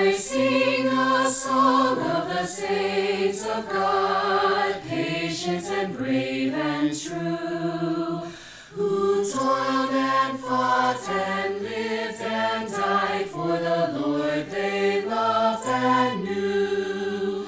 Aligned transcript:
I 0.00 0.12
sing 0.14 0.86
a 0.86 1.28
song 1.28 1.98
of 2.00 2.28
the 2.30 2.46
saints 2.46 3.44
of 3.44 3.68
God, 3.68 4.82
patient 4.88 5.62
and 5.66 5.94
brave 5.94 6.54
and 6.54 6.88
true, 6.98 8.22
who 8.72 9.30
toiled 9.30 9.90
and 9.92 10.40
fought 10.40 11.06
and 11.06 11.60
lived 11.60 12.22
and 12.22 12.70
died 12.72 13.26
for 13.26 13.58
the 13.58 14.00
Lord 14.00 14.50
they 14.50 15.04
loved 15.04 15.68
and 15.68 16.24
knew. 16.24 17.46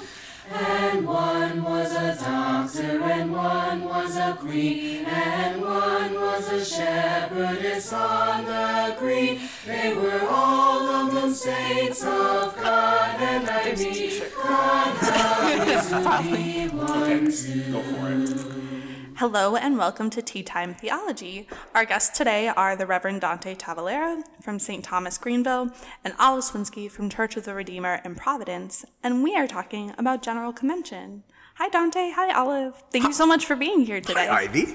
And 0.52 1.06
one 1.06 1.62
was 1.62 1.92
a 1.92 2.14
doctor, 2.22 3.02
and 3.02 3.32
one 3.32 3.82
was 3.82 4.14
a 4.18 4.36
queen, 4.38 5.06
and 5.06 5.62
one 5.62 6.14
was 6.14 6.52
a 6.52 6.62
shepherdess 6.62 7.94
on 7.94 8.44
the 8.44 8.94
green. 8.98 9.40
They 9.64 9.94
were 9.94 10.26
all 10.28 10.88
of 10.88 11.14
them 11.14 11.32
saints 11.32 12.02
of 12.02 12.56
God, 12.56 13.20
and 13.20 13.48
I 13.48 13.72
mean, 13.76 14.20
God 14.42 14.96
help 14.96 16.24
to 16.24 16.36
be 16.36 16.66
one 16.66 17.30
too. 17.30 19.14
Hello 19.14 19.54
and 19.54 19.78
welcome 19.78 20.10
to 20.10 20.20
Tea 20.20 20.42
Time 20.42 20.74
Theology. 20.74 21.46
Our 21.76 21.84
guests 21.84 22.18
today 22.18 22.48
are 22.48 22.74
the 22.74 22.86
Reverend 22.86 23.20
Dante 23.20 23.54
Tavalera 23.54 24.24
from 24.42 24.58
St. 24.58 24.82
Thomas 24.82 25.16
Greenville 25.16 25.70
and 26.02 26.14
Olive 26.18 26.42
Swinsky 26.42 26.90
from 26.90 27.08
Church 27.08 27.36
of 27.36 27.44
the 27.44 27.54
Redeemer 27.54 28.00
in 28.04 28.16
Providence, 28.16 28.84
and 29.04 29.22
we 29.22 29.36
are 29.36 29.46
talking 29.46 29.94
about 29.96 30.22
General 30.22 30.52
Convention. 30.52 31.22
Hi, 31.54 31.68
Dante. 31.68 32.10
Hi, 32.10 32.34
Olive. 32.34 32.82
Thank 32.90 33.04
you 33.04 33.12
so 33.12 33.26
much 33.26 33.46
for 33.46 33.54
being 33.54 33.82
here 33.82 34.00
today. 34.00 34.26
Hi, 34.26 34.42
Ivy. 34.42 34.74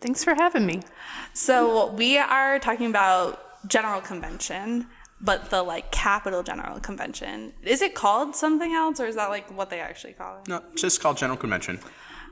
Thanks 0.00 0.24
for 0.24 0.34
having 0.34 0.66
me. 0.66 0.82
So, 1.34 1.92
we 1.92 2.18
are 2.18 2.58
talking 2.58 2.90
about 2.90 3.41
General 3.66 4.00
Convention, 4.00 4.86
but 5.20 5.50
the 5.50 5.62
like 5.62 5.90
capital 5.92 6.42
General 6.42 6.80
Convention. 6.80 7.52
Is 7.62 7.82
it 7.82 7.94
called 7.94 8.34
something 8.34 8.72
else, 8.72 9.00
or 9.00 9.06
is 9.06 9.16
that 9.16 9.30
like 9.30 9.50
what 9.56 9.70
they 9.70 9.80
actually 9.80 10.14
call 10.14 10.38
it? 10.38 10.48
No, 10.48 10.62
just 10.74 11.00
called 11.00 11.16
General 11.16 11.36
Convention. 11.36 11.78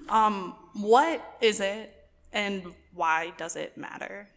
Um, 0.08 0.54
what 0.74 1.36
is 1.40 1.60
it, 1.60 1.94
and 2.32 2.64
why 2.94 3.32
does 3.36 3.56
it 3.56 3.76
matter? 3.76 4.28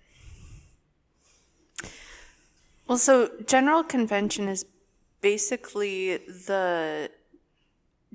Well, 2.88 2.98
so 2.98 3.32
General 3.48 3.84
Convention 3.84 4.48
is 4.48 4.66
basically 5.22 6.18
the 6.18 7.10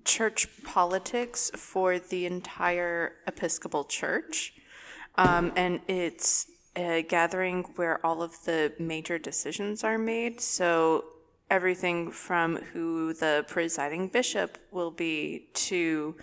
church 0.05 0.47
politics 0.65 1.51
for 1.57 1.99
the 1.99 2.27
entire 2.27 3.13
Episcopal 3.27 3.85
Church. 3.85 4.53
Um, 5.17 5.53
and 5.57 5.81
it's 5.89 6.47
a 6.77 7.03
gathering 7.03 7.65
where 7.77 8.05
all 8.05 8.23
of 8.23 8.45
the 8.45 8.73
major 8.79 9.19
decisions 9.19 9.85
are 9.85 9.99
made. 9.99 10.41
So 10.41 11.05
everything 11.51 12.11
from 12.11 12.57
who 12.57 13.15
the 13.15 13.45
presiding 13.49 14.09
bishop 14.09 14.59
will 14.71 14.91
be 14.91 15.49
to 15.55 16.17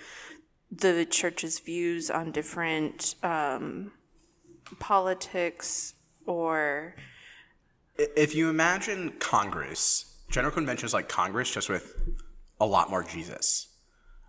the 0.71 1.05
church's 1.05 1.59
views 1.59 2.09
on 2.09 2.31
different 2.31 3.15
um, 3.23 3.91
politics 4.79 5.93
or 6.25 6.95
If 7.97 8.35
you 8.35 8.49
imagine 8.49 9.13
Congress, 9.19 10.23
General 10.29 10.53
Convention 10.53 10.85
is 10.85 10.93
like 10.93 11.07
Congress, 11.07 11.51
just 11.51 11.69
with 11.69 11.93
a 12.59 12.65
lot 12.65 12.89
more 12.89 13.03
Jesus. 13.03 13.67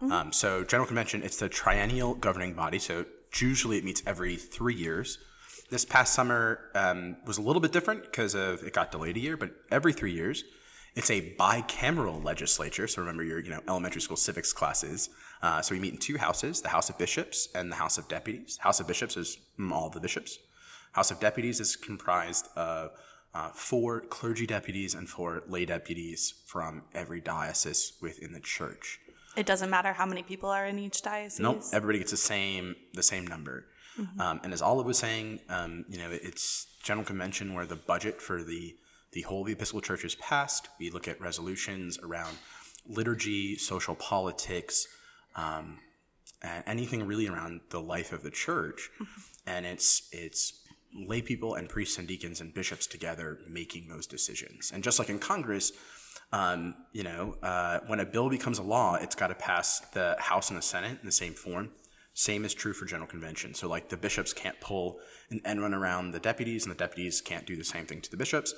Um, 0.01 0.33
so 0.33 0.63
General 0.63 0.87
Convention, 0.87 1.23
it's 1.23 1.39
the 1.39 1.49
triennial 1.49 2.15
governing 2.15 2.55
body. 2.55 2.79
So 2.79 3.07
usually 3.41 3.79
it 3.79 3.85
meets 3.85 4.03
every 4.07 4.37
three 4.37 4.75
years. 4.75 5.19
This 5.69 5.85
past 5.85 6.15
summer 6.15 6.71
um, 6.75 7.17
was 7.27 7.39
a 7.39 7.43
little 7.43 7.61
bit 7.61 7.73
different 7.73 8.05
because 8.05 8.35
of 8.35 8.63
it 8.63 8.73
got 8.73 8.93
delayed 8.93 9.17
a 9.17 9.21
year, 9.21 9.37
but 9.37 9.51
every 9.71 9.93
three 9.93 10.13
years, 10.13 10.45
it's 10.95 11.11
a 11.11 11.35
bicameral 11.37 12.25
legislature. 12.25 12.87
So 12.87 13.03
remember 13.03 13.25
your 13.25 13.41
you 13.41 13.51
know 13.51 13.61
elementary 13.69 14.01
school 14.01 14.17
civics 14.17 14.53
classes. 14.53 15.11
Uh, 15.43 15.61
so 15.61 15.75
we 15.75 15.81
meet 15.81 15.93
in 15.93 15.99
two 15.99 16.19
houses: 16.19 16.63
the 16.63 16.69
House 16.69 16.89
of 16.89 16.99
Bishops 16.99 17.49
and 17.55 17.71
the 17.71 17.77
House 17.77 17.99
of 17.99 18.09
Deputies. 18.09 18.59
House 18.59 18.81
of 18.81 18.87
Bishops 18.87 19.17
is 19.17 19.39
all 19.73 19.91
the 19.91 20.01
bishops. 20.01 20.39
House 20.93 21.11
of 21.11 21.21
Deputies 21.21 21.61
is 21.61 21.77
comprised 21.77 22.49
of 22.57 22.93
uh, 23.35 23.51
four 23.51 24.01
clergy 24.01 24.47
deputies 24.47 24.95
and 24.95 25.09
four 25.09 25.43
lay 25.47 25.67
deputies 25.67 26.43
from 26.47 26.85
every 26.95 27.21
diocese 27.21 27.93
within 28.01 28.33
the 28.33 28.41
church. 28.41 28.99
It 29.37 29.45
doesn't 29.45 29.69
matter 29.69 29.93
how 29.93 30.07
many 30.07 30.23
people 30.23 30.49
are 30.49 30.65
in 30.65 30.79
each 30.79 31.03
diocese. 31.03 31.41
Nope, 31.41 31.63
everybody 31.73 31.99
gets 31.99 32.13
the 32.13 32.17
same 32.17 32.77
the 32.95 33.03
same 33.03 33.27
number. 33.27 33.67
Um, 34.19 34.41
and 34.43 34.53
as 34.53 34.63
Olive 34.63 34.87
was 34.87 34.99
saying, 34.99 35.41
um, 35.49 35.85
you 35.89 35.99
know, 35.99 36.09
it's 36.11 36.67
General 36.83 37.05
Convention 37.05 37.55
where 37.55 37.67
the 37.67 37.77
budget 37.77 38.21
for 38.21 38.43
the 38.43 38.77
the 39.13 39.23
whole 39.23 39.41
of 39.41 39.47
the 39.47 39.53
Episcopal 39.55 39.81
Church 39.81 40.05
is 40.05 40.15
passed. 40.17 40.69
We 40.79 40.91
look 40.91 41.09
at 41.09 41.21
resolutions 41.21 41.99
around 41.99 42.37
liturgy, 42.87 43.57
social 43.57 43.95
politics, 43.95 44.87
um, 45.35 45.79
and 46.43 46.63
anything 46.67 47.07
really 47.07 47.29
around 47.29 47.61
the 47.71 47.81
life 47.81 48.13
of 48.13 48.23
the 48.23 48.31
church. 48.31 48.91
And 49.47 49.65
it's 49.65 50.09
it's 50.13 50.61
lay 50.95 51.23
people 51.23 51.55
and 51.55 51.69
priests 51.69 51.99
and 51.99 52.09
deacons 52.09 52.41
and 52.41 52.53
bishops 52.53 52.87
together 52.87 53.39
making 53.49 53.89
those 53.89 54.07
decisions. 54.07 54.71
And 54.73 54.83
just 54.83 54.99
like 54.99 55.09
in 55.09 55.19
Congress, 55.19 55.73
um, 56.33 56.75
you 56.93 57.03
know, 57.03 57.37
uh, 57.43 57.81
when 57.87 58.01
a 58.01 58.05
bill 58.05 58.29
becomes 58.29 58.59
a 58.59 58.63
law, 58.63 58.97
it's 58.97 59.15
got 59.15 59.29
to 59.29 59.35
pass 59.35 59.81
the 59.93 60.17
House 60.19 60.51
and 60.51 60.59
the 60.59 60.63
Senate 60.63 60.99
in 61.01 61.07
the 61.07 61.13
same 61.13 61.35
form. 61.35 61.71
Same 62.19 62.47
is 62.47 62.55
true 62.55 62.73
for 62.73 62.87
General 62.87 63.07
Convention. 63.07 63.53
So, 63.53 63.69
like, 63.69 63.91
the 63.91 63.97
bishops 63.99 64.33
can't 64.33 64.59
pull 64.59 65.01
an 65.29 65.43
end 65.45 65.61
run 65.61 65.75
around 65.75 66.13
the 66.13 66.19
deputies, 66.19 66.65
and 66.65 66.75
the 66.75 66.79
deputies 66.79 67.21
can't 67.21 67.45
do 67.45 67.57
the 67.57 67.65
same 67.65 67.85
thing 67.85 68.01
to 68.01 68.11
the 68.11 68.17
bishops. 68.17 68.55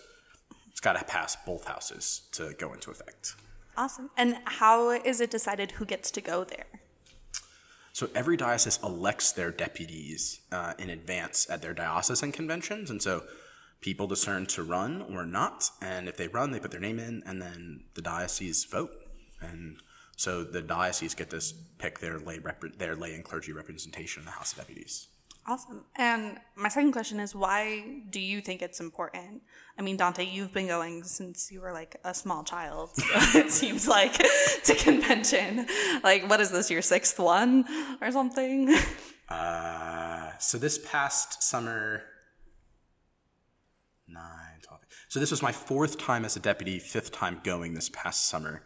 It's 0.71 0.79
got 0.79 0.93
to 0.93 1.05
pass 1.05 1.37
both 1.45 1.67
houses 1.67 2.29
to 2.33 2.55
go 2.57 2.73
into 2.73 2.93
effect. 2.93 3.35
Awesome. 3.77 4.11
And 4.17 4.37
how 4.45 4.91
is 4.91 5.21
it 5.21 5.33
decided 5.33 5.73
who 5.73 5.85
gets 5.85 6.13
to 6.13 6.21
go 6.21 6.45
there? 6.45 6.67
So 7.93 8.09
every 8.15 8.37
diocese 8.37 8.79
elects 8.85 9.33
their 9.33 9.51
deputies 9.51 10.39
uh, 10.53 10.75
in 10.79 10.89
advance 10.89 11.51
at 11.51 11.61
their 11.61 11.75
diocesan 11.75 12.31
conventions, 12.31 12.91
and 12.91 13.03
so 13.03 13.25
people 13.81 14.07
discern 14.07 14.47
to 14.47 14.63
run 14.63 15.03
or 15.03 15.27
not. 15.27 15.69
And 15.83 16.09
if 16.09 16.17
they 16.17 16.29
run, 16.29 16.53
they 16.53 16.61
put 16.61 16.71
their 16.71 16.79
name 16.79 17.01
in, 17.01 17.25
and 17.27 17.43
then 17.43 17.87
the 17.95 18.03
diocese 18.03 18.65
vote. 18.65 18.93
And 19.41 19.79
so 20.19 20.43
the 20.43 20.61
diocese 20.61 21.15
get 21.15 21.31
to 21.31 21.41
pick 21.79 22.01
their 22.01 22.19
lay 22.19 22.41
rep- 22.41 22.77
their 22.77 22.97
lay 22.97 23.15
and 23.15 23.23
clergy 23.23 23.53
representation 23.53 24.23
in 24.23 24.27
the 24.27 24.33
House 24.33 24.53
of 24.53 24.59
Deputies. 24.59 25.07
Awesome. 25.47 25.85
And 25.95 26.41
my 26.57 26.69
second 26.69 26.91
question 26.91 27.21
is 27.21 27.37
why 27.37 28.03
do 28.11 28.19
you 28.19 28.41
think 28.41 28.61
it's 28.61 28.81
important? 28.81 29.43
I 29.79 29.83
mean, 29.83 29.97
Dante, 29.97 30.27
you've 30.27 30.53
been 30.53 30.67
going 30.67 31.05
since 31.05 31.53
you 31.53 31.61
were 31.61 31.73
like 31.73 32.01
a 32.03 32.13
small 32.13 32.43
child. 32.43 32.91
So 32.97 33.05
it 33.39 33.53
seems 33.53 33.87
like 33.87 34.15
to 34.65 34.75
convention. 34.75 35.69
Like, 36.03 36.29
what 36.29 36.41
is 36.41 36.51
this, 36.51 36.69
your 36.69 36.83
sixth 36.83 37.21
one 37.21 37.65
or 38.01 38.11
something? 38.11 38.77
Uh, 39.29 40.33
so 40.39 40.59
this 40.59 40.79
past 40.79 41.45
summer, 41.45 42.03
nine, 44.09 44.61
12. 44.63 44.81
So 45.07 45.21
this 45.21 45.31
was 45.31 45.43
my 45.43 45.53
fourth 45.53 45.97
time 45.97 46.25
as 46.25 46.37
a 46.37 46.41
deputy, 46.41 46.81
fifth 46.81 47.13
time 47.13 47.41
going 47.45 47.75
this 47.75 47.89
past 47.89 48.27
summer. 48.27 48.65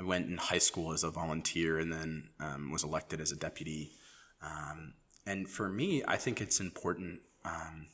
I 0.00 0.02
went 0.02 0.28
in 0.28 0.38
high 0.38 0.58
school 0.58 0.92
as 0.92 1.04
a 1.04 1.10
volunteer 1.10 1.78
and 1.78 1.92
then 1.92 2.30
um, 2.40 2.70
was 2.70 2.82
elected 2.82 3.20
as 3.20 3.32
a 3.32 3.36
deputy. 3.36 3.92
Um, 4.40 4.94
and 5.26 5.48
for 5.48 5.68
me, 5.68 6.02
I 6.08 6.16
think 6.16 6.40
it's 6.40 6.58
important 6.58 7.20
um, 7.44 7.88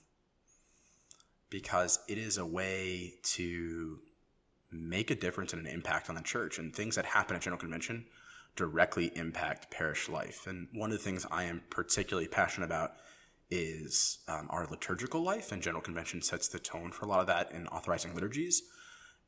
because 1.51 1.99
it 2.09 2.17
is 2.17 2.39
a 2.39 2.47
way 2.47 3.15
to 3.23 3.99
make 4.71 5.11
a 5.11 5.17
difference 5.17 5.53
and 5.53 5.67
an 5.67 5.73
impact 5.73 6.09
on 6.09 6.15
the 6.15 6.23
church. 6.23 6.59
And 6.59 6.75
things 6.75 6.95
that 6.95 7.07
happen 7.07 7.35
at 7.35 7.43
General 7.43 7.59
Convention 7.59 8.07
directly 8.55 9.11
impact 9.17 9.73
parish 9.73 10.09
life. 10.09 10.47
And 10.47 10.69
one 10.73 10.93
of 10.93 10.99
the 10.99 11.03
things 11.03 11.27
I 11.31 11.45
am 11.45 11.63
particularly 11.71 12.29
passionate 12.29 12.67
about 12.67 12.93
is 13.51 14.19
um, 14.29 14.47
our 14.51 14.67
liturgical 14.67 15.23
life, 15.23 15.53
and 15.53 15.63
General 15.63 15.83
Convention 15.83 16.23
sets 16.23 16.49
the 16.49 16.59
tone 16.59 16.91
for 16.91 17.05
a 17.05 17.09
lot 17.09 17.21
of 17.21 17.27
that 17.27 17.53
in 17.53 17.67
authorizing 17.69 18.15
liturgies. 18.15 18.63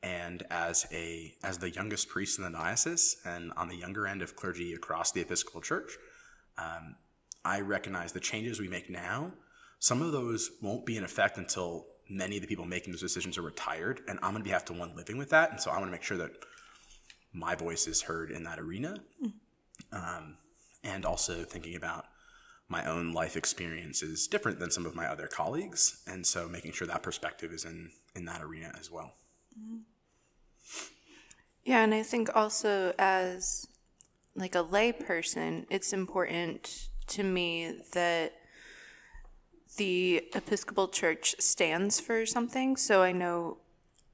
And 0.03 0.44
as 0.50 0.86
a 0.92 1.34
as 1.42 1.59
the 1.59 1.70
youngest 1.70 2.09
priest 2.09 2.39
in 2.39 2.45
the 2.45 2.50
diocese, 2.50 3.16
and 3.24 3.53
on 3.56 3.68
the 3.68 3.77
younger 3.77 4.06
end 4.06 4.22
of 4.22 4.36
clergy 4.36 4.72
across 4.72 5.10
the 5.10 5.21
Episcopal 5.21 5.60
Church, 5.60 5.97
um, 6.56 6.97
I 7.45 7.60
recognize 7.60 8.12
the 8.12 8.21
changes 8.21 8.60
we 8.60 8.68
make 8.68 8.89
now. 8.89 9.33
Some 9.80 10.03
of 10.03 10.12
those 10.12 10.50
won't 10.62 10.86
be 10.86 10.97
in 10.97 11.04
effect 11.04 11.39
until 11.39 11.86
many 12.09 12.36
of 12.36 12.42
the 12.42 12.48
people 12.48 12.65
making 12.65 12.92
those 12.92 13.00
decisions 13.00 13.36
are 13.39 13.42
retired, 13.42 14.00
and 14.09 14.18
I'm 14.22 14.33
going 14.33 14.42
to 14.42 14.45
be 14.45 14.50
have 14.50 14.65
to 14.66 14.72
one 14.72 14.97
living 14.97 15.18
with 15.18 15.30
that, 15.30 15.50
and 15.50 15.60
so 15.60 15.71
I 15.71 15.74
want 15.74 15.86
to 15.86 15.92
make 15.92 16.03
sure 16.03 16.16
that 16.18 16.33
my 17.33 17.54
voice 17.54 17.86
is 17.86 18.03
heard 18.03 18.30
in 18.30 18.45
that 18.45 18.59
arena, 18.59 18.98
um, 19.92 20.36
and 20.83 21.04
also 21.04 21.45
thinking 21.45 21.77
about 21.77 22.06
my 22.68 22.84
own 22.84 23.12
life 23.12 23.36
experience 23.36 24.03
is 24.03 24.27
different 24.27 24.59
than 24.59 24.71
some 24.71 24.86
of 24.86 24.95
my 24.95 25.06
other 25.06 25.27
colleagues, 25.27 26.03
and 26.06 26.27
so 26.27 26.48
making 26.48 26.72
sure 26.72 26.86
that 26.86 27.03
perspective 27.03 27.53
is 27.53 27.65
in 27.65 27.91
in 28.15 28.24
that 28.24 28.42
arena 28.42 28.72
as 28.78 28.91
well. 28.91 29.12
Yeah, 31.65 31.83
and 31.83 31.95
I 31.95 32.03
think 32.03 32.34
also 32.34 32.95
as 32.99 33.66
like 34.34 34.55
a 34.55 34.63
lay 34.63 34.93
person, 34.93 35.66
it's 35.69 35.93
important 35.93 36.89
to 37.09 37.22
me 37.22 37.75
that 37.93 38.33
the 39.77 40.25
Episcopal 40.34 40.89
Church 40.89 41.34
stands 41.39 42.01
for 42.01 42.25
something. 42.25 42.77
So 42.77 43.03
I 43.03 43.13
know, 43.13 43.59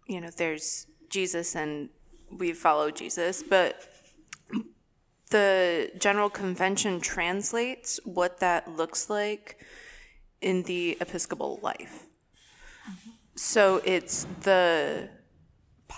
you 0.08 0.20
know, 0.20 0.30
there's 0.36 0.86
Jesus 1.08 1.54
and 1.54 1.90
we 2.30 2.52
follow 2.52 2.90
Jesus, 2.90 3.42
but 3.42 3.88
the 5.30 5.90
General 5.98 6.30
Convention 6.30 7.00
translates 7.00 8.00
what 8.04 8.40
that 8.40 8.76
looks 8.76 9.08
like 9.08 9.64
in 10.40 10.64
the 10.64 10.96
Episcopal 11.00 11.60
life. 11.62 12.06
Mm-hmm. 12.88 13.10
So 13.36 13.80
it's 13.84 14.26
the 14.42 15.08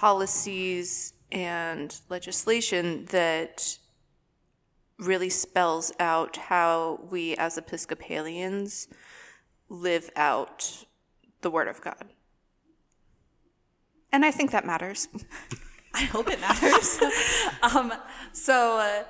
policies 0.00 1.14
and 1.32 2.02
legislation 2.10 3.06
that 3.06 3.78
really 4.98 5.30
spells 5.30 5.90
out 5.98 6.36
how 6.36 7.00
we 7.10 7.34
as 7.36 7.56
Episcopalians 7.56 8.88
live 9.70 10.10
out 10.14 10.84
the 11.40 11.50
Word 11.50 11.66
of 11.66 11.80
God. 11.80 12.10
And 14.12 14.22
I 14.22 14.30
think 14.30 14.50
that 14.50 14.66
matters. 14.66 15.08
I 15.94 16.02
hope 16.02 16.28
it 16.28 16.42
matters. 16.42 17.00
um, 17.62 17.90
so, 18.32 19.04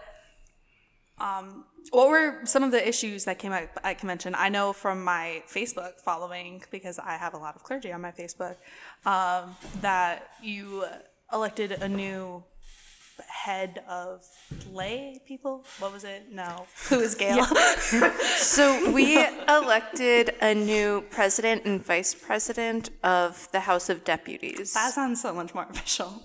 uh, 1.18 1.22
um, 1.22 1.64
what 1.90 2.08
were 2.08 2.40
some 2.44 2.62
of 2.62 2.70
the 2.70 2.86
issues 2.86 3.24
that 3.24 3.38
came 3.38 3.52
up 3.52 3.68
at 3.82 3.98
convention? 3.98 4.34
I 4.36 4.48
know 4.48 4.72
from 4.72 5.04
my 5.04 5.42
Facebook 5.48 6.00
following, 6.00 6.62
because 6.70 6.98
I 6.98 7.16
have 7.16 7.34
a 7.34 7.38
lot 7.38 7.56
of 7.56 7.62
clergy 7.62 7.92
on 7.92 8.00
my 8.00 8.12
Facebook, 8.12 8.56
um, 9.04 9.56
that 9.80 10.28
you 10.42 10.84
elected 11.32 11.72
a 11.72 11.88
new 11.88 12.44
head 13.28 13.82
of 13.88 14.24
lay 14.70 15.20
people. 15.26 15.64
What 15.78 15.92
was 15.92 16.04
it? 16.04 16.32
No. 16.32 16.66
Who 16.88 17.00
is 17.00 17.14
Gail? 17.14 17.46
So 18.36 18.90
we 18.90 19.18
elected 19.48 20.34
a 20.40 20.54
new 20.54 21.02
president 21.10 21.64
and 21.64 21.84
vice 21.84 22.14
president 22.14 22.90
of 23.02 23.48
the 23.52 23.60
House 23.60 23.88
of 23.88 24.04
Deputies. 24.04 24.74
that 24.74 24.92
sounds 24.92 25.20
so 25.20 25.34
much 25.34 25.54
more 25.54 25.66
official. 25.68 26.22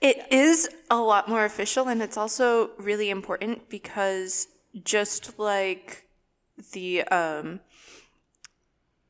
It 0.00 0.26
is 0.30 0.68
a 0.90 0.96
lot 0.96 1.28
more 1.28 1.44
official, 1.44 1.88
and 1.88 2.02
it's 2.02 2.16
also 2.16 2.70
really 2.78 3.08
important 3.08 3.70
because 3.70 4.46
just 4.82 5.38
like 5.38 6.08
the 6.72 7.02
um, 7.04 7.60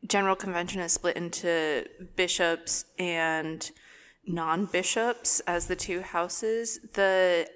General 0.06 0.36
Convention 0.36 0.80
is 0.80 0.92
split 0.92 1.16
into 1.16 1.86
bishops 2.16 2.84
and 2.98 3.70
non 4.26 4.66
bishops 4.66 5.40
as 5.46 5.66
the 5.66 5.76
two 5.76 6.02
houses, 6.02 6.80
the 6.94 7.48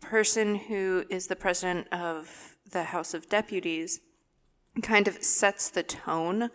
person 0.00 0.54
who 0.54 1.04
is 1.10 1.26
the 1.26 1.36
president 1.36 1.88
of 1.92 2.56
the 2.70 2.84
House 2.84 3.14
of 3.14 3.28
Deputies 3.28 4.00
kind 4.82 5.08
of 5.08 5.22
sets 5.22 5.70
the 5.70 5.82
tone 5.82 6.50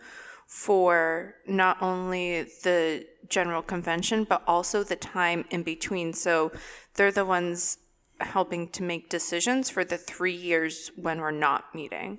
for 0.46 1.34
not 1.46 1.80
only 1.82 2.42
the 2.62 3.06
general 3.28 3.62
convention 3.62 4.24
but 4.24 4.42
also 4.46 4.82
the 4.82 4.96
time 4.96 5.44
in 5.50 5.62
between. 5.62 6.12
So 6.12 6.52
they're 6.94 7.10
the 7.10 7.24
ones 7.24 7.78
helping 8.20 8.68
to 8.68 8.82
make 8.82 9.08
decisions 9.08 9.70
for 9.70 9.84
the 9.84 9.98
3 9.98 10.32
years 10.32 10.90
when 10.96 11.20
we're 11.20 11.30
not 11.30 11.74
meeting 11.74 12.18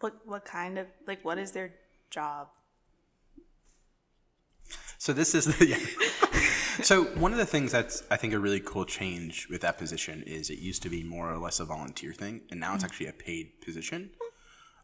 What 0.00 0.14
what 0.26 0.44
kind 0.44 0.78
of 0.78 0.86
like 1.06 1.24
what 1.24 1.38
is 1.38 1.52
their 1.52 1.74
job? 2.10 2.48
So 4.98 5.12
this 5.12 5.34
is 5.34 5.44
the. 5.46 5.66
Yeah. 5.66 6.82
so 6.82 7.04
one 7.04 7.32
of 7.32 7.38
the 7.38 7.46
things 7.46 7.70
that's 7.72 8.02
I 8.10 8.16
think 8.16 8.32
a 8.32 8.38
really 8.38 8.60
cool 8.60 8.84
change 8.84 9.48
with 9.48 9.60
that 9.60 9.78
position 9.78 10.22
is 10.26 10.50
it 10.50 10.58
used 10.58 10.82
to 10.82 10.88
be 10.88 11.02
more 11.04 11.32
or 11.32 11.38
less 11.38 11.60
a 11.60 11.64
volunteer 11.64 12.12
thing, 12.12 12.42
and 12.50 12.58
now 12.60 12.74
it's 12.74 12.84
actually 12.84 13.06
a 13.06 13.12
paid 13.12 13.60
position, 13.60 14.10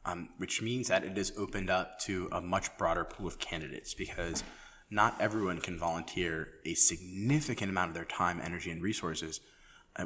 um, 0.05 0.29
which 0.39 0.63
means 0.63 0.89
that 0.89 1.05
it 1.05 1.17
has 1.17 1.33
opened 1.37 1.71
up 1.71 1.99
to 2.01 2.29
a 2.33 2.41
much 2.41 2.77
broader 2.79 3.05
pool 3.05 3.27
of 3.27 3.39
candidates 3.39 3.95
because 3.95 4.45
not 4.91 5.21
everyone 5.21 5.59
can 5.61 5.79
volunteer 5.79 6.49
a 6.65 6.75
significant 6.75 7.71
amount 7.71 7.89
of 7.89 7.95
their 7.95 8.05
time, 8.05 8.41
energy, 8.43 8.71
and 8.71 8.83
resources 8.83 9.41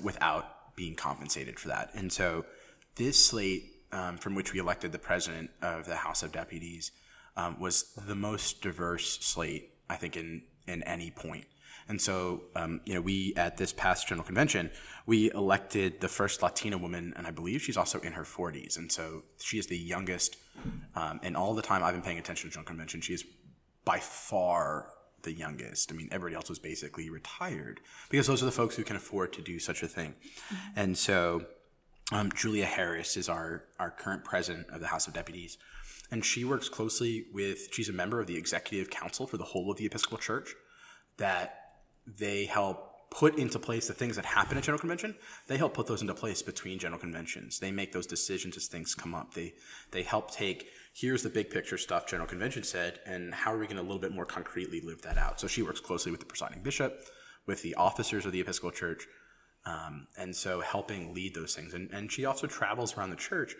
without 0.02 0.74
being 0.76 0.94
compensated 0.94 1.58
for 1.58 1.68
that. 1.68 1.90
And 1.94 2.12
so 2.12 2.44
this 2.96 3.24
slate 3.24 3.74
um, 3.92 4.16
from 4.18 4.34
which 4.34 4.52
we 4.52 4.58
elected 4.58 4.92
the 4.92 4.98
president 4.98 5.50
of 5.62 5.86
the 5.86 5.96
House 5.96 6.22
of 6.22 6.32
Deputies 6.32 6.90
um, 7.36 7.58
was 7.60 7.92
the 8.06 8.14
most 8.14 8.60
diverse 8.60 9.18
slate, 9.20 9.70
I 9.88 9.96
think, 9.96 10.16
in, 10.16 10.42
in 10.66 10.82
any 10.82 11.10
point. 11.10 11.46
And 11.88 12.00
so, 12.00 12.44
um, 12.56 12.80
you 12.86 12.94
know, 12.94 13.00
we 13.00 13.34
at 13.36 13.56
this 13.56 13.72
past 13.72 14.08
general 14.08 14.24
convention, 14.24 14.70
we 15.06 15.30
elected 15.32 16.00
the 16.00 16.08
first 16.08 16.42
Latina 16.42 16.78
woman, 16.78 17.12
and 17.16 17.26
I 17.26 17.30
believe 17.30 17.60
she's 17.62 17.76
also 17.76 18.00
in 18.00 18.12
her 18.12 18.22
40s. 18.22 18.78
And 18.78 18.90
so 18.90 19.22
she 19.38 19.58
is 19.58 19.66
the 19.66 19.76
youngest. 19.76 20.36
Um, 20.94 21.20
and 21.22 21.36
all 21.36 21.54
the 21.54 21.62
time 21.62 21.82
I've 21.82 21.92
been 21.92 22.02
paying 22.02 22.18
attention 22.18 22.48
to 22.48 22.54
general 22.54 22.66
convention, 22.66 23.00
she 23.00 23.12
is 23.12 23.24
by 23.84 23.98
far 23.98 24.88
the 25.24 25.32
youngest. 25.32 25.90
I 25.90 25.94
mean, 25.94 26.08
everybody 26.12 26.36
else 26.36 26.48
was 26.48 26.58
basically 26.58 27.10
retired 27.10 27.80
because 28.10 28.26
those 28.26 28.42
are 28.42 28.46
the 28.46 28.52
folks 28.52 28.76
who 28.76 28.84
can 28.84 28.96
afford 28.96 29.32
to 29.34 29.42
do 29.42 29.58
such 29.58 29.82
a 29.82 29.88
thing. 29.88 30.14
And 30.76 30.96
so, 30.96 31.46
um, 32.12 32.30
Julia 32.32 32.66
Harris 32.66 33.16
is 33.16 33.28
our, 33.28 33.64
our 33.78 33.90
current 33.90 34.24
president 34.24 34.68
of 34.70 34.80
the 34.80 34.86
House 34.86 35.06
of 35.06 35.14
Deputies. 35.14 35.58
And 36.10 36.24
she 36.24 36.44
works 36.44 36.68
closely 36.68 37.26
with, 37.32 37.72
she's 37.72 37.88
a 37.88 37.92
member 37.92 38.20
of 38.20 38.26
the 38.26 38.36
executive 38.36 38.90
council 38.90 39.26
for 39.26 39.36
the 39.36 39.44
whole 39.44 39.70
of 39.70 39.78
the 39.78 39.86
Episcopal 39.86 40.18
Church, 40.18 40.54
that 41.16 41.58
they 42.06 42.44
help 42.44 43.10
put 43.10 43.38
into 43.38 43.58
place 43.58 43.86
the 43.86 43.94
things 43.94 44.16
that 44.16 44.24
happen 44.24 44.58
at 44.58 44.64
General 44.64 44.78
Convention. 44.78 45.14
They 45.46 45.56
help 45.56 45.72
put 45.72 45.86
those 45.86 46.02
into 46.02 46.14
place 46.14 46.42
between 46.42 46.78
General 46.78 47.00
Conventions. 47.00 47.58
They 47.58 47.70
make 47.70 47.92
those 47.92 48.06
decisions 48.06 48.56
as 48.56 48.66
things 48.66 48.94
come 48.94 49.14
up. 49.14 49.34
They, 49.34 49.54
they 49.92 50.02
help 50.02 50.30
take, 50.32 50.68
here's 50.94 51.24
the 51.24 51.28
big 51.28 51.50
picture 51.50 51.76
stuff 51.76 52.06
General 52.06 52.28
Convention 52.28 52.62
said, 52.62 53.00
and 53.04 53.34
how 53.34 53.52
are 53.52 53.58
we 53.58 53.66
going 53.66 53.76
to 53.76 53.82
a 53.82 53.84
little 53.84 53.98
bit 53.98 54.12
more 54.12 54.24
concretely 54.24 54.80
live 54.80 55.02
that 55.02 55.18
out? 55.18 55.40
So 55.40 55.48
she 55.48 55.62
works 55.62 55.80
closely 55.80 56.12
with 56.12 56.20
the 56.20 56.26
presiding 56.26 56.62
bishop, 56.62 57.04
with 57.46 57.62
the 57.62 57.74
officers 57.74 58.24
of 58.24 58.32
the 58.32 58.40
Episcopal 58.40 58.70
Church, 58.70 59.06
um, 59.66 60.06
and 60.16 60.34
so 60.34 60.60
helping 60.60 61.12
lead 61.12 61.34
those 61.34 61.54
things. 61.54 61.74
And, 61.74 61.90
and 61.92 62.10
she 62.10 62.24
also 62.24 62.46
travels 62.46 62.96
around 62.96 63.10
the 63.10 63.16
church 63.16 63.54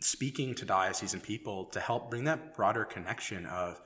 speaking 0.00 0.54
to 0.54 0.64
diocesan 0.64 1.20
people 1.20 1.66
to 1.66 1.80
help 1.80 2.10
bring 2.10 2.24
that 2.24 2.54
broader 2.54 2.84
connection 2.84 3.46
of 3.46 3.80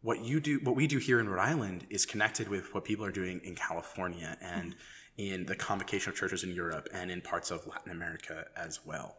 what 0.00 0.22
you 0.24 0.40
do, 0.40 0.60
what 0.62 0.76
we 0.76 0.86
do 0.86 0.98
here 0.98 1.18
in 1.18 1.28
Rhode 1.28 1.42
Island 1.42 1.86
is 1.90 2.04
connected 2.06 2.48
with 2.48 2.74
what 2.74 2.84
people 2.84 3.04
are 3.04 3.12
doing 3.12 3.40
in 3.42 3.54
California 3.54 4.36
and 4.40 4.74
in 5.16 5.46
the 5.46 5.54
convocation 5.54 6.10
of 6.10 6.16
churches 6.16 6.44
in 6.44 6.50
Europe 6.50 6.88
and 6.92 7.10
in 7.10 7.20
parts 7.20 7.50
of 7.50 7.66
Latin 7.66 7.90
America 7.90 8.46
as 8.56 8.80
well. 8.84 9.16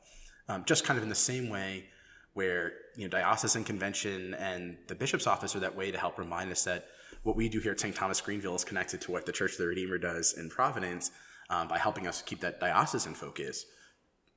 Um, 0.47 0.63
just 0.65 0.83
kind 0.83 0.97
of 0.97 1.03
in 1.03 1.09
the 1.09 1.15
same 1.15 1.49
way 1.49 1.85
where 2.35 2.73
you 2.95 3.03
know 3.03 3.09
diocesan 3.09 3.63
convention 3.63 4.35
and 4.35 4.77
the 4.87 4.95
bishop's 4.95 5.25
office 5.25 5.55
are 5.55 5.59
that 5.61 5.75
way 5.75 5.89
to 5.89 5.97
help 5.97 6.19
remind 6.19 6.51
us 6.51 6.63
that 6.63 6.85
what 7.23 7.35
we 7.35 7.49
do 7.49 7.59
here 7.59 7.71
at 7.71 7.79
St. 7.79 7.95
Thomas 7.95 8.21
Greenville 8.21 8.55
is 8.55 8.63
connected 8.63 9.01
to 9.01 9.11
what 9.11 9.25
the 9.25 9.31
Church 9.31 9.53
of 9.53 9.57
the 9.57 9.65
Redeemer 9.65 9.97
does 9.97 10.33
in 10.33 10.47
Providence 10.47 11.09
um, 11.49 11.67
by 11.67 11.79
helping 11.79 12.05
us 12.05 12.21
keep 12.21 12.39
that 12.41 12.59
diocesan 12.59 13.15
focus 13.15 13.65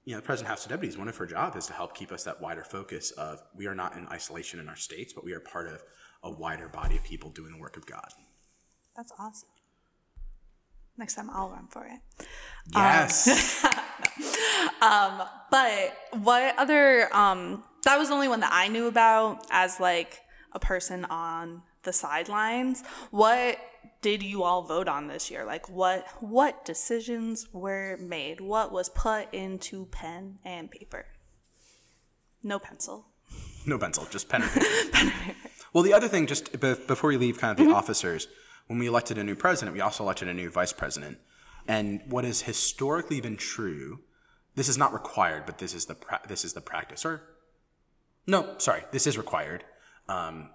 you 0.08 0.14
know, 0.14 0.20
the 0.20 0.24
President 0.24 0.48
House 0.48 0.64
of 0.64 0.70
Deputies, 0.70 0.96
one 0.96 1.08
of 1.08 1.16
her 1.18 1.26
job 1.26 1.54
is 1.54 1.66
to 1.66 1.74
help 1.74 1.94
keep 1.94 2.12
us 2.12 2.24
that 2.24 2.40
wider 2.40 2.64
focus 2.64 3.10
of 3.10 3.42
we 3.54 3.66
are 3.66 3.74
not 3.74 3.94
in 3.94 4.08
isolation 4.08 4.58
in 4.58 4.66
our 4.66 4.74
states, 4.74 5.12
but 5.12 5.22
we 5.22 5.34
are 5.34 5.40
part 5.40 5.68
of 5.68 5.82
a 6.22 6.30
wider 6.30 6.66
body 6.66 6.96
of 6.96 7.04
people 7.04 7.28
doing 7.28 7.52
the 7.52 7.58
work 7.58 7.76
of 7.76 7.84
God. 7.84 8.08
That's 8.96 9.12
awesome. 9.18 9.50
Next 10.96 11.14
time 11.14 11.28
I'll 11.30 11.50
run 11.50 11.66
for 11.66 11.84
it. 11.84 12.26
Yes. 12.74 13.66
But 15.50 15.96
what 16.22 16.58
other 16.58 17.14
um 17.14 17.64
that 17.88 17.98
was 17.98 18.08
the 18.08 18.14
only 18.14 18.28
one 18.28 18.40
that 18.40 18.50
I 18.52 18.68
knew 18.68 18.86
about 18.86 19.46
as 19.50 19.80
like 19.80 20.20
a 20.52 20.58
person 20.58 21.06
on 21.06 21.62
the 21.84 21.92
sidelines. 21.92 22.82
What 23.10 23.58
did 24.02 24.22
you 24.22 24.42
all 24.42 24.62
vote 24.62 24.88
on 24.88 25.06
this 25.06 25.30
year? 25.30 25.44
Like 25.44 25.68
what 25.70 26.06
what 26.20 26.64
decisions 26.66 27.48
were 27.52 27.96
made? 27.98 28.40
What 28.42 28.72
was 28.72 28.90
put 28.90 29.32
into 29.32 29.86
pen 29.86 30.38
and 30.44 30.70
paper? 30.70 31.06
No 32.42 32.58
pencil. 32.58 33.06
no 33.66 33.78
pencil, 33.78 34.06
just 34.10 34.28
pen 34.28 34.42
and 34.42 34.50
paper. 34.50 35.34
Well, 35.74 35.84
the 35.84 35.92
other 35.92 36.08
thing, 36.08 36.26
just 36.26 36.52
be- 36.58 36.74
before 36.74 37.08
we 37.08 37.18
leave 37.18 37.38
kind 37.38 37.50
of 37.50 37.58
the 37.58 37.64
mm-hmm. 37.64 37.74
officers, 37.74 38.26
when 38.68 38.78
we 38.78 38.86
elected 38.86 39.18
a 39.18 39.22
new 39.22 39.34
president, 39.34 39.74
we 39.74 39.82
also 39.82 40.02
elected 40.02 40.26
a 40.26 40.32
new 40.32 40.48
vice 40.48 40.72
president. 40.72 41.18
And 41.66 42.00
what 42.06 42.24
has 42.24 42.40
historically 42.40 43.20
been 43.20 43.36
true, 43.36 44.00
this 44.54 44.70
is 44.70 44.78
not 44.78 44.94
required, 44.94 45.44
but 45.44 45.58
this 45.58 45.74
is 45.74 45.84
the 45.84 45.94
pra- 45.94 46.22
this 46.26 46.42
is 46.42 46.54
the 46.54 46.62
practice. 46.62 47.04
Or 47.04 47.20
no, 48.28 48.54
sorry, 48.58 48.84
this 48.92 49.06
is 49.06 49.16
required. 49.18 49.64
Um, 50.08 50.50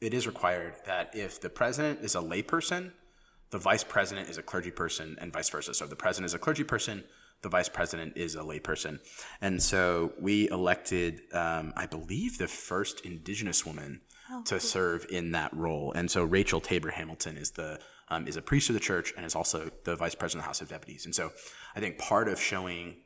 it 0.00 0.14
is 0.14 0.26
required 0.26 0.74
that 0.86 1.14
if 1.14 1.40
the 1.40 1.50
president 1.50 2.00
is 2.00 2.14
a 2.14 2.20
layperson, 2.20 2.92
the 3.50 3.58
vice 3.58 3.84
president 3.84 4.28
is 4.30 4.38
a 4.38 4.42
clergy 4.42 4.70
person, 4.70 5.16
and 5.20 5.32
vice 5.32 5.50
versa. 5.50 5.74
So 5.74 5.84
if 5.84 5.90
the 5.90 5.96
president 5.96 6.26
is 6.26 6.34
a 6.34 6.38
clergy 6.38 6.64
person, 6.64 7.04
the 7.42 7.48
vice 7.48 7.68
president 7.68 8.16
is 8.16 8.36
a 8.36 8.40
layperson. 8.40 9.00
And 9.40 9.62
so 9.62 10.12
we 10.20 10.48
elected, 10.50 11.20
um, 11.32 11.72
I 11.76 11.86
believe, 11.86 12.38
the 12.38 12.48
first 12.48 13.00
indigenous 13.00 13.66
woman 13.66 14.00
to 14.44 14.58
serve 14.58 15.06
in 15.10 15.32
that 15.32 15.54
role. 15.54 15.92
And 15.92 16.10
so 16.10 16.24
Rachel 16.24 16.60
Taber-Hamilton 16.60 17.36
is 17.36 17.52
the 17.52 17.78
um, 18.08 18.28
is 18.28 18.36
a 18.36 18.42
priest 18.42 18.70
of 18.70 18.74
the 18.74 18.80
church 18.80 19.12
and 19.16 19.26
is 19.26 19.34
also 19.34 19.70
the 19.82 19.96
vice 19.96 20.14
president 20.14 20.42
of 20.42 20.44
the 20.44 20.48
House 20.48 20.60
of 20.60 20.68
Deputies. 20.68 21.06
And 21.06 21.14
so 21.14 21.32
I 21.74 21.80
think 21.80 21.98
part 21.98 22.28
of 22.28 22.40
showing 22.40 22.98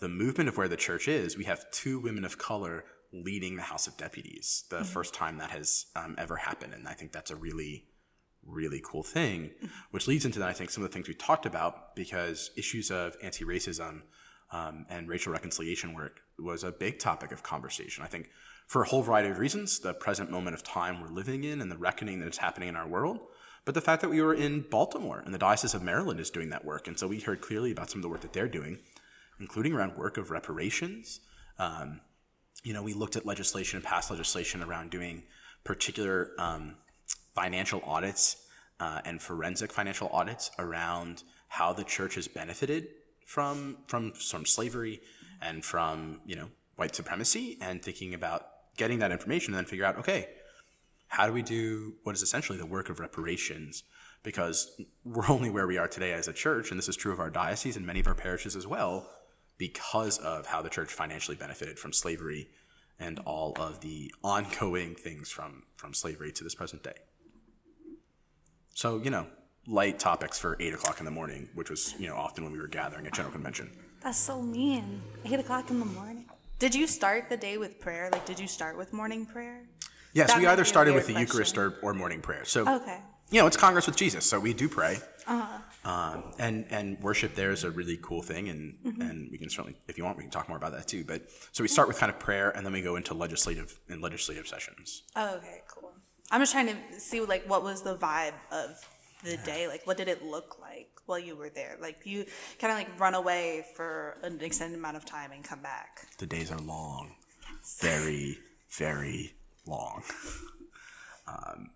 the 0.00 0.08
movement 0.08 0.48
of 0.48 0.56
where 0.56 0.66
the 0.66 0.76
church 0.76 1.06
is, 1.06 1.36
we 1.36 1.44
have 1.44 1.70
two 1.70 2.00
women 2.00 2.24
of 2.24 2.38
color 2.38 2.84
leading 3.12 3.56
the 3.56 3.62
House 3.62 3.86
of 3.86 3.96
Deputies, 3.96 4.64
the 4.70 4.84
first 4.84 5.12
time 5.12 5.38
that 5.38 5.50
has 5.50 5.86
um, 5.94 6.14
ever 6.18 6.36
happened. 6.36 6.72
And 6.72 6.88
I 6.88 6.94
think 6.94 7.12
that's 7.12 7.30
a 7.30 7.36
really, 7.36 7.84
really 8.44 8.80
cool 8.84 9.02
thing, 9.02 9.50
which 9.90 10.08
leads 10.08 10.24
into, 10.24 10.38
that, 10.38 10.48
I 10.48 10.52
think, 10.52 10.70
some 10.70 10.82
of 10.82 10.90
the 10.90 10.94
things 10.94 11.08
we 11.08 11.14
talked 11.14 11.46
about 11.46 11.94
because 11.94 12.50
issues 12.56 12.90
of 12.90 13.16
anti 13.22 13.44
racism 13.44 14.02
um, 14.50 14.86
and 14.88 15.08
racial 15.08 15.32
reconciliation 15.32 15.94
work 15.94 16.20
was 16.38 16.64
a 16.64 16.72
big 16.72 16.98
topic 16.98 17.32
of 17.32 17.42
conversation. 17.42 18.02
I 18.02 18.08
think 18.08 18.30
for 18.66 18.82
a 18.82 18.88
whole 18.88 19.02
variety 19.02 19.28
of 19.28 19.38
reasons, 19.38 19.80
the 19.80 19.94
present 19.94 20.30
moment 20.30 20.54
of 20.54 20.62
time 20.62 21.00
we're 21.00 21.08
living 21.08 21.44
in 21.44 21.60
and 21.60 21.70
the 21.70 21.76
reckoning 21.76 22.20
that 22.20 22.28
is 22.28 22.38
happening 22.38 22.68
in 22.68 22.76
our 22.76 22.88
world, 22.88 23.20
but 23.64 23.74
the 23.74 23.80
fact 23.80 24.02
that 24.02 24.08
we 24.08 24.20
were 24.20 24.34
in 24.34 24.64
Baltimore 24.70 25.22
and 25.24 25.32
the 25.32 25.38
Diocese 25.38 25.74
of 25.74 25.82
Maryland 25.82 26.18
is 26.20 26.30
doing 26.30 26.50
that 26.50 26.64
work. 26.64 26.88
And 26.88 26.98
so 26.98 27.06
we 27.06 27.20
heard 27.20 27.40
clearly 27.40 27.70
about 27.70 27.90
some 27.90 27.98
of 27.98 28.02
the 28.02 28.08
work 28.08 28.22
that 28.22 28.32
they're 28.32 28.48
doing, 28.48 28.78
including 29.38 29.72
around 29.72 29.96
work 29.96 30.16
of 30.16 30.30
reparations. 30.30 31.20
Um, 31.58 32.00
you 32.62 32.72
know, 32.72 32.82
we 32.82 32.94
looked 32.94 33.16
at 33.16 33.26
legislation 33.26 33.76
and 33.76 33.84
past 33.84 34.10
legislation 34.10 34.62
around 34.62 34.90
doing 34.90 35.24
particular 35.64 36.30
um, 36.38 36.76
financial 37.34 37.82
audits 37.84 38.46
uh, 38.80 39.00
and 39.04 39.20
forensic 39.20 39.72
financial 39.72 40.08
audits 40.12 40.50
around 40.58 41.22
how 41.48 41.72
the 41.72 41.84
church 41.84 42.14
has 42.14 42.28
benefited 42.28 42.88
from 43.26 43.78
from 43.86 44.12
from 44.12 44.44
slavery 44.44 45.00
and 45.40 45.64
from 45.64 46.20
you 46.26 46.36
know 46.36 46.48
white 46.76 46.94
supremacy, 46.94 47.58
and 47.60 47.82
thinking 47.82 48.14
about 48.14 48.46
getting 48.76 48.98
that 49.00 49.12
information 49.12 49.52
and 49.52 49.58
then 49.58 49.68
figure 49.68 49.84
out 49.84 49.98
okay, 49.98 50.28
how 51.08 51.26
do 51.26 51.32
we 51.32 51.42
do 51.42 51.94
what 52.02 52.14
is 52.14 52.22
essentially 52.22 52.58
the 52.58 52.66
work 52.66 52.88
of 52.88 53.00
reparations? 53.00 53.84
Because 54.22 54.80
we're 55.04 55.28
only 55.28 55.50
where 55.50 55.66
we 55.66 55.78
are 55.78 55.88
today 55.88 56.12
as 56.12 56.28
a 56.28 56.32
church, 56.32 56.70
and 56.70 56.78
this 56.78 56.88
is 56.88 56.96
true 56.96 57.12
of 57.12 57.20
our 57.20 57.30
diocese 57.30 57.76
and 57.76 57.86
many 57.86 58.00
of 58.00 58.06
our 58.06 58.14
parishes 58.14 58.56
as 58.56 58.66
well, 58.66 59.10
because 59.58 60.18
of 60.18 60.46
how 60.46 60.62
the 60.62 60.68
church 60.70 60.92
financially 60.92 61.36
benefited 61.36 61.78
from 61.78 61.92
slavery 61.92 62.48
and 62.98 63.18
all 63.20 63.54
of 63.58 63.80
the 63.80 64.12
ongoing 64.22 64.94
things 64.94 65.30
from, 65.30 65.64
from 65.76 65.94
slavery 65.94 66.32
to 66.32 66.44
this 66.44 66.54
present 66.54 66.82
day. 66.82 66.94
So, 68.74 68.98
you 69.02 69.10
know, 69.10 69.26
light 69.66 69.98
topics 69.98 70.38
for 70.38 70.56
eight 70.60 70.74
o'clock 70.74 70.98
in 70.98 71.04
the 71.04 71.10
morning, 71.10 71.48
which 71.54 71.70
was, 71.70 71.94
you 71.98 72.08
know, 72.08 72.16
often 72.16 72.44
when 72.44 72.52
we 72.52 72.58
were 72.58 72.68
gathering 72.68 73.06
at 73.06 73.12
General 73.12 73.32
Convention. 73.32 73.70
That's 74.02 74.18
so 74.18 74.40
mean. 74.42 75.02
Eight 75.24 75.38
o'clock 75.40 75.70
in 75.70 75.78
the 75.78 75.86
morning. 75.86 76.24
Did 76.58 76.74
you 76.74 76.86
start 76.86 77.28
the 77.28 77.36
day 77.36 77.58
with 77.58 77.80
prayer? 77.80 78.08
Like, 78.12 78.24
did 78.24 78.38
you 78.38 78.46
start 78.46 78.76
with 78.76 78.92
morning 78.92 79.26
prayer? 79.26 79.62
Yes, 80.12 80.28
That 80.28 80.38
we 80.40 80.46
either 80.46 80.64
started 80.64 80.94
with 80.94 81.06
the 81.06 81.14
Eucharist 81.14 81.56
or, 81.56 81.78
or 81.82 81.94
morning 81.94 82.20
prayer. 82.20 82.44
So, 82.44 82.68
Okay. 82.68 83.00
You 83.32 83.40
know, 83.40 83.46
it's 83.46 83.56
Congress 83.56 83.86
with 83.86 83.96
Jesus, 83.96 84.24
so 84.24 84.38
we 84.38 84.52
do 84.52 84.68
pray. 84.68 84.98
Um, 85.84 86.22
and 86.38 86.66
and 86.70 87.00
worship 87.00 87.34
there 87.34 87.50
is 87.50 87.64
a 87.64 87.70
really 87.70 87.98
cool 88.00 88.22
thing, 88.22 88.48
and 88.48 88.76
and 89.00 89.30
we 89.32 89.38
can 89.38 89.48
certainly, 89.48 89.76
if 89.88 89.98
you 89.98 90.04
want, 90.04 90.16
we 90.16 90.22
can 90.22 90.30
talk 90.30 90.48
more 90.48 90.58
about 90.58 90.72
that 90.72 90.86
too. 90.86 91.04
But 91.04 91.22
so 91.50 91.64
we 91.64 91.68
start 91.68 91.88
with 91.88 91.98
kind 91.98 92.12
of 92.12 92.18
prayer, 92.20 92.50
and 92.50 92.64
then 92.64 92.72
we 92.72 92.82
go 92.82 92.94
into 92.96 93.14
legislative 93.14 93.80
and 93.88 94.00
legislative 94.00 94.46
sessions. 94.46 95.02
Oh, 95.16 95.36
okay, 95.36 95.62
cool. 95.68 95.92
I'm 96.30 96.40
just 96.40 96.52
trying 96.52 96.68
to 96.68 97.00
see 97.00 97.20
like 97.20 97.48
what 97.48 97.62
was 97.62 97.82
the 97.82 97.96
vibe 97.96 98.34
of 98.52 98.78
the 99.24 99.38
day? 99.38 99.66
Like 99.66 99.86
what 99.86 99.96
did 99.96 100.08
it 100.08 100.24
look 100.24 100.60
like 100.60 100.90
while 101.06 101.18
you 101.18 101.34
were 101.34 101.50
there? 101.50 101.76
Like 101.80 102.02
you 102.04 102.26
kind 102.58 102.70
of 102.70 102.78
like 102.78 103.00
run 103.00 103.14
away 103.14 103.64
for 103.74 104.18
an 104.22 104.40
extended 104.40 104.78
amount 104.78 104.96
of 104.96 105.04
time 105.04 105.32
and 105.32 105.42
come 105.42 105.62
back. 105.62 106.06
The 106.18 106.26
days 106.26 106.52
are 106.52 106.58
long, 106.58 107.16
very 107.80 108.38
very 108.70 109.34
long. 109.66 110.02
um, 111.26 111.70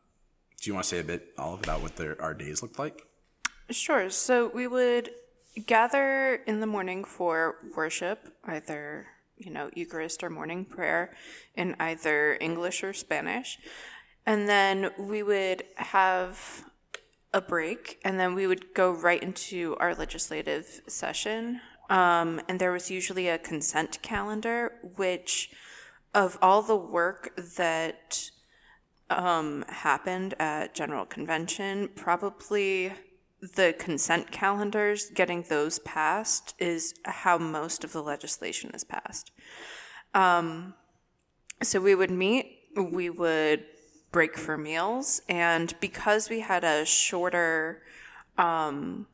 do 0.66 0.70
you 0.70 0.74
want 0.74 0.82
to 0.82 0.88
say 0.88 0.98
a 0.98 1.04
bit, 1.04 1.28
Olive, 1.38 1.62
about 1.62 1.80
what 1.80 1.94
their, 1.94 2.20
our 2.20 2.34
days 2.34 2.60
looked 2.60 2.76
like? 2.76 3.06
Sure. 3.70 4.10
So 4.10 4.50
we 4.52 4.66
would 4.66 5.10
gather 5.64 6.42
in 6.44 6.58
the 6.58 6.66
morning 6.66 7.04
for 7.04 7.58
worship, 7.76 8.34
either, 8.42 9.06
you 9.36 9.52
know, 9.52 9.70
Eucharist 9.76 10.24
or 10.24 10.28
morning 10.28 10.64
prayer 10.64 11.14
in 11.54 11.76
either 11.78 12.36
English 12.40 12.82
or 12.82 12.92
Spanish. 12.92 13.60
And 14.26 14.48
then 14.48 14.90
we 14.98 15.22
would 15.22 15.62
have 15.76 16.64
a 17.32 17.40
break, 17.40 18.00
and 18.04 18.18
then 18.18 18.34
we 18.34 18.48
would 18.48 18.74
go 18.74 18.90
right 18.90 19.22
into 19.22 19.76
our 19.78 19.94
legislative 19.94 20.80
session. 20.88 21.60
Um, 21.88 22.40
and 22.48 22.58
there 22.58 22.72
was 22.72 22.90
usually 22.90 23.28
a 23.28 23.38
consent 23.38 24.02
calendar, 24.02 24.72
which, 24.96 25.52
of 26.12 26.36
all 26.42 26.60
the 26.60 26.74
work 26.74 27.36
that 27.56 28.32
um, 29.10 29.64
happened 29.68 30.34
at 30.38 30.74
General 30.74 31.06
Convention, 31.06 31.88
probably 31.94 32.92
the 33.40 33.74
consent 33.78 34.30
calendars, 34.30 35.10
getting 35.10 35.42
those 35.42 35.78
passed, 35.80 36.54
is 36.58 36.94
how 37.04 37.38
most 37.38 37.84
of 37.84 37.92
the 37.92 38.02
legislation 38.02 38.70
is 38.74 38.84
passed. 38.84 39.30
Um, 40.14 40.74
so 41.62 41.80
we 41.80 41.94
would 41.94 42.10
meet, 42.10 42.58
we 42.76 43.10
would 43.10 43.64
break 44.10 44.36
for 44.36 44.56
meals, 44.56 45.20
and 45.28 45.74
because 45.80 46.30
we 46.30 46.40
had 46.40 46.64
a 46.64 46.84
shorter, 46.84 47.82
um, 48.38 49.06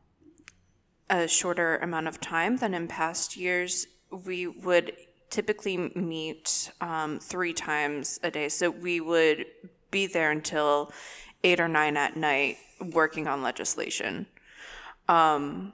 a 1.11 1.27
shorter 1.27 1.77
amount 1.79 2.09
of 2.09 2.21
time 2.21 2.59
than 2.59 2.73
in 2.73 2.89
past 2.89 3.37
years, 3.37 3.87
we 4.11 4.47
would 4.47 4.93
typically 5.31 5.91
meet 5.95 6.71
um, 6.81 7.19
three 7.19 7.53
times 7.53 8.21
a 8.23 8.31
day. 8.31 8.49
So 8.49 8.71
we 8.71 9.01
would 9.01 9.47
be 9.93 10.09
there 10.09 10.33
until 10.33 10.91
eight 11.45 11.61
or 11.61 11.69
nine 11.69 11.97
at 11.97 12.17
night 12.17 12.57
working 12.93 13.29
on 13.29 13.43
legislation. 13.43 14.27
Um, 15.09 15.73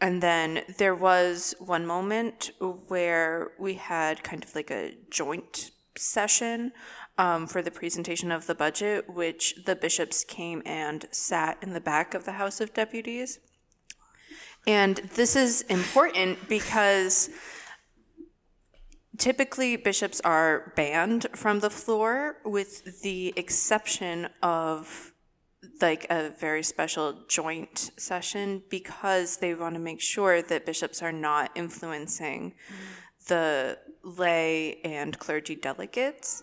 and 0.00 0.22
then 0.22 0.62
there 0.78 0.94
was 0.94 1.54
one 1.58 1.86
moment 1.86 2.52
where 2.88 3.52
we 3.58 3.74
had 3.74 4.22
kind 4.22 4.42
of 4.42 4.54
like 4.54 4.70
a 4.70 4.94
joint 5.10 5.70
session 5.96 6.72
um, 7.18 7.46
for 7.46 7.60
the 7.60 7.70
presentation 7.70 8.32
of 8.32 8.46
the 8.46 8.54
budget, 8.54 9.10
which 9.10 9.56
the 9.66 9.76
bishops 9.76 10.24
came 10.24 10.62
and 10.64 11.06
sat 11.10 11.58
in 11.60 11.74
the 11.74 11.80
back 11.80 12.14
of 12.14 12.24
the 12.24 12.32
House 12.32 12.62
of 12.62 12.72
Deputies. 12.72 13.40
And 14.66 14.96
this 15.16 15.36
is 15.36 15.62
important 15.62 16.48
because 16.48 17.28
typically 19.20 19.76
bishops 19.76 20.20
are 20.22 20.72
banned 20.76 21.26
from 21.34 21.60
the 21.60 21.68
floor 21.68 22.36
with 22.44 23.02
the 23.02 23.34
exception 23.36 24.26
of 24.42 25.12
like 25.82 26.06
a 26.08 26.30
very 26.40 26.62
special 26.62 27.24
joint 27.28 27.90
session 27.98 28.62
because 28.70 29.36
they 29.36 29.54
want 29.54 29.74
to 29.74 29.80
make 29.80 30.00
sure 30.00 30.40
that 30.40 30.64
bishops 30.64 31.02
are 31.02 31.12
not 31.12 31.50
influencing 31.54 32.54
the 33.28 33.78
lay 34.02 34.80
and 34.84 35.18
clergy 35.18 35.54
delegates. 35.54 36.42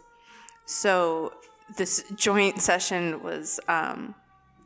So 0.66 1.34
this 1.78 2.04
joint 2.16 2.62
session 2.62 3.24
was 3.24 3.60
um, 3.68 4.14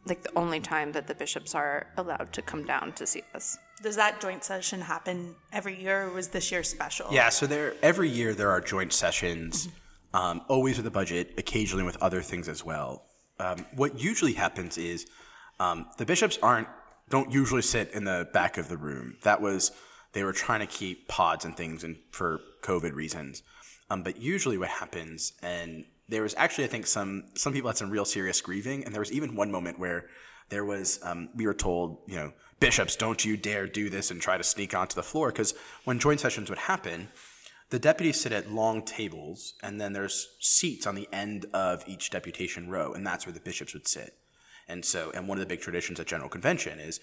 like 0.06 0.22
the 0.22 0.38
only 0.38 0.60
time 0.60 0.92
that 0.92 1.08
the 1.08 1.16
bishops 1.16 1.56
are 1.56 1.88
allowed 1.96 2.34
to 2.34 2.42
come 2.42 2.66
down 2.66 2.92
to 2.94 3.08
see 3.08 3.24
us. 3.34 3.58
Does 3.82 3.96
that 3.96 4.22
joint 4.22 4.44
session 4.44 4.82
happen 4.82 5.36
every 5.52 5.82
year, 5.82 6.04
or 6.08 6.14
was 6.14 6.28
this 6.28 6.52
year 6.52 6.64
special? 6.64 7.08
Yeah, 7.12 7.30
so 7.30 7.48
there 7.48 7.76
every 7.82 8.10
year 8.10 8.34
there 8.34 8.52
are 8.52 8.62
joint 8.62 8.94
sessions, 8.94 9.70
um, 10.14 10.42
always 10.48 10.78
with 10.78 10.86
the 10.86 10.92
budget, 10.92 11.34
occasionally 11.38 11.84
with 11.84 11.98
other 12.02 12.22
things 12.22 12.48
as 12.48 12.64
well. 12.64 13.04
Um, 13.40 13.66
what 13.76 14.00
usually 14.00 14.34
happens 14.34 14.78
is 14.78 15.08
um, 15.60 15.88
the 15.98 16.06
bishops 16.06 16.38
aren't 16.44 16.68
don't 17.10 17.32
usually 17.32 17.64
sit 17.64 17.92
in 17.92 18.04
the 18.04 18.30
back 18.34 18.58
of 18.58 18.70
the 18.70 18.78
room. 18.78 19.18
That 19.24 19.42
was 19.42 19.72
they 20.14 20.24
were 20.24 20.34
trying 20.34 20.60
to 20.60 20.68
keep 20.68 21.08
pods 21.08 21.44
and 21.44 21.58
things 21.58 21.84
and 21.84 21.98
for 22.12 22.40
COVID 22.62 22.94
reasons. 22.94 23.42
Um, 23.90 24.04
but 24.04 24.18
usually 24.18 24.58
what 24.58 24.70
happens, 24.70 25.34
and 25.42 25.86
there 26.08 26.22
was 26.22 26.36
actually 26.38 26.66
I 26.66 26.68
think 26.68 26.86
some 26.86 27.24
some 27.36 27.52
people 27.52 27.70
had 27.70 27.78
some 27.78 27.90
real 27.90 28.06
serious 28.06 28.42
grieving, 28.42 28.86
and 28.86 28.94
there 28.94 29.02
was 29.02 29.12
even 29.12 29.36
one 29.36 29.50
moment 29.50 29.80
where 29.80 30.06
there 30.50 30.66
was 30.66 31.00
um, 31.04 31.30
we 31.36 31.48
were 31.48 31.54
told 31.56 31.98
you 32.08 32.16
know 32.16 32.32
bishops 32.62 32.96
don't 32.96 33.26
you 33.26 33.36
dare 33.36 33.68
do 33.68 33.90
this 33.90 34.12
and 34.12 34.22
try 34.22 34.38
to 34.38 34.44
sneak 34.44 34.74
onto 34.74 34.96
the 34.96 35.04
floor 35.04 35.28
because 35.30 35.54
when 35.84 36.00
joint 36.00 36.22
sessions 36.22 36.48
would 36.48 36.60
happen 36.60 37.10
the 37.72 37.80
deputies 37.80 38.20
sit 38.20 38.34
at 38.34 38.52
long 38.52 38.84
tables 38.84 39.54
and 39.64 39.80
then 39.80 39.94
there's 39.94 40.36
seats 40.40 40.86
on 40.86 40.94
the 40.94 41.08
end 41.12 41.46
of 41.54 41.84
each 41.88 42.10
deputation 42.10 42.70
row 42.70 42.94
and 42.94 43.08
that's 43.08 43.26
where 43.26 43.34
the 43.34 43.40
bishops 43.40 43.74
would 43.74 43.88
sit. 43.88 44.14
And 44.68 44.84
so 44.84 45.10
and 45.16 45.28
one 45.28 45.38
of 45.38 45.40
the 45.40 45.48
big 45.48 45.62
traditions 45.62 46.00
at 46.00 46.06
general 46.06 46.30
convention 46.30 46.80
is 46.80 47.00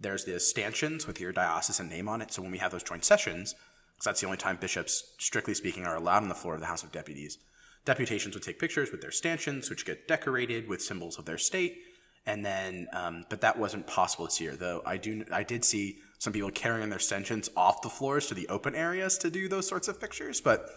there's 0.00 0.24
the 0.24 0.40
stanchions 0.40 1.06
with 1.06 1.20
your 1.20 1.32
diocesan 1.32 1.88
name 1.88 2.08
on 2.08 2.20
it. 2.20 2.32
So 2.32 2.42
when 2.42 2.50
we 2.50 2.58
have 2.58 2.72
those 2.72 2.82
joint 2.82 3.04
sessions 3.04 3.54
because 3.94 4.04
that's 4.04 4.20
the 4.20 4.26
only 4.26 4.38
time 4.38 4.58
bishops 4.60 5.14
strictly 5.18 5.54
speaking 5.54 5.86
are 5.86 5.96
allowed 5.96 6.24
on 6.24 6.28
the 6.28 6.34
floor 6.34 6.54
of 6.54 6.60
the 6.60 6.66
house 6.66 6.82
of 6.82 6.92
deputies 6.92 7.38
deputations 7.84 8.34
would 8.34 8.42
take 8.42 8.58
pictures 8.58 8.90
with 8.90 9.00
their 9.00 9.10
stanchions 9.10 9.70
which 9.70 9.86
get 9.86 10.06
decorated 10.06 10.68
with 10.68 10.82
symbols 10.82 11.18
of 11.18 11.24
their 11.24 11.38
state 11.38 11.78
and 12.28 12.44
then 12.44 12.86
um, 12.92 13.24
but 13.28 13.40
that 13.40 13.58
wasn't 13.58 13.86
possible 13.86 14.26
this 14.26 14.40
year 14.40 14.54
though 14.54 14.82
i 14.86 14.96
do 14.96 15.24
i 15.32 15.42
did 15.42 15.64
see 15.64 15.98
some 16.18 16.32
people 16.32 16.50
carrying 16.50 16.90
their 16.90 16.98
stanchions 16.98 17.50
off 17.56 17.82
the 17.82 17.88
floors 17.88 18.26
to 18.26 18.34
the 18.34 18.46
open 18.48 18.74
areas 18.74 19.18
to 19.18 19.30
do 19.30 19.48
those 19.48 19.66
sorts 19.66 19.88
of 19.88 20.00
pictures 20.00 20.40
but 20.40 20.68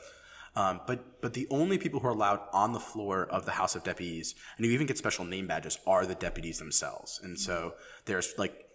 um, 0.55 0.81
but 0.85 1.21
but 1.21 1.33
the 1.33 1.47
only 1.49 1.77
people 1.77 1.99
who 1.99 2.07
are 2.07 2.11
allowed 2.11 2.41
on 2.51 2.73
the 2.73 2.79
floor 2.79 3.25
of 3.25 3.45
the 3.45 3.51
house 3.51 3.75
of 3.75 3.83
deputies 3.83 4.35
and 4.57 4.65
you 4.65 4.71
even 4.73 4.87
get 4.87 4.97
special 4.97 5.23
name 5.23 5.47
badges 5.47 5.79
are 5.87 6.05
the 6.05 6.15
deputies 6.15 6.59
themselves. 6.59 7.21
And 7.23 7.39
so 7.39 7.75
there's 8.05 8.33
like 8.37 8.67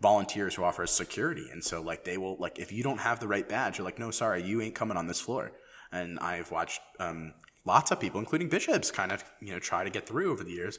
volunteers 0.00 0.54
who 0.54 0.62
offer 0.62 0.86
security 0.86 1.48
and 1.50 1.64
so 1.64 1.82
like 1.82 2.04
they 2.04 2.16
will 2.16 2.36
like 2.36 2.60
if 2.60 2.70
you 2.70 2.84
don't 2.84 3.00
have 3.00 3.18
the 3.18 3.26
right 3.26 3.48
badge 3.48 3.78
you're 3.78 3.84
like 3.84 3.98
no 3.98 4.12
sorry 4.12 4.40
you 4.44 4.60
ain't 4.60 4.76
coming 4.76 4.96
on 4.96 5.08
this 5.08 5.20
floor. 5.20 5.52
And 5.90 6.20
i've 6.20 6.52
watched 6.52 6.80
um, 7.00 7.34
lots 7.64 7.90
of 7.90 7.98
people 7.98 8.20
including 8.20 8.48
bishops 8.48 8.92
kind 8.92 9.10
of 9.10 9.24
you 9.40 9.52
know 9.52 9.58
try 9.58 9.82
to 9.82 9.90
get 9.90 10.06
through 10.06 10.30
over 10.30 10.44
the 10.44 10.52
years 10.52 10.78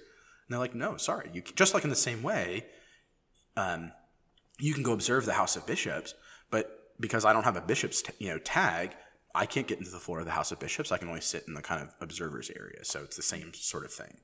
they're 0.50 0.60
like, 0.60 0.75
no, 0.75 0.98
sorry. 0.98 1.29
You 1.34 1.41
just 1.56 1.74
like 1.74 1.84
in 1.84 1.89
the 1.89 1.96
same 1.96 2.24
way, 2.24 2.65
um, 3.56 3.91
you 4.60 4.74
can 4.74 4.84
go 4.84 4.94
observe 4.94 5.25
the 5.25 5.34
House 5.34 5.56
of 5.56 5.65
Bishops, 5.65 6.13
but 6.50 6.94
because 7.00 7.25
I 7.25 7.34
don't 7.34 7.44
have 7.44 7.56
a 7.56 7.62
bishop's 7.62 8.01
t- 8.01 8.13
you 8.20 8.29
know 8.29 8.39
tag, 8.39 8.96
I 9.36 9.46
can't 9.46 9.68
get 9.68 9.77
into 9.77 9.91
the 9.91 10.00
floor 10.00 10.20
of 10.20 10.25
the 10.25 10.32
House 10.32 10.51
of 10.51 10.60
Bishops. 10.60 10.91
I 10.91 10.98
can 10.98 11.08
only 11.08 11.22
sit 11.22 11.46
in 11.48 11.53
the 11.53 11.62
kind 11.62 11.82
of 11.82 11.94
observers 12.01 12.51
area. 12.56 12.84
So 12.84 13.03
it's 13.03 13.15
the 13.15 13.24
same 13.24 13.53
sort 13.53 13.86
of 13.86 13.91
thing. 13.91 14.18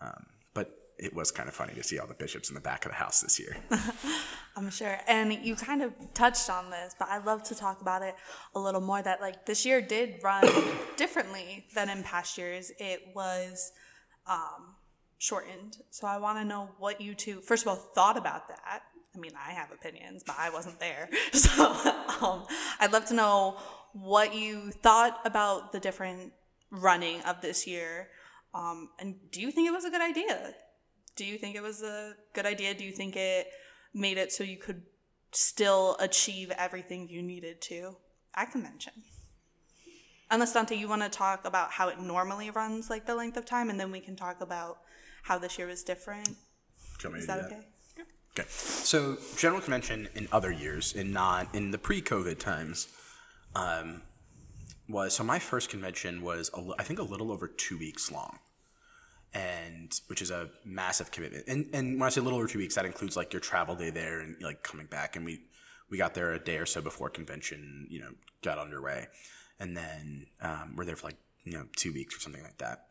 Um, 0.00 0.26
but 0.52 0.70
it 0.98 1.14
was 1.14 1.30
kind 1.30 1.48
of 1.48 1.54
funny 1.54 1.74
to 1.74 1.82
see 1.82 1.98
all 1.98 2.06
the 2.06 2.14
bishops 2.14 2.48
in 2.48 2.54
the 2.54 2.60
back 2.60 2.84
of 2.84 2.92
the 2.92 2.96
house 2.96 3.20
this 3.20 3.38
year. 3.40 3.56
I'm 4.56 4.70
sure. 4.70 4.98
And 5.08 5.32
you 5.32 5.56
kind 5.56 5.82
of 5.82 5.92
touched 6.14 6.48
on 6.48 6.70
this, 6.70 6.94
but 6.98 7.08
I'd 7.08 7.24
love 7.24 7.42
to 7.44 7.54
talk 7.54 7.80
about 7.80 8.02
it 8.02 8.14
a 8.54 8.60
little 8.60 8.80
more 8.80 9.02
that 9.02 9.20
like 9.20 9.46
this 9.46 9.66
year 9.66 9.80
did 9.80 10.22
run 10.22 10.44
differently 10.96 11.66
than 11.74 11.88
in 11.88 12.02
past 12.02 12.38
years. 12.38 12.70
It 12.78 13.00
was 13.14 13.72
um, 14.26 14.76
shortened. 15.18 15.78
So 15.90 16.06
I 16.06 16.18
want 16.18 16.38
to 16.38 16.44
know 16.44 16.70
what 16.78 17.00
you 17.00 17.14
two, 17.14 17.40
first 17.40 17.64
of 17.64 17.68
all, 17.68 17.76
thought 17.76 18.16
about 18.16 18.48
that. 18.48 18.82
I 19.14 19.18
mean, 19.18 19.32
I 19.36 19.52
have 19.52 19.70
opinions, 19.70 20.22
but 20.26 20.36
I 20.38 20.50
wasn't 20.50 20.80
there. 20.80 21.08
So 21.32 21.72
um, 22.20 22.46
I'd 22.80 22.92
love 22.92 23.06
to 23.06 23.14
know 23.14 23.58
what 23.92 24.34
you 24.34 24.70
thought 24.70 25.20
about 25.24 25.72
the 25.72 25.80
different 25.80 26.32
running 26.70 27.20
of 27.22 27.40
this 27.40 27.66
year. 27.66 28.08
Um, 28.54 28.90
and 28.98 29.16
do 29.30 29.40
you 29.40 29.50
think 29.50 29.68
it 29.68 29.72
was 29.72 29.84
a 29.84 29.90
good 29.90 30.00
idea? 30.00 30.54
Do 31.16 31.24
you 31.24 31.38
think 31.38 31.54
it 31.54 31.62
was 31.62 31.82
a 31.82 32.14
good 32.32 32.46
idea? 32.46 32.74
Do 32.74 32.84
you 32.84 32.92
think 32.92 33.16
it 33.16 33.48
made 33.92 34.18
it 34.18 34.32
so 34.32 34.42
you 34.42 34.56
could 34.56 34.82
still 35.32 35.96
achieve 36.00 36.50
everything 36.56 37.08
you 37.08 37.22
needed 37.22 37.60
to 37.62 37.96
at 38.34 38.50
convention? 38.50 38.92
Unless 40.30 40.54
Dante, 40.54 40.76
you 40.76 40.88
want 40.88 41.02
to 41.02 41.08
talk 41.08 41.44
about 41.44 41.70
how 41.70 41.88
it 41.88 42.00
normally 42.00 42.50
runs, 42.50 42.90
like 42.90 43.06
the 43.06 43.14
length 43.14 43.36
of 43.36 43.44
time, 43.44 43.70
and 43.70 43.78
then 43.78 43.92
we 43.92 44.00
can 44.00 44.16
talk 44.16 44.40
about 44.40 44.78
how 45.24 45.38
this 45.38 45.58
year 45.58 45.66
was 45.66 45.82
different. 45.82 46.26
Do 46.26 46.32
you 47.02 47.10
want 47.10 47.14
me 47.14 47.20
Is 47.20 47.26
do 47.26 47.32
that 47.32 47.44
okay? 47.46 47.60
Okay. 48.38 48.48
So 48.48 49.16
general 49.36 49.60
convention 49.60 50.08
in 50.14 50.28
other 50.32 50.50
years, 50.50 50.92
in 50.92 51.12
not 51.12 51.54
in 51.54 51.70
the 51.70 51.78
pre-COVID 51.78 52.38
times, 52.38 52.88
um, 53.54 54.02
was 54.88 55.14
so 55.14 55.24
my 55.24 55.38
first 55.38 55.70
convention 55.70 56.20
was 56.20 56.50
a, 56.52 56.72
I 56.78 56.82
think 56.82 56.98
a 56.98 57.04
little 57.04 57.30
over 57.30 57.46
two 57.46 57.78
weeks 57.78 58.10
long, 58.10 58.38
and 59.32 59.98
which 60.08 60.20
is 60.20 60.30
a 60.30 60.50
massive 60.64 61.10
commitment. 61.10 61.44
And 61.46 61.66
and 61.72 62.00
when 62.00 62.06
I 62.06 62.10
say 62.10 62.20
a 62.20 62.24
little 62.24 62.38
over 62.38 62.48
two 62.48 62.58
weeks, 62.58 62.74
that 62.74 62.84
includes 62.84 63.16
like 63.16 63.32
your 63.32 63.40
travel 63.40 63.76
day 63.76 63.90
there 63.90 64.20
and 64.20 64.36
like 64.42 64.62
coming 64.62 64.86
back. 64.86 65.16
And 65.16 65.24
we 65.24 65.42
we 65.88 65.96
got 65.96 66.14
there 66.14 66.32
a 66.32 66.38
day 66.38 66.58
or 66.58 66.66
so 66.66 66.82
before 66.82 67.08
convention, 67.08 67.86
you 67.88 68.00
know, 68.00 68.10
got 68.42 68.58
underway, 68.58 69.06
and 69.60 69.76
then 69.76 70.26
um, 70.42 70.74
we're 70.76 70.84
there 70.84 70.96
for 70.96 71.06
like 71.06 71.18
you 71.44 71.52
know 71.52 71.66
two 71.76 71.92
weeks 71.92 72.16
or 72.16 72.20
something 72.20 72.42
like 72.42 72.58
that. 72.58 72.86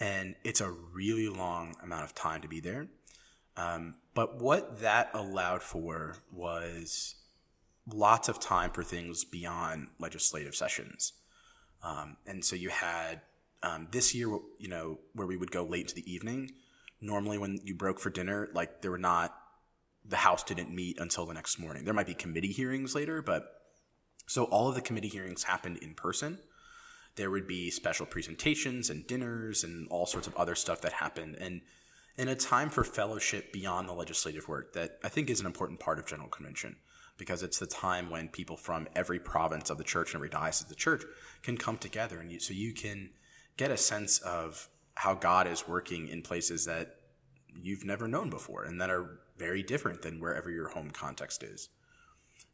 And 0.00 0.34
it's 0.44 0.60
a 0.60 0.70
really 0.70 1.28
long 1.28 1.76
amount 1.82 2.04
of 2.04 2.14
time 2.14 2.40
to 2.40 2.48
be 2.48 2.60
there. 2.60 2.88
Um, 3.56 3.96
but 4.14 4.40
what 4.40 4.80
that 4.80 5.10
allowed 5.12 5.62
for 5.62 6.16
was 6.32 7.16
lots 7.86 8.28
of 8.28 8.40
time 8.40 8.70
for 8.70 8.82
things 8.82 9.24
beyond 9.24 9.88
legislative 9.98 10.54
sessions. 10.54 11.12
Um, 11.82 12.16
and 12.26 12.44
so 12.44 12.56
you 12.56 12.70
had 12.70 13.20
um, 13.62 13.88
this 13.90 14.14
year, 14.14 14.28
you 14.58 14.68
know, 14.68 14.98
where 15.14 15.26
we 15.26 15.36
would 15.36 15.50
go 15.50 15.64
late 15.64 15.82
into 15.82 15.94
the 15.94 16.10
evening. 16.12 16.52
Normally, 17.00 17.38
when 17.38 17.60
you 17.64 17.74
broke 17.74 18.00
for 18.00 18.10
dinner, 18.10 18.48
like 18.54 18.82
there 18.82 18.90
were 18.90 18.98
not, 18.98 19.34
the 20.04 20.16
House 20.16 20.42
didn't 20.42 20.74
meet 20.74 20.98
until 20.98 21.26
the 21.26 21.34
next 21.34 21.58
morning. 21.58 21.84
There 21.84 21.94
might 21.94 22.06
be 22.06 22.14
committee 22.14 22.52
hearings 22.52 22.94
later, 22.94 23.22
but 23.22 23.44
so 24.26 24.44
all 24.44 24.68
of 24.68 24.74
the 24.74 24.80
committee 24.80 25.08
hearings 25.08 25.44
happened 25.44 25.78
in 25.78 25.94
person. 25.94 26.38
There 27.20 27.30
would 27.30 27.46
be 27.46 27.70
special 27.70 28.06
presentations 28.06 28.88
and 28.88 29.06
dinners 29.06 29.62
and 29.62 29.86
all 29.88 30.06
sorts 30.06 30.26
of 30.26 30.34
other 30.36 30.54
stuff 30.54 30.80
that 30.80 30.94
happened. 30.94 31.36
And 31.38 31.60
in 32.16 32.28
a 32.28 32.34
time 32.34 32.70
for 32.70 32.82
fellowship 32.82 33.52
beyond 33.52 33.86
the 33.86 33.92
legislative 33.92 34.48
work 34.48 34.72
that 34.72 34.98
I 35.04 35.10
think 35.10 35.28
is 35.28 35.38
an 35.38 35.44
important 35.44 35.80
part 35.80 35.98
of 35.98 36.06
General 36.06 36.30
Convention 36.30 36.76
because 37.18 37.42
it's 37.42 37.58
the 37.58 37.66
time 37.66 38.08
when 38.08 38.28
people 38.28 38.56
from 38.56 38.88
every 38.96 39.18
province 39.18 39.68
of 39.68 39.76
the 39.76 39.84
church 39.84 40.14
and 40.14 40.16
every 40.16 40.30
diocese 40.30 40.62
of 40.62 40.70
the 40.70 40.74
church 40.74 41.02
can 41.42 41.58
come 41.58 41.76
together 41.76 42.20
and 42.20 42.32
you, 42.32 42.40
so 42.40 42.54
you 42.54 42.72
can 42.72 43.10
get 43.58 43.70
a 43.70 43.76
sense 43.76 44.20
of 44.20 44.70
how 44.94 45.12
God 45.12 45.46
is 45.46 45.68
working 45.68 46.08
in 46.08 46.22
places 46.22 46.64
that 46.64 47.00
you've 47.54 47.84
never 47.84 48.08
known 48.08 48.30
before 48.30 48.64
and 48.64 48.80
that 48.80 48.88
are 48.88 49.20
very 49.36 49.62
different 49.62 50.00
than 50.00 50.20
wherever 50.20 50.50
your 50.50 50.68
home 50.68 50.90
context 50.90 51.42
is. 51.42 51.68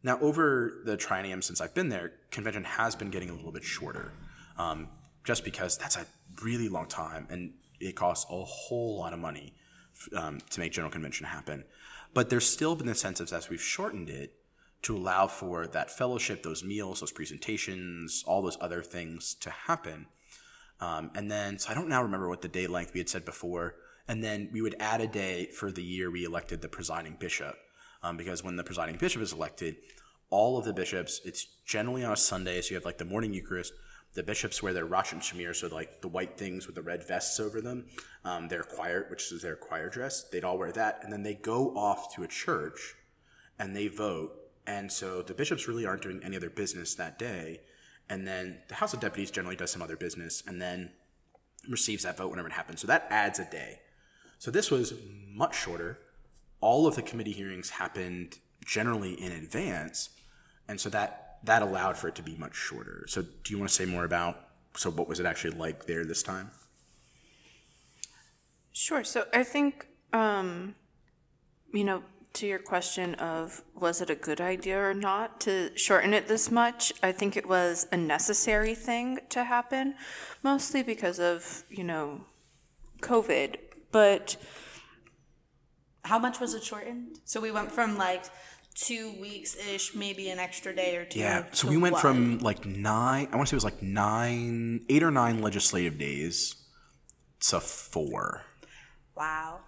Now, 0.03 0.19
over 0.19 0.83
the 0.85 0.97
triennium 0.97 1.45
since 1.45 1.61
I've 1.61 1.75
been 1.75 1.89
there, 1.89 2.15
convention 2.33 2.65
has 2.65 2.97
been 2.97 3.11
getting 3.11 3.31
a 3.31 3.35
little 3.35 3.53
bit 3.53 3.63
shorter, 3.63 4.11
um, 4.59 4.89
just 5.25 5.45
because 5.45 5.77
that's 5.77 5.97
a 5.97 6.07
really 6.43 6.69
long 6.69 6.87
time 6.87 7.27
and 7.31 7.53
it 7.81 7.95
costs 7.95 8.27
a 8.31 8.45
whole 8.45 8.99
lot 8.99 9.13
of 9.13 9.19
money 9.19 9.55
um, 10.17 10.39
to 10.51 10.61
make 10.61 10.73
general 10.73 10.91
convention 10.91 11.27
happen. 11.27 11.65
But 12.15 12.31
there's 12.31 12.49
still 12.49 12.77
been 12.77 12.89
of 12.89 13.33
as 13.33 13.49
we've 13.51 13.61
shortened 13.61 14.09
it 14.09 14.35
to 14.83 14.97
allow 14.97 15.27
for 15.27 15.67
that 15.67 15.91
fellowship, 15.91 16.43
those 16.43 16.63
meals, 16.63 17.01
those 17.01 17.13
presentations, 17.13 18.23
all 18.27 18.43
those 18.43 18.59
other 18.61 18.83
things 18.83 19.35
to 19.35 19.51
happen. 19.51 20.07
Um, 20.81 21.11
and 21.15 21.31
then, 21.31 21.59
so 21.59 21.71
I 21.71 21.75
don't 21.75 21.89
now 21.89 22.03
remember 22.03 22.29
what 22.29 22.43
the 22.43 22.49
day 22.49 22.67
length 22.67 22.93
we 22.95 23.01
had 23.01 23.09
said 23.09 23.25
before. 23.25 23.75
And 24.09 24.23
then 24.23 24.49
we 24.53 24.63
would 24.63 24.77
add 24.79 25.01
a 25.01 25.07
day 25.07 25.47
for 25.47 25.73
the 25.73 25.83
year 25.83 26.11
we 26.11 26.25
elected 26.25 26.63
the 26.63 26.69
presiding 26.69 27.17
bishop. 27.19 27.57
Um, 28.03 28.17
because 28.17 28.45
when 28.45 28.57
the 28.57 28.63
presiding 28.63 28.97
bishop 28.97 29.23
is 29.23 29.33
elected, 29.33 29.77
all 30.31 30.59
of 30.59 30.65
the 30.65 30.73
bishops, 30.73 31.21
it's 31.25 31.47
generally 31.65 32.05
on 32.05 32.13
a 32.13 32.17
Sunday. 32.17 32.61
So 32.61 32.71
you 32.71 32.77
have 32.77 32.85
like 32.85 32.99
the 32.99 33.05
morning 33.05 33.35
Eucharist. 33.35 33.73
The 34.17 34.23
bishops 34.23 34.63
wear 34.63 34.73
their 34.73 34.87
and 34.87 35.21
chimere, 35.21 35.55
so 35.55 35.69
like 35.69 36.01
the 36.01 36.09
white 36.09 36.39
things 36.39 36.67
with 36.67 36.75
the 36.75 36.81
red 36.81 37.07
vests 37.07 37.39
over 37.39 37.61
them. 37.61 37.85
Um, 38.25 38.49
their 38.49 38.63
choir, 38.63 39.07
which 39.11 39.31
is 39.31 39.43
their 39.43 39.57
choir 39.57 39.91
dress, 39.91 40.23
they'd 40.23 40.43
all 40.43 40.57
wear 40.57 40.73
that. 40.73 41.01
And 41.03 41.13
then 41.13 41.23
they 41.23 41.35
go 41.35 41.77
off 41.77 42.15
to 42.15 42.23
a 42.23 42.27
church 42.27 42.95
and 43.59 43.77
they 43.77 43.89
vote. 43.89 44.33
And 44.67 44.91
so 44.91 45.21
the 45.21 45.35
bishops 45.35 45.69
really 45.69 45.85
aren't 45.85 46.01
doing 46.01 46.23
any 46.25 46.35
other 46.35 46.49
business 46.49 46.95
that 46.95 47.19
day. 47.19 47.61
And 48.09 48.27
then 48.27 48.61
the 48.69 48.77
House 48.77 48.95
of 48.95 49.01
Deputies 49.01 49.31
generally 49.31 49.55
does 49.55 49.71
some 49.71 49.83
other 49.83 49.99
business 49.99 50.43
and 50.47 50.63
then 50.63 50.93
receives 51.69 52.05
that 52.05 52.17
vote 52.17 52.31
whenever 52.31 52.49
it 52.49 52.55
happens. 52.55 52.81
So 52.81 52.87
that 52.87 53.07
adds 53.11 53.39
a 53.39 53.45
day. 53.45 53.81
So 54.39 54.51
this 54.51 54.71
was 54.71 54.95
much 55.29 55.55
shorter. 55.55 55.99
All 56.63 56.87
of 56.87 56.97
the 56.97 57.03
committee 57.03 57.33
hearings 57.33 57.69
happened 57.69 58.39
generally 58.65 59.13
in 59.13 59.33
advance. 59.33 60.09
And 60.69 60.81
so 60.81 60.89
that 60.89 61.26
that 61.45 61.63
allowed 61.63 61.97
for 61.97 62.09
it 62.09 62.15
to 62.17 62.23
be 62.23 62.37
much 62.37 62.55
shorter. 62.55 63.05
So 63.09 63.23
do 63.23 63.53
you 63.53 63.59
want 63.59 63.69
to 63.71 63.75
say 63.75 63.85
more 63.85 64.05
about 64.05 64.41
so 64.77 64.91
what 64.91 65.09
was 65.09 65.21
it 65.21 65.27
actually 65.27 65.57
like 65.57 65.87
there 65.87 66.05
this 66.05 66.23
time? 66.23 66.51
Sure. 68.73 69.05
So 69.05 69.25
I 69.33 69.43
think, 69.43 69.87
um, 70.13 70.75
you 71.73 71.85
know, 71.85 72.03
to 72.35 72.47
your 72.47 72.59
question 72.59 73.15
of 73.15 73.63
was 73.75 74.03
it 74.03 74.11
a 74.11 74.15
good 74.15 74.43
idea 74.43 74.79
or 74.79 74.93
not 74.93 75.41
to 75.41 75.71
shorten 75.77 76.13
it 76.13 76.29
this 76.29 76.51
much, 76.51 76.93
I 77.03 77.11
think 77.13 77.35
it 77.37 77.49
was 77.49 77.87
a 77.91 77.97
necessary 77.97 78.75
thing 78.75 79.21
to 79.31 79.45
happen, 79.45 79.95
mostly 80.43 80.83
because 80.83 81.19
of, 81.19 81.65
you 81.71 81.85
know, 81.85 82.27
COVID. 83.01 83.57
But 83.91 84.37
How 86.07 86.21
much 86.21 86.39
was 86.39 86.55
it 86.55 86.63
shortened? 86.63 87.19
So 87.25 87.41
we 87.41 87.51
went 87.51 87.73
from 87.73 87.99
like 87.99 88.25
two 88.77 89.19
weeks 89.21 89.57
ish, 89.57 89.95
maybe 89.95 90.29
an 90.29 90.39
extra 90.39 90.75
day 90.75 90.97
or 90.97 91.05
two. 91.05 91.19
Yeah. 91.19 91.47
So 91.53 91.69
we 91.69 91.77
went 91.77 91.95
what? 91.95 92.03
from 92.03 92.39
like 92.39 92.67
nine, 92.67 93.29
I 93.33 93.37
want 93.37 93.49
to 93.49 93.51
say 93.51 93.55
it 93.55 93.63
was 93.63 93.65
like 93.65 93.83
nine, 93.83 94.85
eight 94.89 95.03
or 95.03 95.11
nine 95.11 95.41
legislative 95.41 95.99
days 95.99 96.55
to 97.41 97.61
four. 97.61 98.43
Wow. 99.17 99.61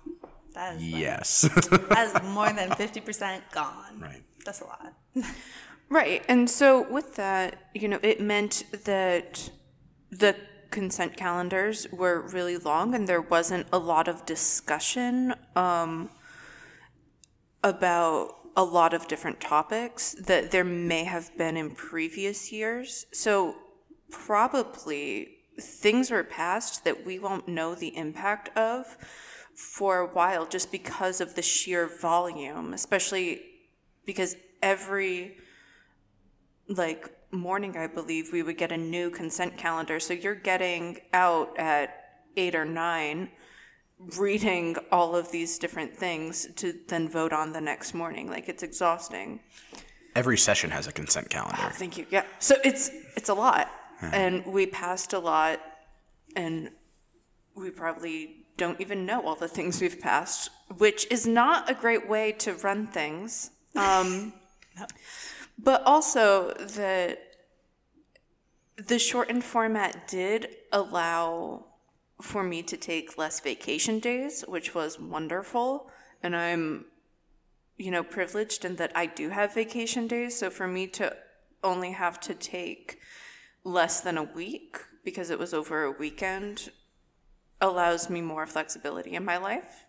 That 0.54 0.76
is, 0.76 0.82
like, 0.82 1.00
Yes. 1.00 1.40
that 1.70 2.12
is 2.14 2.28
more 2.34 2.52
than 2.52 2.70
50% 2.70 3.42
gone. 3.50 4.00
Right. 4.00 4.22
That's 4.44 4.60
a 4.60 4.64
lot. 4.64 4.92
Right. 5.90 6.22
And 6.28 6.50
so 6.50 6.86
with 6.90 7.16
that, 7.16 7.70
you 7.74 7.88
know, 7.88 7.98
it 8.02 8.20
meant 8.20 8.64
that 8.84 9.50
the 10.10 10.36
consent 10.70 11.16
calendars 11.16 11.86
were 11.90 12.20
really 12.20 12.58
long 12.58 12.94
and 12.94 13.08
there 13.08 13.22
wasn't 13.22 13.66
a 13.72 13.78
lot 13.78 14.06
of 14.06 14.26
discussion 14.26 15.34
um, 15.56 16.10
about 17.64 18.37
a 18.58 18.64
lot 18.64 18.92
of 18.92 19.06
different 19.06 19.40
topics 19.40 20.14
that 20.14 20.50
there 20.50 20.64
may 20.64 21.04
have 21.04 21.30
been 21.38 21.56
in 21.56 21.70
previous 21.70 22.50
years. 22.50 23.06
So 23.12 23.54
probably 24.10 25.28
things 25.60 26.10
were 26.10 26.24
passed 26.24 26.84
that 26.84 27.06
we 27.06 27.20
won't 27.20 27.46
know 27.46 27.76
the 27.76 27.96
impact 27.96 28.54
of 28.58 28.98
for 29.54 30.00
a 30.00 30.08
while 30.08 30.44
just 30.44 30.72
because 30.72 31.20
of 31.20 31.36
the 31.36 31.42
sheer 31.42 31.86
volume, 31.86 32.74
especially 32.74 33.42
because 34.04 34.34
every 34.60 35.36
like 36.68 37.10
morning 37.30 37.76
i 37.76 37.86
believe 37.86 38.30
we 38.32 38.42
would 38.42 38.58
get 38.58 38.72
a 38.72 38.76
new 38.76 39.10
consent 39.10 39.56
calendar 39.56 40.00
so 40.00 40.12
you're 40.14 40.34
getting 40.34 40.98
out 41.12 41.56
at 41.58 42.22
eight 42.36 42.54
or 42.54 42.64
nine 42.64 43.28
reading 44.16 44.76
all 44.92 45.16
of 45.16 45.30
these 45.32 45.58
different 45.58 45.94
things 45.96 46.48
to 46.56 46.74
then 46.88 47.08
vote 47.08 47.32
on 47.32 47.52
the 47.52 47.60
next 47.60 47.94
morning. 47.94 48.28
Like 48.30 48.48
it's 48.48 48.62
exhausting. 48.62 49.40
Every 50.14 50.38
session 50.38 50.70
has 50.70 50.86
a 50.86 50.92
consent 50.92 51.28
calendar. 51.30 51.70
thank 51.72 51.96
you. 51.98 52.06
Yeah. 52.10 52.24
So 52.38 52.56
it's 52.64 52.90
it's 53.16 53.28
a 53.28 53.34
lot. 53.34 53.70
And 54.00 54.46
we 54.46 54.66
passed 54.66 55.12
a 55.12 55.18
lot 55.18 55.60
and 56.36 56.70
we 57.56 57.70
probably 57.70 58.44
don't 58.56 58.80
even 58.80 59.04
know 59.04 59.26
all 59.26 59.34
the 59.34 59.48
things 59.48 59.80
we've 59.80 60.00
passed, 60.00 60.50
which 60.76 61.06
is 61.10 61.26
not 61.26 61.68
a 61.68 61.74
great 61.74 62.08
way 62.08 62.32
to 62.32 62.54
run 62.54 62.86
things. 62.86 63.50
Um, 63.76 64.32
But 65.58 65.82
also 65.84 66.52
that 66.54 67.18
the 68.76 68.98
shortened 68.98 69.44
format 69.44 70.08
did 70.08 70.48
allow 70.72 71.66
for 72.20 72.42
me 72.42 72.62
to 72.62 72.76
take 72.76 73.18
less 73.18 73.40
vacation 73.40 74.00
days, 74.00 74.44
which 74.48 74.74
was 74.74 74.98
wonderful. 74.98 75.90
And 76.22 76.34
I'm, 76.34 76.86
you 77.76 77.90
know, 77.90 78.02
privileged 78.02 78.64
in 78.64 78.76
that 78.76 78.92
I 78.94 79.06
do 79.06 79.30
have 79.30 79.54
vacation 79.54 80.08
days. 80.08 80.38
So 80.38 80.50
for 80.50 80.66
me 80.66 80.86
to 80.88 81.16
only 81.62 81.92
have 81.92 82.20
to 82.20 82.34
take 82.34 82.98
less 83.64 84.00
than 84.00 84.16
a 84.16 84.22
week 84.22 84.78
because 85.04 85.30
it 85.30 85.38
was 85.38 85.54
over 85.54 85.84
a 85.84 85.90
weekend 85.90 86.70
allows 87.60 88.08
me 88.08 88.20
more 88.20 88.46
flexibility 88.46 89.14
in 89.14 89.24
my 89.24 89.36
life. 89.36 89.84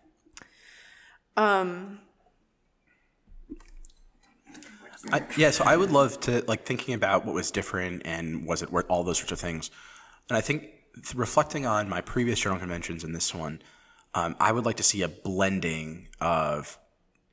Um, 1.36 2.00
I, 5.12 5.24
yeah, 5.36 5.50
so 5.50 5.64
I 5.64 5.76
would 5.76 5.90
love 5.90 6.20
to 6.20 6.44
like 6.46 6.64
thinking 6.64 6.94
about 6.94 7.24
what 7.24 7.34
was 7.34 7.50
different 7.50 8.02
and 8.04 8.46
was 8.46 8.62
it 8.62 8.70
worth 8.70 8.86
all 8.88 9.04
those 9.04 9.18
sorts 9.18 9.32
of 9.32 9.40
things. 9.40 9.70
And 10.28 10.36
I 10.36 10.40
think 10.40 10.62
th- 10.62 10.72
reflecting 11.14 11.66
on 11.66 11.88
my 11.88 12.00
previous 12.00 12.40
journal 12.40 12.58
conventions 12.58 13.04
and 13.04 13.14
this 13.14 13.34
one, 13.34 13.62
um, 14.14 14.36
I 14.40 14.52
would 14.52 14.64
like 14.64 14.76
to 14.76 14.82
see 14.82 15.02
a 15.02 15.08
blending 15.08 16.08
of 16.20 16.78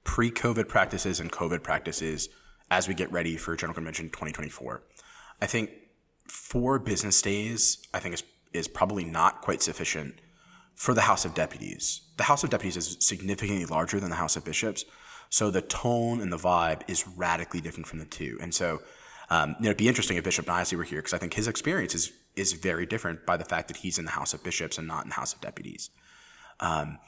pre-COVID 0.03 0.67
practices 0.67 1.19
and 1.19 1.31
COVID 1.31 1.63
practices 1.63 2.29
as 2.69 2.87
we 2.87 2.93
get 2.93 3.11
ready 3.11 3.35
for 3.37 3.55
General 3.55 3.75
Convention 3.75 4.09
2024. 4.09 4.83
I 5.41 5.45
think 5.45 5.71
four 6.27 6.79
business 6.79 7.21
days, 7.21 7.79
I 7.93 7.99
think 7.99 8.13
is 8.15 8.23
is 8.53 8.67
probably 8.67 9.03
not 9.03 9.41
quite 9.41 9.61
sufficient 9.61 10.19
for 10.73 10.93
the 10.93 11.01
House 11.01 11.25
of 11.25 11.33
Deputies. 11.33 12.01
The 12.17 12.23
House 12.23 12.43
of 12.43 12.49
Deputies 12.49 12.77
is 12.77 12.97
significantly 12.99 13.65
larger 13.65 13.99
than 13.99 14.09
the 14.09 14.15
House 14.15 14.35
of 14.35 14.45
Bishops, 14.45 14.85
so 15.29 15.51
the 15.51 15.61
tone 15.61 16.21
and 16.21 16.31
the 16.31 16.37
vibe 16.37 16.81
is 16.87 17.07
radically 17.07 17.61
different 17.61 17.87
from 17.87 17.99
the 17.99 18.05
two. 18.05 18.37
And 18.41 18.53
so, 18.53 18.81
um, 19.29 19.55
you 19.59 19.63
know, 19.65 19.69
it'd 19.69 19.77
be 19.77 19.87
interesting 19.87 20.17
if 20.17 20.23
Bishop 20.23 20.45
Knisely 20.45 20.77
were 20.77 20.83
here 20.83 20.99
because 20.99 21.13
I 21.13 21.17
think 21.17 21.33
his 21.33 21.47
experience 21.47 21.93
is 21.93 22.13
is 22.37 22.53
very 22.53 22.85
different 22.85 23.25
by 23.25 23.37
the 23.37 23.45
fact 23.45 23.67
that 23.67 23.77
he's 23.77 23.97
in 23.97 24.05
the 24.05 24.11
House 24.11 24.33
of 24.33 24.43
Bishops 24.43 24.77
and 24.77 24.87
not 24.87 25.03
in 25.03 25.09
the 25.09 25.15
House 25.15 25.33
of 25.33 25.41
Deputies. 25.41 25.89
Um, 26.59 26.99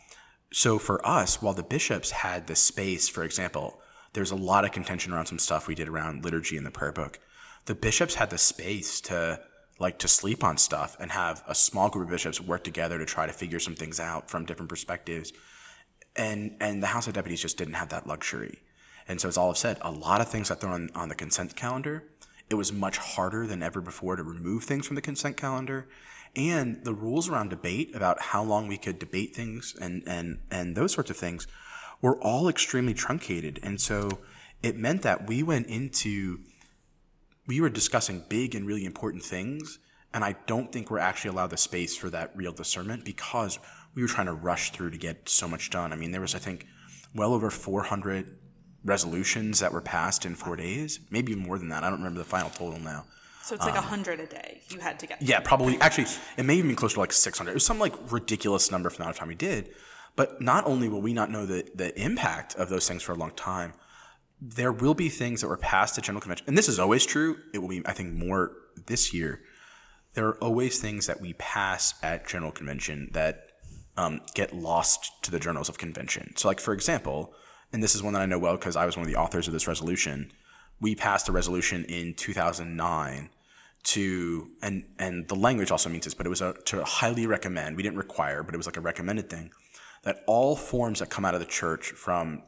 so 0.51 0.79
for 0.79 1.05
us, 1.05 1.41
while 1.41 1.53
the 1.53 1.63
bishops 1.63 2.11
had 2.11 2.47
the 2.47 2.55
space, 2.55 3.07
for 3.07 3.23
example, 3.23 3.79
there's 4.13 4.31
a 4.31 4.35
lot 4.35 4.65
of 4.65 4.71
contention 4.71 5.13
around 5.13 5.27
some 5.27 5.39
stuff 5.39 5.67
we 5.67 5.75
did 5.75 5.87
around 5.87 6.23
liturgy 6.23 6.57
in 6.57 6.63
the 6.63 6.71
prayer 6.71 6.91
book. 6.91 7.19
The 7.65 7.75
bishops 7.75 8.15
had 8.15 8.31
the 8.31 8.37
space 8.37 8.99
to 9.01 9.41
like 9.77 9.99
to 9.99 10.07
sleep 10.07 10.43
on 10.43 10.57
stuff 10.57 10.97
and 10.99 11.11
have 11.11 11.43
a 11.47 11.55
small 11.55 11.89
group 11.89 12.07
of 12.07 12.11
bishops 12.11 12.41
work 12.41 12.63
together 12.63 12.97
to 12.97 13.05
try 13.05 13.27
to 13.27 13.33
figure 13.33 13.59
some 13.59 13.75
things 13.75 13.99
out 13.99 14.29
from 14.29 14.45
different 14.45 14.69
perspectives. 14.69 15.31
And 16.15 16.57
and 16.59 16.81
the 16.81 16.87
House 16.87 17.07
of 17.07 17.13
Deputies 17.13 17.41
just 17.41 17.57
didn't 17.57 17.75
have 17.75 17.89
that 17.89 18.07
luxury. 18.07 18.59
And 19.07 19.21
so 19.21 19.27
as 19.27 19.37
Olive 19.37 19.57
said, 19.57 19.77
a 19.81 19.91
lot 19.91 20.21
of 20.21 20.27
things 20.27 20.49
got 20.49 20.61
thrown 20.61 20.73
on, 20.73 20.89
on 20.95 21.09
the 21.09 21.15
consent 21.15 21.55
calendar. 21.55 22.03
It 22.49 22.55
was 22.55 22.73
much 22.73 22.97
harder 22.97 23.45
than 23.45 23.61
ever 23.61 23.81
before 23.81 24.15
to 24.15 24.23
remove 24.23 24.63
things 24.63 24.87
from 24.87 24.95
the 24.95 25.01
consent 25.01 25.37
calendar. 25.37 25.87
And 26.35 26.83
the 26.83 26.93
rules 26.93 27.29
around 27.29 27.49
debate 27.49 27.95
about 27.95 28.21
how 28.21 28.43
long 28.43 28.67
we 28.67 28.77
could 28.77 28.99
debate 28.99 29.35
things 29.35 29.75
and, 29.79 30.03
and, 30.05 30.39
and 30.51 30.75
those 30.75 30.93
sorts 30.93 31.09
of 31.09 31.17
things 31.17 31.47
were 32.01 32.21
all 32.21 32.47
extremely 32.47 32.93
truncated. 32.93 33.59
And 33.63 33.81
so 33.81 34.19
it 34.61 34.77
meant 34.77 35.01
that 35.03 35.27
we 35.27 35.43
went 35.43 35.67
into 35.67 36.39
we 37.49 37.59
were 37.59 37.69
discussing 37.69 38.23
big 38.29 38.53
and 38.53 38.67
really 38.67 38.85
important 38.85 39.23
things, 39.23 39.79
and 40.13 40.23
I 40.23 40.35
don't 40.45 40.71
think 40.71 40.91
we're 40.91 40.99
actually 40.99 41.31
allowed 41.31 41.49
the 41.49 41.57
space 41.57 41.97
for 41.97 42.11
that 42.11 42.31
real 42.35 42.51
discernment 42.51 43.03
because 43.03 43.57
we 43.95 44.03
were 44.03 44.07
trying 44.07 44.27
to 44.27 44.33
rush 44.33 44.71
through 44.71 44.91
to 44.91 44.99
get 44.99 45.27
so 45.27 45.47
much 45.47 45.71
done. 45.71 45.91
I 45.91 45.95
mean, 45.95 46.11
there 46.11 46.21
was, 46.21 46.35
I 46.35 46.37
think, 46.37 46.67
well 47.15 47.33
over 47.33 47.49
400 47.49 48.37
resolutions 48.89 49.59
that 49.59 49.71
were 49.71 49.81
passed 49.81 50.25
in 50.25 50.35
four 50.35 50.55
days, 50.55 50.99
maybe 51.09 51.35
more 51.35 51.57
than 51.57 51.69
that. 51.69 51.83
I 51.83 51.89
don't 51.89 51.99
remember 51.99 52.19
the 52.19 52.25
final 52.25 52.49
total 52.49 52.79
now. 52.79 53.05
So 53.43 53.55
it's 53.55 53.65
like 53.65 53.75
a 53.75 53.81
hundred 53.81 54.19
a 54.19 54.27
day 54.27 54.61
you 54.69 54.79
had 54.79 54.99
to 54.99 55.07
get. 55.07 55.21
Yeah, 55.21 55.39
probably. 55.39 55.79
Actually, 55.79 56.07
it 56.37 56.43
may 56.43 56.55
even 56.55 56.69
be 56.69 56.75
closer 56.75 56.95
to 56.95 56.99
like 56.99 57.11
600. 57.11 57.49
It 57.49 57.53
was 57.53 57.65
some 57.65 57.79
like 57.79 57.93
ridiculous 58.11 58.69
number 58.69 58.89
for 58.89 58.97
the 58.97 59.03
amount 59.03 59.15
of 59.15 59.19
time 59.19 59.29
we 59.29 59.35
did. 59.35 59.69
But 60.15 60.41
not 60.41 60.67
only 60.67 60.89
will 60.89 61.01
we 61.01 61.13
not 61.13 61.31
know 61.31 61.45
the, 61.45 61.65
the 61.73 61.97
impact 61.99 62.55
of 62.55 62.69
those 62.69 62.87
things 62.87 63.01
for 63.01 63.13
a 63.13 63.15
long 63.15 63.31
time, 63.31 63.73
there 64.41 64.71
will 64.71 64.93
be 64.93 65.09
things 65.09 65.41
that 65.41 65.47
were 65.47 65.57
passed 65.57 65.97
at 65.97 66.03
General 66.03 66.21
Convention. 66.21 66.45
And 66.47 66.57
this 66.57 66.67
is 66.67 66.77
always 66.77 67.05
true. 67.05 67.37
It 67.53 67.59
will 67.59 67.69
be, 67.69 67.81
I 67.85 67.93
think, 67.93 68.13
more 68.13 68.51
this 68.87 69.13
year. 69.13 69.41
There 70.13 70.27
are 70.27 70.37
always 70.43 70.79
things 70.79 71.07
that 71.07 71.21
we 71.21 71.33
pass 71.33 71.93
at 72.03 72.27
General 72.27 72.51
Convention 72.51 73.09
that 73.13 73.47
um, 73.97 74.21
get 74.33 74.53
lost 74.53 75.23
to 75.23 75.31
the 75.31 75.39
journals 75.39 75.69
of 75.69 75.77
convention. 75.77 76.33
So, 76.35 76.47
like, 76.47 76.59
for 76.59 76.73
example, 76.73 77.33
and 77.71 77.83
this 77.83 77.95
is 77.95 78.03
one 78.03 78.13
that 78.13 78.21
I 78.21 78.25
know 78.25 78.39
well 78.39 78.57
because 78.57 78.75
I 78.75 78.85
was 78.85 78.97
one 78.97 79.05
of 79.05 79.11
the 79.11 79.19
authors 79.19 79.47
of 79.47 79.53
this 79.53 79.67
resolution, 79.67 80.31
we 80.81 80.95
passed 80.95 81.29
a 81.29 81.31
resolution 81.31 81.85
in 81.85 82.13
2009 82.13 83.29
to 83.81 84.51
and 84.61 84.83
and 84.97 85.27
the 85.27 85.35
language 85.35 85.71
also 85.71 85.89
means 85.89 86.05
this, 86.05 86.13
but 86.13 86.25
it 86.25 86.29
was 86.29 86.41
a, 86.41 86.53
to 86.65 86.83
highly 86.83 87.25
recommend. 87.25 87.77
We 87.77 87.83
didn't 87.83 87.97
require, 87.97 88.43
but 88.43 88.53
it 88.53 88.57
was 88.57 88.65
like 88.65 88.77
a 88.77 88.81
recommended 88.81 89.29
thing 89.29 89.51
that 90.03 90.23
all 90.27 90.55
forms 90.55 90.99
that 90.99 91.09
come 91.09 91.25
out 91.25 91.33
of 91.33 91.39
the 91.39 91.45
church 91.45 91.91
from 91.91 92.43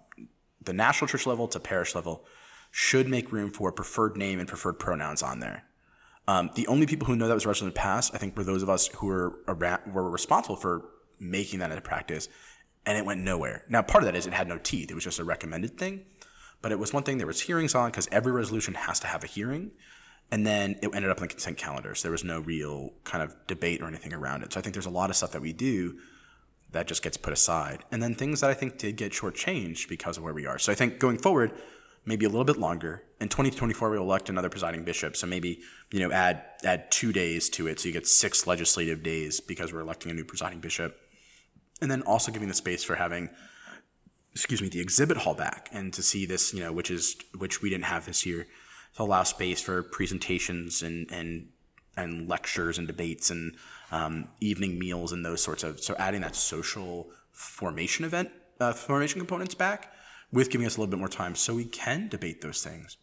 the 0.61 0.73
national 0.73 1.07
church 1.07 1.25
level 1.25 1.47
to 1.47 1.59
parish 1.59 1.95
level 1.95 2.25
should 2.71 3.07
make 3.07 3.31
room 3.31 3.51
for 3.51 3.71
preferred 3.71 4.15
name 4.15 4.39
and 4.39 4.47
preferred 4.47 4.79
pronouns 4.79 5.21
on 5.21 5.39
there. 5.39 5.65
Um, 6.27 6.51
the 6.55 6.67
only 6.67 6.85
people 6.85 7.07
who 7.07 7.15
know 7.15 7.27
that 7.27 7.33
was 7.33 7.45
resolution 7.45 7.73
passed, 7.73 8.13
I 8.13 8.17
think, 8.17 8.37
were 8.37 8.43
those 8.43 8.63
of 8.63 8.69
us 8.69 8.87
who 8.87 9.07
were 9.07 9.39
around, 9.47 9.93
were 9.93 10.09
responsible 10.09 10.55
for 10.55 10.85
making 11.19 11.59
that 11.59 11.71
into 11.71 11.81
practice, 11.81 12.29
and 12.85 12.97
it 12.97 13.05
went 13.05 13.21
nowhere. 13.21 13.63
Now, 13.69 13.81
part 13.81 14.03
of 14.03 14.05
that 14.05 14.15
is 14.15 14.27
it 14.27 14.33
had 14.33 14.47
no 14.47 14.57
teeth; 14.57 14.91
it 14.91 14.95
was 14.95 15.03
just 15.03 15.19
a 15.19 15.23
recommended 15.23 15.77
thing. 15.77 16.05
But 16.61 16.71
it 16.71 16.79
was 16.79 16.93
one 16.93 17.03
thing 17.03 17.17
there 17.17 17.27
was 17.27 17.41
hearings 17.41 17.73
on 17.73 17.89
because 17.89 18.07
every 18.11 18.31
resolution 18.31 18.75
has 18.75 18.99
to 18.99 19.07
have 19.07 19.23
a 19.23 19.27
hearing, 19.27 19.71
and 20.31 20.45
then 20.45 20.77
it 20.81 20.93
ended 20.93 21.09
up 21.09 21.17
in 21.17 21.23
the 21.23 21.27
consent 21.27 21.57
calendar. 21.57 21.95
So 21.95 22.03
there 22.03 22.11
was 22.11 22.23
no 22.23 22.39
real 22.39 22.93
kind 23.03 23.23
of 23.23 23.35
debate 23.47 23.81
or 23.81 23.87
anything 23.87 24.13
around 24.13 24.43
it. 24.43 24.53
So 24.53 24.59
I 24.59 24.63
think 24.63 24.73
there's 24.73 24.85
a 24.85 24.91
lot 24.91 25.09
of 25.09 25.15
stuff 25.15 25.31
that 25.31 25.41
we 25.41 25.53
do 25.53 25.97
that 26.71 26.87
just 26.87 27.03
gets 27.03 27.17
put 27.17 27.33
aside. 27.33 27.83
And 27.91 28.01
then 28.01 28.15
things 28.15 28.41
that 28.41 28.49
I 28.49 28.53
think 28.53 28.77
did 28.77 28.95
get 28.95 29.11
shortchanged 29.11 29.89
because 29.89 30.17
of 30.17 30.23
where 30.23 30.33
we 30.33 30.45
are. 30.45 30.57
So 30.57 30.71
I 30.71 30.75
think 30.75 30.99
going 30.99 31.17
forward, 31.17 31.51
maybe 32.05 32.25
a 32.25 32.29
little 32.29 32.45
bit 32.45 32.57
longer. 32.57 33.03
In 33.19 33.27
2024, 33.27 33.89
we'll 33.89 34.01
elect 34.01 34.29
another 34.29 34.49
presiding 34.49 34.83
bishop. 34.83 35.17
So 35.17 35.27
maybe, 35.27 35.61
you 35.91 35.99
know, 35.99 36.11
add 36.13 36.43
add 36.63 36.91
two 36.91 37.11
days 37.11 37.49
to 37.51 37.67
it. 37.67 37.79
So 37.79 37.87
you 37.87 37.93
get 37.93 38.07
six 38.07 38.47
legislative 38.47 39.03
days 39.03 39.39
because 39.39 39.73
we're 39.73 39.81
electing 39.81 40.11
a 40.11 40.13
new 40.13 40.25
presiding 40.25 40.59
bishop. 40.59 40.97
And 41.81 41.89
then 41.89 42.03
also 42.03 42.31
giving 42.31 42.47
the 42.47 42.53
space 42.53 42.83
for 42.83 42.95
having 42.95 43.29
excuse 44.33 44.61
me, 44.61 44.69
the 44.69 44.79
exhibit 44.79 45.17
hall 45.17 45.33
back 45.33 45.69
and 45.71 45.93
to 45.93 46.01
see 46.01 46.25
this, 46.25 46.53
you 46.53 46.61
know, 46.61 46.71
which 46.71 46.89
is 46.89 47.15
which 47.37 47.61
we 47.61 47.69
didn't 47.69 47.85
have 47.85 48.05
this 48.05 48.25
year, 48.25 48.47
to 48.95 49.03
allow 49.03 49.23
space 49.23 49.61
for 49.61 49.83
presentations 49.83 50.81
and 50.81 51.11
and 51.11 51.49
and 51.97 52.29
lectures 52.29 52.77
and 52.77 52.87
debates 52.87 53.29
and 53.29 53.55
um, 53.91 54.29
evening 54.39 54.79
meals 54.79 55.11
and 55.11 55.25
those 55.25 55.43
sorts 55.43 55.63
of 55.63 55.81
so 55.81 55.95
adding 55.99 56.21
that 56.21 56.35
social 56.35 57.09
formation 57.31 58.05
event 58.05 58.29
uh, 58.59 58.71
formation 58.71 59.19
components 59.19 59.55
back 59.55 59.93
with 60.31 60.49
giving 60.49 60.65
us 60.65 60.77
a 60.77 60.79
little 60.79 60.89
bit 60.89 60.99
more 60.99 61.09
time 61.09 61.35
so 61.35 61.55
we 61.55 61.65
can 61.65 62.07
debate 62.07 62.41
those 62.41 62.63
things. 62.63 62.97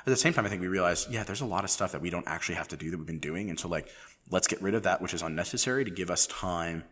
At 0.00 0.06
the 0.06 0.16
same 0.16 0.32
time 0.32 0.44
i 0.44 0.48
think 0.48 0.60
we 0.60 0.68
realize 0.68 1.06
yeah 1.10 1.22
there's 1.22 1.40
a 1.40 1.46
lot 1.46 1.62
of 1.62 1.70
stuff 1.70 1.92
that 1.92 2.00
we 2.00 2.10
don't 2.10 2.26
actually 2.26 2.56
have 2.56 2.68
to 2.68 2.76
do 2.76 2.90
that 2.90 2.98
we've 2.98 3.06
been 3.06 3.20
doing. 3.20 3.50
And 3.50 3.60
so 3.60 3.68
like 3.68 3.88
let's 4.30 4.48
get 4.48 4.60
rid 4.60 4.74
of 4.74 4.82
that 4.82 5.00
which 5.00 5.14
is 5.14 5.22
unnecessary 5.22 5.84
to 5.84 5.90
give 5.90 6.10
us 6.10 6.26
time 6.26 6.82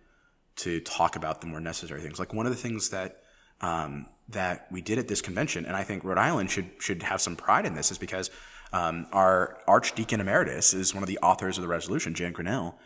to 0.56 0.80
talk 0.80 1.16
about 1.16 1.40
the 1.40 1.46
more 1.46 1.60
necessary 1.60 2.00
things. 2.00 2.18
Like 2.18 2.34
one 2.34 2.46
of 2.46 2.52
the 2.52 2.58
things 2.58 2.90
that 2.90 3.22
um, 3.60 4.06
that 4.30 4.66
we 4.70 4.80
did 4.80 4.98
at 4.98 5.08
this 5.08 5.20
convention 5.20 5.66
and 5.66 5.76
i 5.76 5.82
think 5.82 6.04
rhode 6.04 6.18
island 6.18 6.50
should 6.50 6.70
should 6.78 7.02
have 7.02 7.20
some 7.20 7.36
pride 7.36 7.66
in 7.66 7.74
this 7.74 7.90
is 7.90 7.98
because 7.98 8.30
um, 8.72 9.06
our 9.12 9.58
archdeacon 9.66 10.20
emeritus 10.20 10.72
is 10.72 10.94
one 10.94 11.02
of 11.02 11.08
the 11.08 11.18
authors 11.18 11.58
of 11.58 11.62
the 11.62 11.68
resolution 11.68 12.14
jan 12.14 12.32
grinnell. 12.32 12.78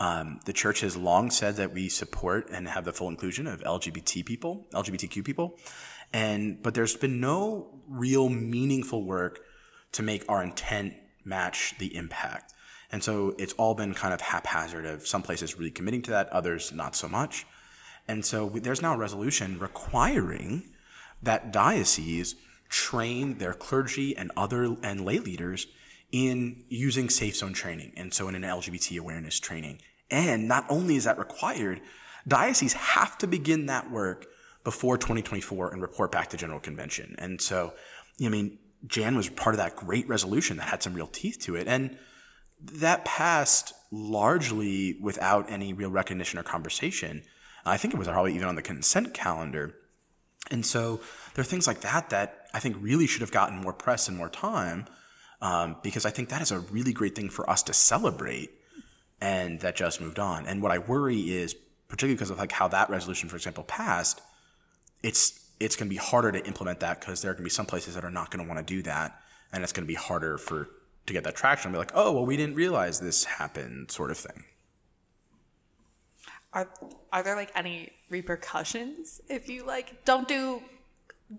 Um, 0.00 0.38
the 0.44 0.52
church 0.52 0.80
has 0.82 0.96
long 0.96 1.28
said 1.30 1.56
that 1.56 1.72
we 1.72 1.88
support 1.88 2.48
and 2.50 2.68
have 2.68 2.84
the 2.84 2.92
full 2.92 3.08
inclusion 3.08 3.48
of 3.48 3.60
LGBT 3.62 4.24
people, 4.24 4.64
LGBTQ 4.72 5.24
people, 5.24 5.58
and 6.12 6.62
but 6.62 6.74
there's 6.74 6.96
been 6.96 7.20
no 7.20 7.80
real 7.88 8.28
meaningful 8.28 9.02
work 9.02 9.40
to 9.92 10.04
make 10.04 10.24
our 10.28 10.42
intent 10.42 10.94
match 11.24 11.74
the 11.78 11.96
impact. 11.96 12.52
And 12.90 13.04
so 13.04 13.34
it's 13.38 13.52
all 13.54 13.74
been 13.74 13.94
kind 13.94 14.14
of 14.14 14.20
haphazard 14.20 14.86
of 14.86 15.06
some 15.06 15.22
places 15.22 15.58
really 15.58 15.70
committing 15.70 16.02
to 16.02 16.10
that, 16.12 16.28
others 16.30 16.72
not 16.72 16.96
so 16.96 17.08
much. 17.08 17.46
And 18.06 18.24
so 18.24 18.48
there's 18.48 18.80
now 18.80 18.94
a 18.94 18.98
resolution 18.98 19.58
requiring 19.58 20.70
that 21.22 21.52
dioceses 21.52 22.36
train 22.68 23.38
their 23.38 23.54
clergy 23.54 24.16
and 24.16 24.32
other 24.36 24.76
and 24.82 25.04
lay 25.04 25.18
leaders 25.18 25.66
in 26.10 26.64
using 26.68 27.10
safe 27.10 27.36
zone 27.36 27.52
training. 27.52 27.92
And 27.96 28.14
so 28.14 28.28
in 28.28 28.34
an 28.34 28.42
LGBT 28.42 28.98
awareness 28.98 29.38
training. 29.38 29.80
And 30.10 30.48
not 30.48 30.64
only 30.70 30.96
is 30.96 31.04
that 31.04 31.18
required, 31.18 31.82
dioceses 32.26 32.72
have 32.72 33.18
to 33.18 33.26
begin 33.26 33.66
that 33.66 33.90
work 33.90 34.26
before 34.64 34.96
2024 34.96 35.72
and 35.72 35.82
report 35.82 36.10
back 36.10 36.30
to 36.30 36.36
General 36.36 36.60
Convention. 36.60 37.14
And 37.18 37.40
so, 37.40 37.74
I 38.24 38.28
mean, 38.28 38.58
Jan 38.86 39.16
was 39.16 39.28
part 39.28 39.54
of 39.54 39.58
that 39.58 39.76
great 39.76 40.08
resolution 40.08 40.56
that 40.56 40.68
had 40.68 40.82
some 40.82 40.94
real 40.94 41.06
teeth 41.06 41.38
to 41.40 41.56
it. 41.56 41.68
And 41.68 41.98
that 42.60 43.04
passed 43.04 43.72
largely 43.90 44.96
without 45.00 45.50
any 45.50 45.72
real 45.72 45.90
recognition 45.90 46.38
or 46.38 46.42
conversation. 46.42 47.22
I 47.64 47.76
think 47.76 47.94
it 47.94 47.98
was 47.98 48.08
probably 48.08 48.34
even 48.34 48.48
on 48.48 48.56
the 48.56 48.62
consent 48.62 49.14
calendar. 49.14 49.74
And 50.50 50.64
so 50.64 51.00
there 51.34 51.42
are 51.42 51.46
things 51.46 51.66
like 51.66 51.80
that 51.80 52.10
that 52.10 52.46
I 52.54 52.60
think 52.60 52.76
really 52.80 53.06
should 53.06 53.20
have 53.20 53.30
gotten 53.30 53.58
more 53.58 53.72
press 53.72 54.08
and 54.08 54.16
more 54.16 54.30
time 54.30 54.86
um, 55.40 55.76
because 55.82 56.06
I 56.06 56.10
think 56.10 56.30
that 56.30 56.42
is 56.42 56.50
a 56.50 56.60
really 56.60 56.92
great 56.92 57.14
thing 57.14 57.28
for 57.28 57.48
us 57.48 57.62
to 57.64 57.72
celebrate 57.72 58.50
and 59.20 59.60
that 59.60 59.76
just 59.76 60.00
moved 60.00 60.18
on. 60.18 60.46
And 60.46 60.62
what 60.62 60.72
I 60.72 60.78
worry 60.78 61.20
is, 61.20 61.54
particularly 61.88 62.14
because 62.14 62.30
of 62.30 62.38
like 62.38 62.52
how 62.52 62.68
that 62.68 62.90
resolution, 62.90 63.28
for 63.28 63.36
example, 63.36 63.64
passed, 63.64 64.20
it's 65.02 65.44
it's 65.60 65.74
going 65.74 65.88
to 65.88 65.94
be 65.94 65.98
harder 65.98 66.30
to 66.30 66.46
implement 66.46 66.80
that 66.80 67.00
because 67.00 67.20
there 67.20 67.32
are 67.32 67.34
going 67.34 67.42
to 67.42 67.46
be 67.46 67.50
some 67.50 67.66
places 67.66 67.96
that 67.96 68.04
are 68.04 68.10
not 68.10 68.30
going 68.30 68.44
to 68.44 68.48
want 68.48 68.64
to 68.64 68.74
do 68.74 68.82
that, 68.82 69.20
and 69.52 69.64
it's 69.64 69.72
going 69.72 69.84
to 69.84 69.88
be 69.88 69.94
harder 69.94 70.38
for 70.38 70.68
to 71.08 71.12
get 71.12 71.24
that 71.24 71.34
traction. 71.34 71.68
And 71.68 71.74
be 71.74 71.78
like, 71.78 71.92
oh, 71.94 72.12
well, 72.12 72.26
we 72.26 72.36
didn't 72.36 72.54
realize 72.54 73.00
this 73.00 73.24
happened, 73.24 73.90
sort 73.90 74.10
of 74.10 74.18
thing. 74.18 74.44
Are 76.52 76.68
are 77.12 77.22
there 77.22 77.36
like 77.36 77.52
any 77.54 77.90
repercussions 78.08 79.20
if 79.28 79.48
you 79.48 79.66
like 79.66 80.04
don't 80.04 80.26
do 80.26 80.62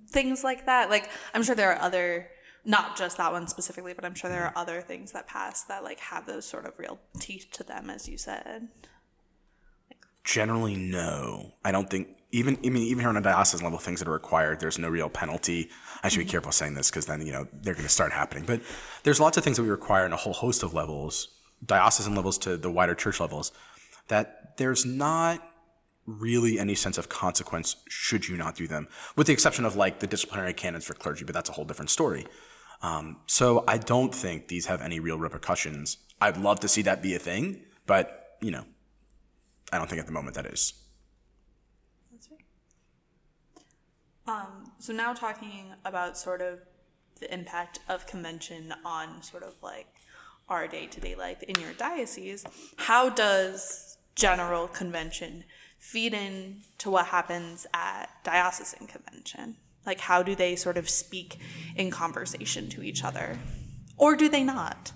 things 0.10 0.44
like 0.44 0.68
that? 0.68 0.90
Like 0.90 1.10
I'm 1.34 1.42
sure 1.42 1.56
there 1.56 1.72
are 1.74 1.82
other 1.82 2.30
not 2.66 2.98
just 2.98 3.18
that 3.18 3.32
one 3.32 3.48
specifically, 3.48 3.94
but 3.94 4.06
I'm 4.06 4.14
sure 4.14 4.30
there 4.30 4.44
are 4.44 4.50
mm-hmm. 4.50 4.60
other 4.60 4.82
things 4.82 5.12
that 5.14 5.28
pass 5.28 5.64
that 5.64 5.84
like 5.84 6.00
have 6.00 6.26
those 6.26 6.46
sort 6.46 6.66
of 6.66 6.74
real 6.78 7.00
teeth 7.20 7.48
to 7.54 7.64
them, 7.64 7.90
as 7.90 8.08
you 8.08 8.18
said. 8.18 8.68
Generally, 10.30 10.76
no. 10.76 11.54
I 11.66 11.72
don't 11.72 11.90
think 11.90 12.10
even 12.32 12.60
I 12.64 12.70
mean 12.70 12.84
even 12.84 13.00
here 13.00 13.10
on 13.10 13.18
a 13.18 13.22
diocesan 13.22 13.64
level, 13.64 13.80
things 13.80 13.98
that 13.98 14.08
are 14.08 14.12
required, 14.12 14.60
there's 14.60 14.78
no 14.78 14.88
real 14.88 15.10
penalty. 15.10 15.72
I 16.04 16.10
should 16.10 16.20
be 16.20 16.26
careful 16.26 16.52
saying 16.52 16.76
this 16.76 16.92
because 16.92 17.08
then 17.08 17.26
you 17.26 17.32
know 17.32 17.48
they're 17.52 17.74
going 17.74 17.88
to 17.88 17.92
start 17.92 18.12
happening. 18.12 18.44
But 18.46 18.62
there's 19.02 19.20
lots 19.20 19.38
of 19.38 19.44
things 19.44 19.58
that 19.58 19.64
we 19.64 19.72
require 19.72 20.06
in 20.06 20.14
a 20.14 20.18
whole 20.18 20.34
host 20.34 20.62
of 20.62 20.72
levels, 20.72 21.30
diocesan 21.66 22.14
levels 22.14 22.38
to 22.40 22.58
the 22.58 22.70
wider 22.70 22.94
church 22.94 23.20
levels, 23.20 23.52
that 24.10 24.56
there's 24.58 24.86
not 24.86 25.44
really 26.06 26.60
any 26.60 26.76
sense 26.76 27.00
of 27.00 27.10
consequence 27.10 27.78
should 27.88 28.28
you 28.28 28.38
not 28.38 28.54
do 28.54 28.68
them, 28.68 28.88
with 29.16 29.26
the 29.26 29.34
exception 29.34 29.66
of 29.66 29.76
like 29.76 30.00
the 30.00 30.06
disciplinary 30.06 30.54
canons 30.54 30.86
for 30.86 30.94
clergy. 30.94 31.26
But 31.26 31.34
that's 31.34 31.50
a 31.50 31.54
whole 31.54 31.66
different 31.66 31.90
story. 31.90 32.28
Um, 32.84 33.18
so 33.26 33.64
I 33.68 33.80
don't 33.80 34.14
think 34.14 34.48
these 34.48 34.68
have 34.68 34.84
any 34.84 35.00
real 35.00 35.18
repercussions. 35.18 35.98
I'd 36.22 36.38
love 36.38 36.60
to 36.60 36.68
see 36.68 36.84
that 36.84 37.02
be 37.02 37.16
a 37.16 37.20
thing, 37.20 37.64
but 37.88 38.38
you 38.42 38.52
know, 38.52 38.66
I 39.72 39.78
don't 39.78 39.90
think 39.90 40.00
at 40.00 40.06
the 40.06 40.12
moment 40.12 40.36
that 40.36 40.46
is. 40.46 40.74
That's 42.12 42.30
right. 42.32 42.42
Um, 44.28 44.72
so 44.80 44.94
now 44.94 45.14
talking 45.14 45.74
about 45.86 46.18
sort 46.18 46.42
of 46.42 46.60
the 47.20 47.32
impact 47.34 47.80
of 47.88 48.08
convention 48.08 48.74
on 48.86 49.22
sort 49.22 49.44
of 49.44 49.54
like 49.62 49.88
our 50.48 50.68
day 50.68 50.88
to 50.88 51.00
day 51.00 51.16
life 51.16 51.44
in 51.44 51.60
your 51.60 51.74
diocese, 51.74 52.46
how 52.78 53.10
does 53.10 53.98
general 54.16 54.68
convention 54.68 55.44
feed 55.78 56.14
in 56.14 56.58
to 56.78 56.90
what 56.90 57.08
happens 57.08 57.68
at 57.74 58.10
diocesan 58.24 58.88
convention? 58.88 59.56
Like, 59.86 60.00
how 60.00 60.22
do 60.24 60.36
they 60.36 60.56
sort 60.56 60.78
of 60.78 60.90
speak 60.90 61.40
in 61.76 61.90
conversation 61.90 62.70
to 62.70 62.84
each 62.84 63.04
other? 63.04 63.40
Or 63.98 64.16
do 64.16 64.30
they 64.30 64.44
not? 64.44 64.92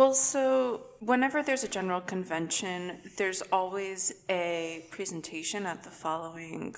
Well, 0.00 0.14
so 0.14 0.80
whenever 1.00 1.42
there's 1.42 1.62
a 1.62 1.68
general 1.68 2.00
convention, 2.00 3.00
there's 3.18 3.42
always 3.52 4.14
a 4.30 4.86
presentation 4.90 5.66
at 5.66 5.84
the 5.84 5.90
following 5.90 6.74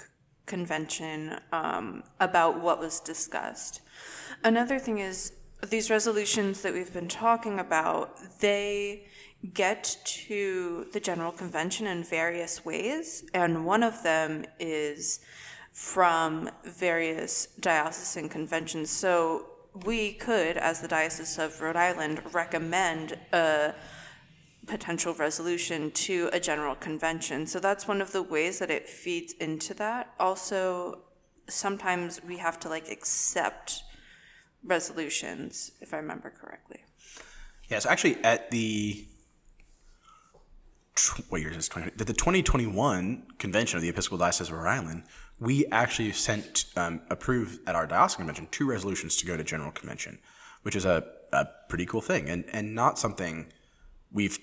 convention 0.47 1.39
um, 1.53 2.03
about 2.19 2.61
what 2.61 2.81
was 2.81 2.99
discussed. 2.99 3.81
Another 4.43 4.81
thing 4.81 4.99
is 4.99 5.35
these 5.69 5.89
resolutions 5.89 6.63
that 6.63 6.73
we've 6.73 6.93
been 6.93 7.07
talking 7.07 7.61
about, 7.61 8.19
they 8.41 9.07
get 9.55 9.99
to 10.05 10.89
the 10.93 10.99
General 10.99 11.31
Convention 11.31 11.87
in 11.87 12.03
various 12.03 12.65
ways, 12.65 13.25
and 13.33 13.65
one 13.65 13.85
of 13.85 14.03
them 14.03 14.45
is 14.59 15.21
from 15.71 16.51
various 16.65 17.47
diocesan 17.61 18.29
conventions. 18.29 18.91
So 18.91 19.47
we 19.85 20.13
could, 20.13 20.57
as 20.57 20.81
the 20.81 20.89
Diocese 20.89 21.39
of 21.39 21.61
Rhode 21.61 21.77
Island, 21.77 22.23
recommend 22.33 23.19
a 23.33 23.75
potential 24.67 25.15
resolution 25.15 25.91
to 25.91 26.31
a 26.33 26.39
general 26.39 26.75
convention. 26.75 27.47
So 27.47 27.59
that's 27.59 27.89
one 27.89 28.01
of 28.01 28.13
the 28.13 28.23
ways 28.23 28.59
that 28.59 28.71
it 28.71 28.89
feeds 28.89 29.33
into 29.35 29.75
that. 29.75 30.13
Also, 30.21 31.01
sometimes 31.49 32.21
we 32.23 32.39
have 32.39 32.61
to 32.61 32.69
like 32.69 32.89
accept 32.89 33.83
resolutions, 34.63 35.73
if 35.81 35.93
I 35.93 35.97
remember 35.97 36.31
correctly. 36.31 36.85
Yes, 37.69 37.87
actually, 37.87 38.23
at 38.23 38.51
the 38.51 39.07
what 41.31 41.41
year 41.41 41.51
is 41.51 41.57
this? 41.57 41.69
20, 41.69 41.93
the 41.97 42.05
2021 42.05 43.27
convention 43.39 43.79
of 43.79 43.83
the 43.83 43.89
Episcopal 43.89 44.19
Diocese 44.19 44.51
of 44.51 44.55
Rhode 44.57 44.69
Island, 44.69 45.05
we 45.43 45.67
actually 45.67 46.13
sent 46.13 46.67
um, 46.77 47.01
approved 47.11 47.59
at 47.67 47.75
our 47.75 47.87
diocesan 47.87 48.19
convention 48.19 48.47
two 48.51 48.69
resolutions 48.69 49.17
to 49.17 49.27
go 49.27 49.37
to 49.37 49.43
general 49.43 49.73
convention, 49.73 50.19
which 50.63 50.77
is 50.77 50.85
a, 50.85 51.05
a 51.33 51.47
pretty 51.69 51.85
cool 51.85 52.01
thing 52.01 52.29
and 52.29 52.45
and 52.53 52.75
not 52.75 52.99
something 52.99 53.53
we've 54.13 54.39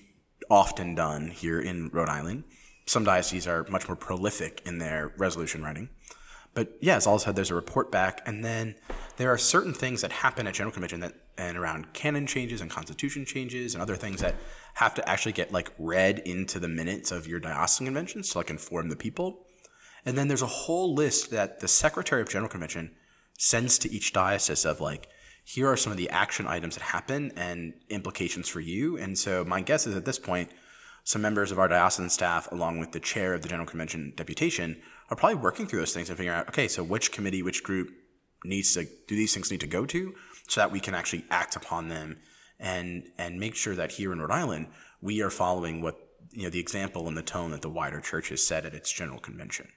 often 0.50 0.94
done 0.94 1.28
here 1.28 1.60
in 1.60 1.88
Rhode 1.88 2.08
Island. 2.08 2.44
Some 2.86 3.04
dioceses 3.04 3.46
are 3.46 3.64
much 3.70 3.88
more 3.88 3.96
prolific 3.96 4.62
in 4.66 4.78
their 4.78 5.12
resolution 5.16 5.62
writing. 5.62 5.88
But 6.52 6.76
yeah, 6.80 6.96
as 6.96 7.06
All 7.06 7.18
said, 7.18 7.36
there's 7.36 7.52
a 7.52 7.54
report 7.54 7.92
back, 7.92 8.22
and 8.26 8.44
then 8.44 8.74
there 9.16 9.32
are 9.32 9.38
certain 9.38 9.72
things 9.72 10.02
that 10.02 10.10
happen 10.10 10.48
at 10.48 10.54
General 10.54 10.72
Convention 10.72 11.00
that 11.00 11.14
and 11.38 11.56
around 11.56 11.94
canon 11.94 12.26
changes 12.26 12.60
and 12.60 12.70
constitution 12.70 13.24
changes 13.24 13.74
and 13.74 13.80
other 13.80 13.96
things 13.96 14.20
that 14.20 14.34
have 14.74 14.94
to 14.94 15.08
actually 15.08 15.32
get 15.32 15.50
like 15.52 15.70
read 15.78 16.18
into 16.18 16.58
the 16.58 16.68
minutes 16.68 17.10
of 17.10 17.26
your 17.26 17.40
diocesan 17.40 17.86
conventions 17.86 18.28
to 18.30 18.38
like 18.38 18.50
inform 18.50 18.90
the 18.90 18.96
people. 18.96 19.46
And 20.04 20.16
then 20.16 20.28
there's 20.28 20.42
a 20.42 20.46
whole 20.46 20.94
list 20.94 21.30
that 21.30 21.60
the 21.60 21.68
Secretary 21.68 22.22
of 22.22 22.28
General 22.28 22.50
Convention 22.50 22.92
sends 23.38 23.78
to 23.78 23.90
each 23.90 24.12
diocese 24.12 24.64
of 24.64 24.80
like, 24.80 25.08
here 25.44 25.68
are 25.68 25.76
some 25.76 25.90
of 25.90 25.98
the 25.98 26.10
action 26.10 26.46
items 26.46 26.76
that 26.76 26.82
happen 26.82 27.32
and 27.36 27.74
implications 27.88 28.48
for 28.48 28.60
you. 28.60 28.96
And 28.96 29.18
so 29.18 29.44
my 29.44 29.60
guess 29.60 29.86
is 29.86 29.96
at 29.96 30.04
this 30.04 30.18
point, 30.18 30.50
some 31.04 31.22
members 31.22 31.50
of 31.50 31.58
our 31.58 31.66
diocesan 31.66 32.10
staff, 32.10 32.50
along 32.52 32.78
with 32.78 32.92
the 32.92 33.00
chair 33.00 33.34
of 33.34 33.42
the 33.42 33.48
General 33.48 33.66
Convention 33.66 34.12
deputation, 34.16 34.80
are 35.08 35.16
probably 35.16 35.36
working 35.36 35.66
through 35.66 35.80
those 35.80 35.94
things 35.94 36.08
and 36.08 36.16
figuring 36.16 36.38
out, 36.38 36.48
okay, 36.48 36.68
so 36.68 36.84
which 36.84 37.10
committee, 37.10 37.42
which 37.42 37.64
group 37.64 37.90
needs 38.44 38.74
to 38.74 38.84
do 39.06 39.16
these 39.16 39.34
things 39.34 39.50
need 39.50 39.60
to 39.60 39.66
go 39.66 39.84
to 39.86 40.14
so 40.48 40.60
that 40.60 40.72
we 40.72 40.80
can 40.80 40.94
actually 40.94 41.24
act 41.30 41.56
upon 41.56 41.88
them 41.88 42.18
and 42.58 43.04
and 43.18 43.38
make 43.38 43.54
sure 43.54 43.74
that 43.74 43.92
here 43.92 44.12
in 44.12 44.20
Rhode 44.20 44.30
Island 44.30 44.68
we 45.00 45.22
are 45.22 45.30
following 45.30 45.80
what 45.80 45.96
you 46.32 46.44
know 46.44 46.50
the 46.50 46.60
example 46.60 47.08
and 47.08 47.16
the 47.16 47.22
tone 47.22 47.50
that 47.50 47.62
the 47.62 47.70
wider 47.70 48.00
church 48.00 48.28
has 48.28 48.46
set 48.46 48.64
at 48.64 48.74
its 48.74 48.92
general 48.92 49.18
convention. 49.18 49.68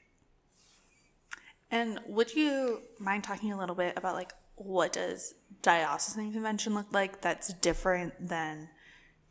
And 1.74 2.00
would 2.06 2.36
you 2.36 2.84
mind 3.00 3.24
talking 3.24 3.52
a 3.52 3.58
little 3.58 3.74
bit 3.74 3.98
about 3.98 4.14
like 4.14 4.32
what 4.54 4.94
does 4.94 5.34
diocesan 5.64 6.32
convention 6.32 6.76
look 6.76 6.86
like 6.92 7.20
that's 7.20 7.52
different 7.52 8.14
than 8.30 8.70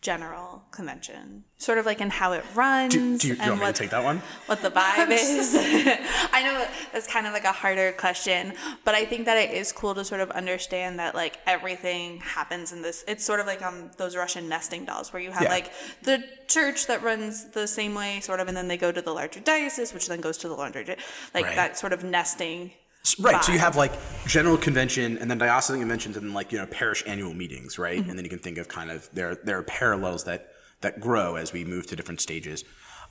general 0.03 0.65
convention, 0.73 1.45
sort 1.59 1.79
of 1.79 1.87
like 1.87 2.01
in 2.01 2.11
how 2.11 2.33
it 2.33 2.45
runs. 2.55 2.93
Do, 2.93 3.17
do 3.17 3.29
you, 3.29 3.37
do 3.37 3.45
you 3.45 3.51
want 3.51 3.61
me 3.61 3.67
to 3.69 3.73
take 3.73 3.91
that 3.91 4.03
one? 4.03 4.21
What 4.47 4.61
the 4.61 4.71
vibe 4.77 5.11
is. 5.11 5.55
I 6.33 6.43
know 6.43 6.67
that's 6.93 7.07
kind 7.07 7.27
of 7.27 7.33
like 7.33 7.45
a 7.45 7.53
harder 7.53 7.93
question, 7.93 8.53
but 8.85 8.97
I 8.97 9.05
think 9.05 9.27
that 9.27 9.39
it 9.39 9.55
is 9.55 9.71
cool 9.71 9.95
to 9.95 10.05
sort 10.05 10.21
of 10.21 10.31
understand 10.33 10.99
that 10.99 11.15
like 11.15 11.39
everything 11.47 12.19
happens 12.19 12.73
in 12.73 12.83
this. 12.83 13.05
It's 13.07 13.25
sort 13.25 13.39
of 13.39 13.47
like 13.47 13.63
um 13.63 13.91
those 13.97 14.17
Russian 14.17 14.49
nesting 14.49 14.85
dolls 14.85 15.13
where 15.13 15.23
you 15.23 15.31
have 15.31 15.45
yeah. 15.45 15.51
like 15.51 15.73
the 16.03 16.25
church 16.49 16.89
that 16.89 17.03
runs 17.03 17.51
the 17.51 17.67
same 17.67 17.95
way, 17.95 18.21
sort 18.21 18.41
of, 18.41 18.49
and 18.49 18.57
then 18.57 18.67
they 18.69 18.77
go 18.77 18.91
to 18.91 19.01
the 19.01 19.13
larger 19.13 19.41
diocese, 19.41 19.95
which 19.95 20.09
then 20.09 20.21
goes 20.21 20.37
to 20.39 20.49
the 20.49 20.55
larger, 20.55 20.85
like 21.33 21.47
right. 21.47 21.57
that 21.57 21.79
sort 21.79 21.93
of 21.93 22.03
nesting 22.03 22.73
Right. 23.19 23.35
Vibe. 23.35 23.45
So 23.45 23.53
you 23.53 23.59
have 23.59 23.77
like 23.77 23.93
general 24.27 24.57
convention 24.57 25.19
and 25.19 25.31
then 25.31 25.39
diocesan 25.39 25.81
conventions 25.81 26.17
and 26.17 26.27
then 26.27 26.35
like, 26.35 26.53
you 26.53 26.59
know, 26.59 26.67
parish 26.67 27.03
annual 27.07 27.35
meetings, 27.35 27.79
right? 27.79 27.99
Mm-hmm. 27.99 28.11
And 28.11 28.19
then 28.19 28.25
you 28.25 28.31
can 28.31 28.39
think 28.39 28.59
of 28.59 28.69
kind 28.69 28.91
of 28.91 29.09
there 29.13 29.35
there 29.35 29.59
are 29.59 29.63
parallels 29.65 30.25
that 30.25 30.53
that 30.83 31.01
grow 31.01 31.37
as 31.37 31.53
we 31.53 31.65
move 31.65 31.87
to 31.89 31.97
different 31.97 32.21
stages. 32.21 32.65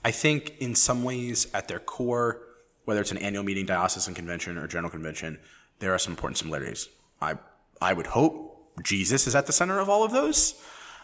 I 0.04 0.12
think 0.12 0.56
in 0.60 0.76
some 0.76 1.04
ways 1.04 1.48
at 1.54 1.68
their 1.68 1.80
core, 1.80 2.42
whether 2.86 3.02
it's 3.02 3.12
an 3.12 3.18
annual 3.18 3.44
meeting, 3.44 3.66
diocesan 3.66 4.14
convention, 4.14 4.58
or 4.58 4.68
general 4.68 4.90
convention, 4.90 5.40
there 5.80 5.94
are 5.94 6.00
some 6.00 6.14
important 6.14 6.38
similarities. 6.38 6.88
I 7.22 7.36
I 7.82 7.94
would 7.94 8.08
hope 8.08 8.74
Jesus 8.84 9.28
is 9.28 9.36
at 9.36 9.46
the 9.46 9.54
center 9.54 9.80
of 9.80 9.90
all 9.90 10.04
of 10.04 10.12
those. 10.12 10.54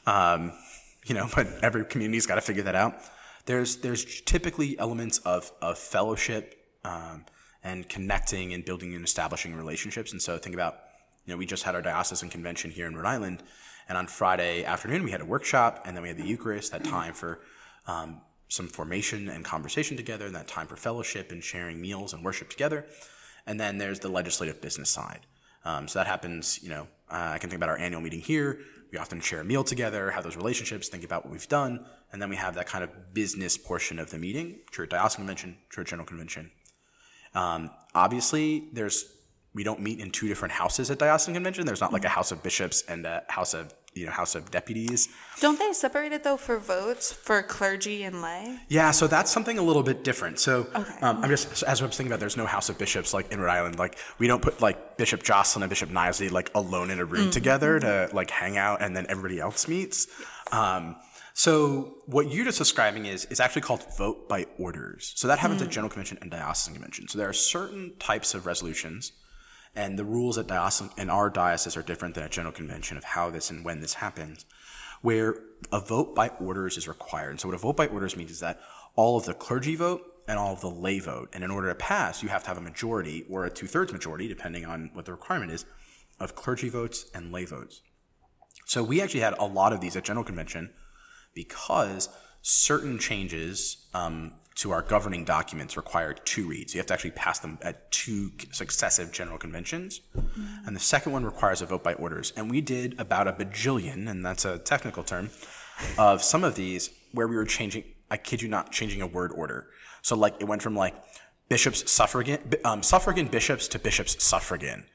Um, 0.06 0.54
you 1.06 1.14
know, 1.14 1.28
but 1.36 1.48
every 1.62 1.84
community's 1.86 2.26
got 2.26 2.36
to 2.36 2.42
figure 2.42 2.64
that 2.64 2.76
out. 2.76 2.96
There's 3.46 3.78
there's 3.78 4.22
typically 4.22 4.80
elements 4.80 5.18
of 5.20 5.52
of 5.62 5.78
fellowship. 5.78 6.54
Um, 6.86 7.26
and 7.68 7.90
connecting 7.90 8.54
and 8.54 8.64
building 8.64 8.96
and 8.96 9.04
establishing 9.04 9.54
relationships. 9.54 10.12
And 10.14 10.22
so 10.22 10.38
think 10.38 10.56
about, 10.56 10.74
you 11.26 11.34
know, 11.34 11.38
we 11.38 11.46
just 11.46 11.64
had 11.64 11.76
our 11.76 11.82
diocesan 11.82 12.30
convention 12.30 12.72
here 12.72 12.88
in 12.88 12.96
Rhode 12.96 13.12
Island, 13.16 13.44
and 13.90 13.98
on 13.98 14.08
Friday 14.08 14.64
afternoon 14.64 15.04
we 15.04 15.12
had 15.12 15.22
a 15.22 15.26
workshop, 15.26 15.72
and 15.86 15.92
then 15.94 16.02
we 16.02 16.08
had 16.08 16.18
the 16.18 16.30
Eucharist, 16.34 16.72
that 16.72 16.84
time 16.86 17.14
for 17.14 17.40
um, 17.86 18.22
some 18.48 18.68
formation 18.68 19.28
and 19.28 19.44
conversation 19.44 19.98
together, 19.98 20.26
and 20.26 20.36
that 20.36 20.48
time 20.48 20.68
for 20.68 20.78
fellowship 20.78 21.32
and 21.34 21.44
sharing 21.44 21.82
meals 21.82 22.14
and 22.14 22.24
worship 22.24 22.50
together. 22.50 22.86
And 23.46 23.60
then 23.60 23.78
there's 23.78 24.00
the 24.00 24.10
legislative 24.10 24.62
business 24.62 24.90
side. 24.90 25.22
Um, 25.66 25.88
so 25.90 26.00
that 26.00 26.08
happens, 26.08 26.64
you 26.64 26.70
know, 26.70 26.88
uh, 27.12 27.36
I 27.36 27.38
can 27.38 27.50
think 27.50 27.60
about 27.62 27.70
our 27.70 27.78
annual 27.78 28.02
meeting 28.02 28.22
here. 28.22 28.60
We 28.94 28.98
often 28.98 29.20
share 29.20 29.42
a 29.42 29.46
meal 29.46 29.66
together, 29.66 30.12
have 30.12 30.24
those 30.24 30.38
relationships, 30.38 30.88
think 30.88 31.04
about 31.04 31.26
what 31.26 31.32
we've 31.34 31.50
done, 31.50 31.86
and 32.12 32.22
then 32.22 32.30
we 32.30 32.38
have 32.38 32.56
that 32.56 32.68
kind 32.68 32.84
of 32.86 33.14
business 33.14 33.58
portion 33.58 34.00
of 34.00 34.10
the 34.10 34.18
meeting, 34.18 34.60
church 34.72 34.90
diocesan 34.90 35.22
convention, 35.24 35.58
church 35.70 35.90
general 35.90 36.08
convention. 36.08 36.52
Um, 37.38 37.70
obviously, 37.94 38.70
there's 38.74 39.14
we 39.54 39.64
don't 39.64 39.80
meet 39.82 40.00
in 40.00 40.12
two 40.12 40.28
different 40.28 40.52
houses 40.54 40.92
at 40.92 41.00
diocesan 41.00 41.34
convention. 41.34 41.66
There's 41.66 41.82
not 41.82 41.92
like 41.94 42.06
a 42.06 42.10
house 42.10 42.32
of 42.32 42.44
bishops 42.44 42.84
and 42.88 43.06
a 43.06 43.24
house 43.28 43.54
of 43.54 43.74
you 43.96 44.06
know 44.06 44.12
house 44.12 44.36
of 44.36 44.52
deputies. 44.52 45.10
Don't 45.40 45.58
they 45.58 45.74
separate 45.74 46.12
it 46.12 46.24
though 46.24 46.38
for 46.38 46.60
votes 46.60 47.12
for 47.12 47.42
clergy 47.42 48.04
and 48.04 48.22
lay? 48.22 48.60
Yeah, 48.70 48.92
so 48.92 49.08
that's 49.08 49.32
something 49.32 49.58
a 49.58 49.64
little 49.64 49.82
bit 49.82 50.04
different. 50.04 50.38
So 50.40 50.68
Okay. 50.76 51.00
um, 51.02 51.24
I'm 51.24 51.30
just 51.30 51.64
as 51.64 51.82
I 51.82 51.86
was 51.86 51.96
thinking 51.98 52.12
about, 52.12 52.20
there's 52.20 52.38
no 52.38 52.46
House 52.46 52.70
of 52.70 52.78
Bishops 52.78 53.14
like 53.16 53.32
in 53.32 53.40
Rhode 53.40 53.52
Island. 53.60 53.80
Like 53.80 53.98
we 54.20 54.28
don't 54.28 54.42
put 54.42 54.62
like 54.62 54.98
Bishop 54.98 55.24
Jocelyn 55.24 55.64
and 55.64 55.70
Bishop 55.70 55.90
Knisely 55.90 56.30
like 56.32 56.52
alone 56.54 56.92
in 56.92 57.00
a 57.00 57.06
room 57.06 57.32
together 57.32 57.80
to 57.80 58.10
like 58.14 58.30
hang 58.30 58.58
out, 58.58 58.82
and 58.84 58.96
then 58.96 59.06
everybody 59.10 59.40
else 59.40 59.68
meets. 59.68 60.06
Um, 60.52 60.96
so 61.38 61.98
what 62.08 62.32
you're 62.32 62.46
just 62.46 62.58
describing 62.58 63.06
is 63.06 63.26
is 63.26 63.40
actually 63.40 63.62
called 63.62 63.86
vote 63.96 64.28
by 64.28 64.48
orders. 64.58 65.14
So 65.16 65.28
that 65.28 65.38
happens 65.38 65.62
at 65.62 65.68
hmm. 65.68 65.72
General 65.72 65.90
Convention 65.92 66.18
and 66.20 66.32
Diocesan 66.32 66.74
Convention. 66.74 67.08
So 67.08 67.20
there 67.20 67.30
are 67.30 67.34
certain 67.34 67.94
types 68.00 68.34
of 68.34 68.48
resolutions 68.48 69.12
and 69.76 70.00
the 70.00 70.04
rules 70.04 70.40
at 70.40 70.48
diocesan 70.48 70.90
in 70.98 71.12
our 71.12 71.30
diocese 71.30 71.78
are 71.78 71.84
different 71.84 72.16
than 72.16 72.24
a 72.24 72.30
general 72.30 72.52
convention 72.52 72.98
of 72.98 73.04
how 73.04 73.30
this 73.30 73.52
and 73.52 73.64
when 73.64 73.82
this 73.82 73.94
happens, 73.94 74.46
where 75.04 75.36
a 75.72 75.80
vote 75.80 76.16
by 76.16 76.30
orders 76.40 76.76
is 76.76 76.88
required. 76.88 77.30
And 77.30 77.40
so 77.40 77.50
what 77.50 77.54
a 77.54 77.60
vote 77.60 77.78
by 77.78 77.86
orders 77.86 78.18
means 78.18 78.32
is 78.32 78.40
that 78.40 78.60
all 78.96 79.16
of 79.16 79.26
the 79.26 79.36
clergy 79.36 79.76
vote 79.76 80.02
and 80.28 80.40
all 80.40 80.54
of 80.54 80.62
the 80.62 80.72
lay 80.72 80.98
vote. 80.98 81.30
And 81.34 81.44
in 81.44 81.52
order 81.52 81.68
to 81.68 81.76
pass, 81.76 82.24
you 82.24 82.30
have 82.30 82.42
to 82.46 82.48
have 82.48 82.58
a 82.58 82.62
majority 82.62 83.26
or 83.30 83.46
a 83.46 83.52
two 83.52 83.68
thirds 83.68 83.94
majority, 83.94 84.28
depending 84.28 84.66
on 84.66 84.90
what 84.94 85.06
the 85.06 85.12
requirement 85.12 85.52
is, 85.52 85.66
of 86.20 86.34
clergy 86.34 86.70
votes 86.70 87.12
and 87.14 87.32
lay 87.32 87.46
votes. 87.46 87.84
So 88.66 88.84
we 88.84 89.04
actually 89.04 89.20
had 89.20 89.36
a 89.38 89.46
lot 89.46 89.72
of 89.72 89.82
these 89.82 89.96
at 89.96 90.04
general 90.04 90.26
convention 90.26 90.72
because 91.38 92.10
certain 92.42 92.98
changes 92.98 93.86
um, 93.94 94.34
to 94.56 94.72
our 94.72 94.82
governing 94.82 95.24
documents 95.24 95.78
require 95.78 96.14
two 96.14 96.48
reads. 96.48 96.74
You 96.74 96.80
have 96.80 96.88
to 96.88 96.96
actually 96.96 97.12
pass 97.12 97.38
them 97.38 97.60
at 97.62 97.92
two 97.92 98.32
successive 98.52 99.12
general 99.12 99.38
conventions. 99.38 100.02
And 100.66 100.76
the 100.76 100.80
second 100.80 101.12
one 101.12 101.24
requires 101.24 101.62
a 101.62 101.68
vote 101.68 101.84
by 101.84 101.94
orders. 101.94 102.34
And 102.36 102.50
we 102.50 102.60
did 102.60 103.00
about 103.00 103.28
a 103.28 103.34
bajillion, 103.34 104.10
and 104.10 104.26
that's 104.26 104.46
a 104.46 104.58
technical 104.58 105.04
term, 105.04 105.30
of 106.00 106.24
some 106.24 106.44
of 106.44 106.56
these 106.56 106.90
where 107.12 107.28
we 107.28 107.36
were 107.36 107.46
changing, 107.46 107.84
I 108.10 108.18
kid 108.18 108.42
you 108.42 108.48
not, 108.48 108.72
changing 108.72 109.04
a 109.04 109.08
word 109.08 109.32
order. 109.32 109.68
So 110.02 110.16
like 110.16 110.38
it 110.40 110.46
went 110.46 110.64
from 110.64 110.76
like 110.76 110.96
bishops 111.50 111.92
suffragan, 111.92 112.40
um, 112.66 112.82
suffragan 112.82 113.28
bishops 113.28 113.68
to 113.68 113.78
bishops 113.78 114.24
suffragan. 114.24 114.86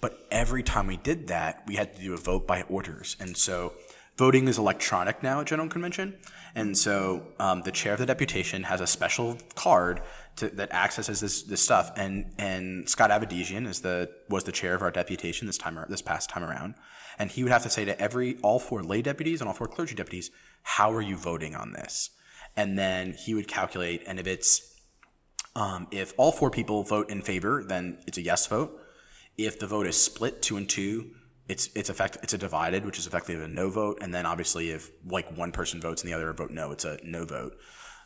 But 0.00 0.20
every 0.30 0.62
time 0.62 0.86
we 0.86 0.98
did 0.98 1.26
that, 1.26 1.64
we 1.66 1.74
had 1.74 1.96
to 1.96 2.00
do 2.00 2.14
a 2.14 2.16
vote 2.16 2.46
by 2.46 2.62
orders. 2.62 3.16
And 3.18 3.36
so 3.36 3.72
voting 4.20 4.48
is 4.48 4.58
electronic 4.58 5.22
now 5.22 5.40
at 5.40 5.46
General 5.46 5.66
Convention. 5.66 6.14
And 6.54 6.76
so 6.76 7.28
um, 7.38 7.62
the 7.62 7.72
chair 7.72 7.94
of 7.94 7.98
the 7.98 8.04
deputation 8.04 8.64
has 8.64 8.82
a 8.82 8.86
special 8.86 9.38
card 9.54 10.02
to, 10.36 10.50
that 10.50 10.70
accesses 10.72 11.20
this, 11.20 11.42
this 11.44 11.62
stuff. 11.64 11.90
And, 11.96 12.34
and 12.36 12.86
Scott 12.86 13.08
Avadesian 13.10 13.66
is 13.66 13.80
the, 13.80 14.10
was 14.28 14.44
the 14.44 14.52
chair 14.52 14.74
of 14.74 14.82
our 14.82 14.90
deputation 14.90 15.46
this 15.46 15.56
time, 15.56 15.82
this 15.88 16.02
past 16.02 16.28
time 16.28 16.44
around. 16.44 16.74
And 17.18 17.30
he 17.30 17.42
would 17.42 17.50
have 17.50 17.62
to 17.62 17.70
say 17.70 17.86
to 17.86 17.98
every, 17.98 18.36
all 18.42 18.58
four 18.58 18.82
lay 18.82 19.00
deputies 19.00 19.40
and 19.40 19.48
all 19.48 19.54
four 19.54 19.68
clergy 19.68 19.94
deputies, 19.94 20.30
how 20.64 20.92
are 20.92 21.00
you 21.00 21.16
voting 21.16 21.54
on 21.54 21.72
this? 21.72 22.10
And 22.54 22.78
then 22.78 23.14
he 23.14 23.32
would 23.32 23.48
calculate, 23.48 24.02
and 24.06 24.20
if 24.20 24.26
it's, 24.26 24.50
um, 25.56 25.86
if 25.90 26.12
all 26.18 26.32
four 26.32 26.50
people 26.50 26.82
vote 26.82 27.08
in 27.08 27.22
favor, 27.22 27.64
then 27.66 27.98
it's 28.06 28.18
a 28.18 28.22
yes 28.22 28.46
vote. 28.46 28.78
If 29.38 29.58
the 29.58 29.66
vote 29.66 29.86
is 29.86 29.96
split 29.96 30.42
two 30.42 30.58
and 30.58 30.68
two, 30.68 31.12
it's 31.50 31.68
it's 31.74 31.90
effect 31.90 32.16
it's 32.22 32.32
a 32.32 32.38
divided, 32.38 32.86
which 32.86 32.98
is 32.98 33.06
effectively 33.06 33.44
a 33.44 33.48
no 33.48 33.70
vote. 33.70 33.98
And 34.00 34.14
then 34.14 34.24
obviously, 34.24 34.70
if 34.70 34.90
like 35.04 35.36
one 35.36 35.50
person 35.50 35.80
votes 35.80 36.02
and 36.02 36.10
the 36.10 36.14
other 36.14 36.32
vote 36.32 36.50
no, 36.50 36.70
it's 36.70 36.84
a 36.84 36.98
no 37.02 37.24
vote. 37.24 37.56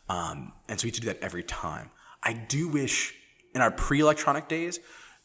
Um, 0.08 0.52
and 0.68 0.80
so 0.80 0.84
we 0.84 0.88
have 0.88 0.94
to 0.94 1.00
do 1.02 1.06
that 1.08 1.20
every 1.22 1.42
time. 1.42 1.90
I 2.22 2.32
do 2.32 2.68
wish 2.68 3.14
in 3.54 3.60
our 3.60 3.70
pre-electronic 3.70 4.48
days, 4.48 4.80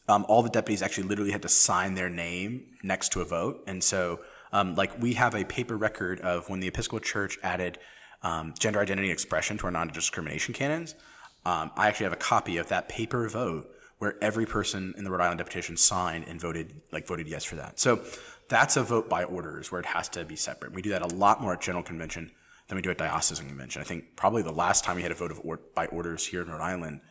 um, 0.07 0.25
all 0.27 0.43
the 0.43 0.49
deputies 0.49 0.81
actually 0.81 1.07
literally 1.07 1.31
had 1.31 1.41
to 1.43 1.49
sign 1.49 1.95
their 1.95 2.09
name 2.09 2.65
next 2.83 3.13
to 3.13 3.21
a 3.21 3.25
vote. 3.25 3.63
And 3.67 3.83
so, 3.83 4.19
um, 4.51 4.75
like 4.75 5.01
we 5.01 5.13
have 5.13 5.33
a 5.33 5.45
paper 5.45 5.77
record 5.77 6.19
of 6.19 6.49
when 6.49 6.59
the 6.59 6.67
Episcopal 6.67 6.99
Church 6.99 7.37
added 7.41 7.77
um, 8.21 8.53
gender 8.59 8.79
identity 8.81 9.11
expression 9.11 9.57
to 9.59 9.65
our 9.65 9.71
non-discrimination 9.71 10.53
canons. 10.53 10.95
Um, 11.45 11.71
I 11.77 11.87
actually 11.87 12.05
have 12.05 12.13
a 12.13 12.17
copy 12.17 12.57
of 12.57 12.67
that 12.67 12.89
paper 12.89 13.29
vote 13.29 13.69
where 13.99 14.15
every 14.21 14.45
person 14.45 14.93
in 14.97 15.03
the 15.03 15.11
Rhode 15.11 15.21
Island 15.21 15.37
deputation 15.37 15.77
signed 15.77 16.25
and 16.27 16.39
voted 16.41 16.73
like 16.91 17.05
voted 17.05 17.27
yes 17.27 17.43
for 17.43 17.55
that. 17.57 17.79
So 17.79 18.01
that's 18.47 18.75
a 18.77 18.83
vote 18.83 19.09
by 19.09 19.23
orders 19.25 19.71
where 19.71 19.79
it 19.79 19.85
has 19.85 20.09
to 20.09 20.25
be 20.25 20.35
separate. 20.35 20.73
We 20.73 20.81
do 20.81 20.89
that 20.89 21.01
a 21.01 21.07
lot 21.07 21.41
more 21.41 21.53
at 21.53 21.61
general 21.61 21.83
convention 21.83 22.31
than 22.67 22.75
we 22.77 22.81
do 22.81 22.89
at 22.89 22.97
diocesan 22.97 23.47
convention. 23.47 23.81
I 23.81 23.85
think 23.85 24.15
probably 24.15 24.41
the 24.41 24.51
last 24.51 24.83
time 24.83 24.95
we 24.95 25.03
had 25.03 25.11
a 25.11 25.15
vote 25.15 25.31
of 25.31 25.39
or- 25.43 25.59
by 25.75 25.85
orders 25.87 26.25
here 26.25 26.41
in 26.41 26.49
Rhode 26.49 26.61
Island 26.61 27.01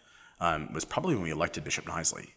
um, 0.40 0.72
was 0.72 0.84
probably 0.84 1.14
when 1.14 1.24
we 1.24 1.30
elected 1.30 1.64
Bishop 1.64 1.84
Knisely. 1.84 2.28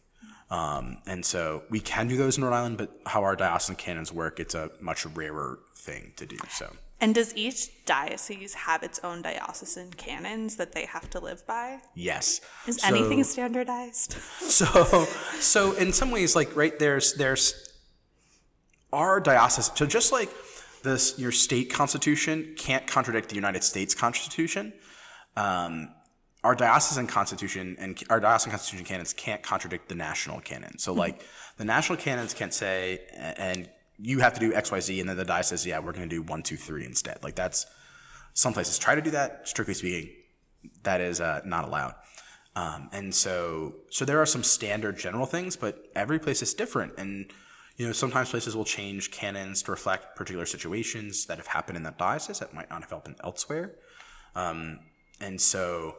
Um, 0.49 0.97
and 1.07 1.25
so 1.25 1.63
we 1.69 1.79
can 1.79 2.07
do 2.09 2.17
those 2.17 2.37
in 2.37 2.43
Rhode 2.43 2.53
Island, 2.53 2.77
but 2.77 2.99
how 3.05 3.23
our 3.23 3.37
diocesan 3.37 3.75
canons 3.77 4.11
work, 4.11 4.39
it's 4.39 4.53
a 4.53 4.69
much 4.81 5.05
rarer 5.05 5.59
thing 5.75 6.11
to 6.17 6.25
do. 6.25 6.37
So 6.49 6.73
And 7.01 7.15
does 7.15 7.35
each 7.35 7.83
diocese 7.85 8.53
have 8.53 8.83
its 8.83 8.99
own 9.03 9.23
diocesan 9.23 9.91
canons 9.93 10.55
that 10.57 10.71
they 10.71 10.85
have 10.85 11.09
to 11.09 11.19
live 11.19 11.45
by? 11.47 11.79
yes, 11.95 12.41
Is 12.67 12.77
So- 12.77 12.87
anything 12.87 13.23
standardized? 13.23 14.13
So, 14.41 15.05
so 15.39 15.71
in 15.73 15.91
some 15.93 16.11
ways, 16.11 16.35
like 16.35 16.55
right 16.55 16.77
there's 16.77 17.13
there's 17.13 17.53
our 18.93 19.19
diocese. 19.19 19.71
So 19.75 19.85
just 19.85 20.11
like 20.11 20.29
this, 20.83 21.17
your 21.17 21.31
state 21.31 21.71
constitution 21.71 22.53
can't 22.57 22.85
contradict 22.85 23.29
the 23.29 23.35
United 23.35 23.63
States 23.63 23.95
Constitution. 23.95 24.73
Um, 25.35 25.89
our 26.43 26.55
diocesan 26.55 27.07
constitution 27.07 27.75
and 27.79 28.01
our 28.09 28.19
diocesan 28.19 28.51
constitution 28.51 28.85
canons 28.85 29.13
can't 29.13 29.41
contradict 29.43 29.87
the 29.89 29.95
national 29.95 30.41
canon. 30.41 30.77
So, 30.79 30.91
like 30.93 31.23
the 31.57 31.65
national 31.65 31.97
canons 31.99 32.33
can't 32.33 32.53
say, 32.53 32.99
and 33.15 33.69
you 33.97 34.19
have 34.19 34.33
to 34.33 34.39
do 34.39 34.53
X, 34.53 34.71
Y, 34.71 34.79
Z, 34.79 34.99
and 34.99 35.09
then 35.09 35.17
the 35.17 35.25
diocese 35.25 35.61
says, 35.61 35.65
yeah, 35.65 35.79
we're 35.79 35.93
going 35.93 36.09
to 36.09 36.15
do 36.15 36.21
one, 36.21 36.43
two, 36.43 36.57
three 36.57 36.85
instead. 36.85 37.23
Like 37.23 37.35
that's 37.35 37.65
some 38.33 38.53
places 38.53 38.79
try 38.79 38.95
to 38.95 39.01
do 39.01 39.11
that. 39.11 39.47
Strictly 39.47 39.73
speaking, 39.73 40.09
that 40.83 41.01
is 41.01 41.21
uh, 41.21 41.41
not 41.45 41.65
allowed. 41.65 41.95
Um, 42.55 42.89
and 42.91 43.13
so, 43.13 43.75
so 43.89 44.03
there 44.05 44.21
are 44.21 44.25
some 44.25 44.43
standard 44.43 44.97
general 44.97 45.25
things, 45.25 45.55
but 45.55 45.89
every 45.95 46.19
place 46.19 46.41
is 46.41 46.53
different. 46.53 46.93
And, 46.97 47.31
you 47.77 47.85
know, 47.85 47.93
sometimes 47.93 48.29
places 48.29 48.55
will 48.55 48.65
change 48.65 49.11
canons 49.11 49.63
to 49.63 49.71
reflect 49.71 50.15
particular 50.15 50.45
situations 50.45 51.25
that 51.27 51.37
have 51.37 51.47
happened 51.47 51.77
in 51.77 51.83
that 51.83 51.97
diocese 51.97 52.39
that 52.39 52.53
might 52.53 52.69
not 52.69 52.81
have 52.81 52.89
happened 52.89 53.15
elsewhere. 53.23 53.75
Um, 54.35 54.79
and 55.19 55.39
so, 55.39 55.95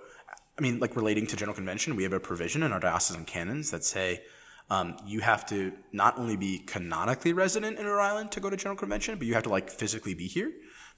I 0.59 0.62
mean, 0.62 0.78
like 0.78 0.96
relating 0.96 1.26
to 1.28 1.37
General 1.37 1.55
Convention, 1.55 1.96
we 1.96 2.02
have 2.02 2.12
a 2.12 2.20
provision 2.20 2.62
in 2.62 2.72
our 2.72 2.81
diocesan 2.81 3.24
canons 3.24 3.70
that 3.70 3.85
say 3.85 4.22
um, 4.70 4.96
you 5.07 5.20
have 5.20 5.44
to 5.46 5.72
not 5.92 6.18
only 6.18 6.37
be 6.37 6.59
canonically 6.59 7.33
resident 7.33 7.79
in 7.79 7.87
Rhode 7.87 8.01
Island 8.01 8.33
to 8.33 8.40
go 8.40 8.51
to 8.51 8.57
General 8.57 8.77
Convention, 8.77 9.18
but 9.18 9.27
you 9.27 9.35
have 9.35 9.42
to 9.44 9.51
like 9.51 9.70
physically 9.70 10.14
be 10.14 10.27
here. 10.27 10.51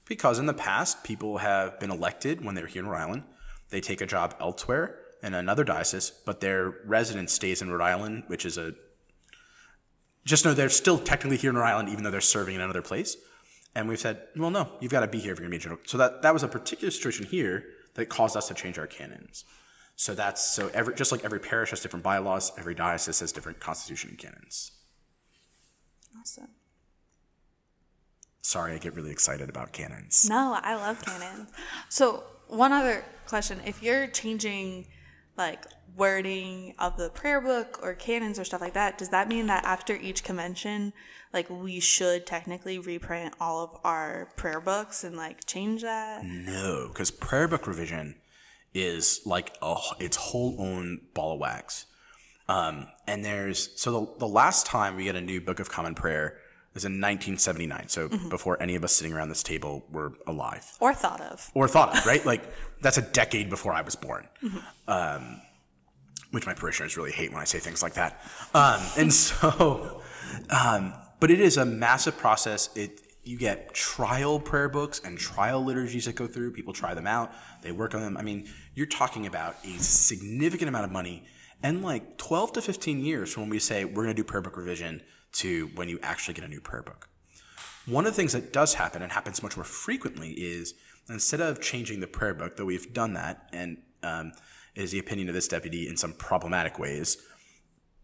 Because 0.05 0.37
in 0.37 0.45
the 0.45 0.53
past, 0.53 1.03
people 1.03 1.39
have 1.39 1.79
been 1.79 1.91
elected 1.91 2.45
when 2.45 2.55
they're 2.55 2.67
here 2.67 2.83
in 2.83 2.87
Rhode 2.87 2.99
Island. 2.99 3.23
They 3.69 3.81
take 3.81 4.01
a 4.01 4.05
job 4.05 4.35
elsewhere 4.39 4.99
in 5.23 5.33
another 5.33 5.63
diocese, 5.63 6.11
but 6.25 6.39
their 6.39 6.75
residence 6.85 7.33
stays 7.33 7.61
in 7.61 7.71
Rhode 7.71 7.83
Island, 7.83 8.23
which 8.27 8.45
is 8.45 8.57
a 8.57 8.73
just 10.23 10.43
know 10.43 10.53
they're 10.53 10.69
still 10.69 10.97
technically 10.97 11.37
here 11.37 11.51
in 11.51 11.55
Rhode 11.55 11.65
Island, 11.65 11.89
even 11.89 12.03
though 12.03 12.11
they're 12.11 12.21
serving 12.21 12.55
in 12.55 12.61
another 12.61 12.81
place. 12.81 13.15
And 13.75 13.87
we've 13.87 13.99
said, 13.99 14.21
well, 14.35 14.49
no, 14.49 14.71
you've 14.79 14.91
got 14.91 15.01
to 15.01 15.07
be 15.07 15.19
here 15.19 15.33
if 15.33 15.39
you're 15.39 15.47
going 15.47 15.51
to 15.51 15.57
be 15.57 15.57
a 15.57 15.59
general. 15.59 15.81
So 15.85 15.97
that 15.97 16.21
that 16.21 16.33
was 16.33 16.43
a 16.43 16.47
particular 16.47 16.91
situation 16.91 17.25
here 17.25 17.65
that 17.95 18.07
caused 18.07 18.37
us 18.37 18.47
to 18.47 18.53
change 18.53 18.77
our 18.77 18.87
canons. 18.87 19.45
So 19.95 20.13
that's 20.13 20.43
so 20.43 20.69
every 20.73 20.93
just 20.95 21.11
like 21.11 21.23
every 21.23 21.39
parish 21.39 21.69
has 21.69 21.79
different 21.81 22.03
bylaws, 22.03 22.51
every 22.57 22.75
diocese 22.75 23.21
has 23.21 23.31
different 23.31 23.59
constitution 23.59 24.11
and 24.11 24.19
canons. 24.19 24.71
Awesome. 26.19 26.49
Sorry, 28.41 28.73
I 28.73 28.77
get 28.77 28.93
really 28.93 29.11
excited 29.11 29.49
about 29.49 29.71
canons. 29.71 30.27
No, 30.29 30.57
I 30.61 30.75
love 30.75 31.03
canons. 31.03 31.49
So 31.89 32.23
one 32.47 32.73
other 32.73 33.05
question: 33.27 33.61
If 33.65 33.81
you're 33.81 34.07
changing 34.07 34.87
like 35.37 35.65
wording 35.95 36.75
of 36.77 36.97
the 36.97 37.09
prayer 37.09 37.39
book 37.39 37.79
or 37.81 37.93
canons 37.93 38.37
or 38.37 38.43
stuff 38.43 38.61
like 38.61 38.73
that, 38.73 38.97
does 38.97 39.09
that 39.09 39.29
mean 39.29 39.47
that 39.47 39.63
after 39.63 39.95
each 39.95 40.25
convention, 40.25 40.91
like 41.33 41.49
we 41.49 41.79
should 41.79 42.25
technically 42.25 42.79
reprint 42.79 43.33
all 43.39 43.63
of 43.63 43.79
our 43.85 44.29
prayer 44.35 44.59
books 44.59 45.05
and 45.05 45.15
like 45.15 45.45
change 45.45 45.81
that? 45.83 46.25
No, 46.25 46.89
because 46.89 47.11
prayer 47.11 47.47
book 47.47 47.65
revision 47.65 48.15
is 48.75 49.21
like 49.25 49.55
a, 49.61 49.75
its 49.99 50.17
whole 50.17 50.55
own 50.59 50.99
ball 51.15 51.33
of 51.33 51.39
wax. 51.39 51.85
Um, 52.47 52.87
and 53.07 53.25
there's 53.25 53.69
so 53.81 53.91
the, 53.91 54.19
the 54.19 54.27
last 54.27 54.67
time 54.67 54.95
we 54.95 55.05
get 55.05 55.15
a 55.15 55.21
new 55.21 55.41
Book 55.41 55.59
of 55.59 55.69
Common 55.69 55.95
Prayer 55.95 56.37
is 56.75 56.83
in 56.85 56.91
1979. 57.01 57.87
So 57.87 58.09
before 58.29 58.61
any 58.61 58.75
of 58.75 58.83
us 58.83 58.91
sitting 58.93 59.13
around 59.13 59.29
this 59.29 59.41
table 59.41 59.85
were 59.89 60.13
alive 60.27 60.65
Or 60.81 60.93
thought 60.93 61.21
of? 61.21 61.49
or 61.55 61.67
thought 61.69 61.97
of, 61.97 62.05
right? 62.05 62.23
like 62.25 62.43
that's 62.81 62.97
a 62.97 63.01
decade 63.01 63.49
before 63.49 63.71
I 63.73 63.81
was 63.81 63.95
born. 63.95 64.27
Um, 64.87 65.41
which 66.31 66.45
my 66.45 66.53
parishioners 66.53 66.97
really 66.97 67.11
hate 67.13 67.31
when 67.31 67.39
I 67.41 67.45
say 67.45 67.59
things 67.59 67.81
like 67.81 67.93
that. 67.93 68.21
Um, 68.53 68.81
and 68.97 69.13
so, 69.13 70.01
um, 70.49 70.93
but 71.21 71.31
it 71.31 71.39
is 71.39 71.55
a 71.55 71.65
massive 71.65 72.17
process. 72.17 72.69
It 72.75 72.99
you 73.25 73.37
get 73.37 73.73
trial 73.73 74.39
prayer 74.39 74.69
books 74.69 75.01
and 75.03 75.17
trial 75.17 75.63
liturgies 75.63 76.05
that 76.05 76.15
go 76.15 76.27
through. 76.27 76.51
People 76.51 76.73
try 76.73 76.93
them 76.93 77.07
out, 77.07 77.33
they 77.61 77.71
work 77.71 77.95
on 77.95 78.01
them. 78.01 78.17
I 78.17 78.21
mean, 78.21 78.47
you're 78.75 78.85
talking 78.85 79.25
about 79.25 79.55
a 79.65 79.77
significant 79.79 80.69
amount 80.69 80.85
of 80.85 80.91
money 80.91 81.25
and 81.63 81.81
like 81.81 82.17
12 82.17 82.53
to 82.53 82.61
15 82.61 82.99
years 82.99 83.33
from 83.33 83.43
when 83.43 83.49
we 83.49 83.59
say 83.59 83.83
we're 83.83 84.03
going 84.03 84.07
to 84.07 84.13
do 84.13 84.23
prayer 84.23 84.41
book 84.41 84.57
revision 84.57 85.01
to 85.33 85.67
when 85.75 85.89
you 85.89 85.99
actually 86.03 86.33
get 86.35 86.43
a 86.43 86.47
new 86.47 86.61
prayer 86.61 86.83
book. 86.83 87.09
One 87.85 88.05
of 88.05 88.13
the 88.13 88.15
things 88.15 88.33
that 88.33 88.53
does 88.53 88.75
happen 88.75 89.01
and 89.01 89.11
happens 89.11 89.43
much 89.43 89.57
more 89.57 89.63
frequently 89.63 90.31
is 90.31 90.73
instead 91.09 91.41
of 91.41 91.61
changing 91.61 91.99
the 91.99 92.07
prayer 92.07 92.33
book, 92.33 92.57
though 92.57 92.65
we've 92.65 92.93
done 92.93 93.13
that, 93.13 93.49
and 93.51 93.77
um, 94.03 94.33
is 94.75 94.91
the 94.91 94.99
opinion 94.99 95.29
of 95.29 95.35
this 95.35 95.47
deputy 95.47 95.87
in 95.87 95.97
some 95.97 96.13
problematic 96.13 96.79
ways 96.79 97.17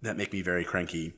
that 0.02 0.18
make 0.18 0.34
me 0.34 0.42
very 0.42 0.64
cranky, 0.64 1.14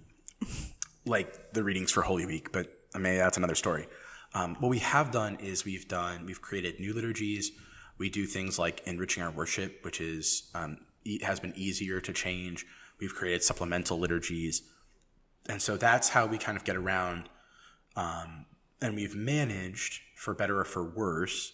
like 1.05 1.53
the 1.53 1.63
readings 1.63 1.91
for 1.91 2.01
Holy 2.01 2.25
Week, 2.25 2.51
but 2.51 2.82
I 2.93 2.99
mean, 2.99 3.17
that's 3.17 3.37
another 3.37 3.55
story. 3.55 3.87
Um, 4.33 4.55
what 4.59 4.69
we 4.69 4.79
have 4.79 5.11
done 5.11 5.35
is 5.35 5.65
we've 5.65 5.87
done, 5.87 6.25
we've 6.25 6.41
created 6.41 6.79
new 6.79 6.93
liturgies. 6.93 7.51
We 7.97 8.09
do 8.09 8.25
things 8.25 8.57
like 8.57 8.81
enriching 8.85 9.21
our 9.23 9.31
worship, 9.31 9.83
which 9.83 10.01
is 10.01 10.49
um, 10.55 10.77
has 11.21 11.39
been 11.39 11.53
easier 11.55 12.01
to 12.01 12.13
change. 12.13 12.65
We've 12.99 13.13
created 13.13 13.43
supplemental 13.43 13.99
liturgies, 13.99 14.63
and 15.47 15.61
so 15.61 15.77
that's 15.77 16.09
how 16.09 16.25
we 16.25 16.37
kind 16.37 16.57
of 16.57 16.63
get 16.63 16.75
around. 16.75 17.29
Um, 17.95 18.45
and 18.81 18.95
we've 18.95 19.15
managed, 19.15 20.01
for 20.15 20.33
better 20.33 20.59
or 20.59 20.65
for 20.65 20.83
worse, 20.83 21.53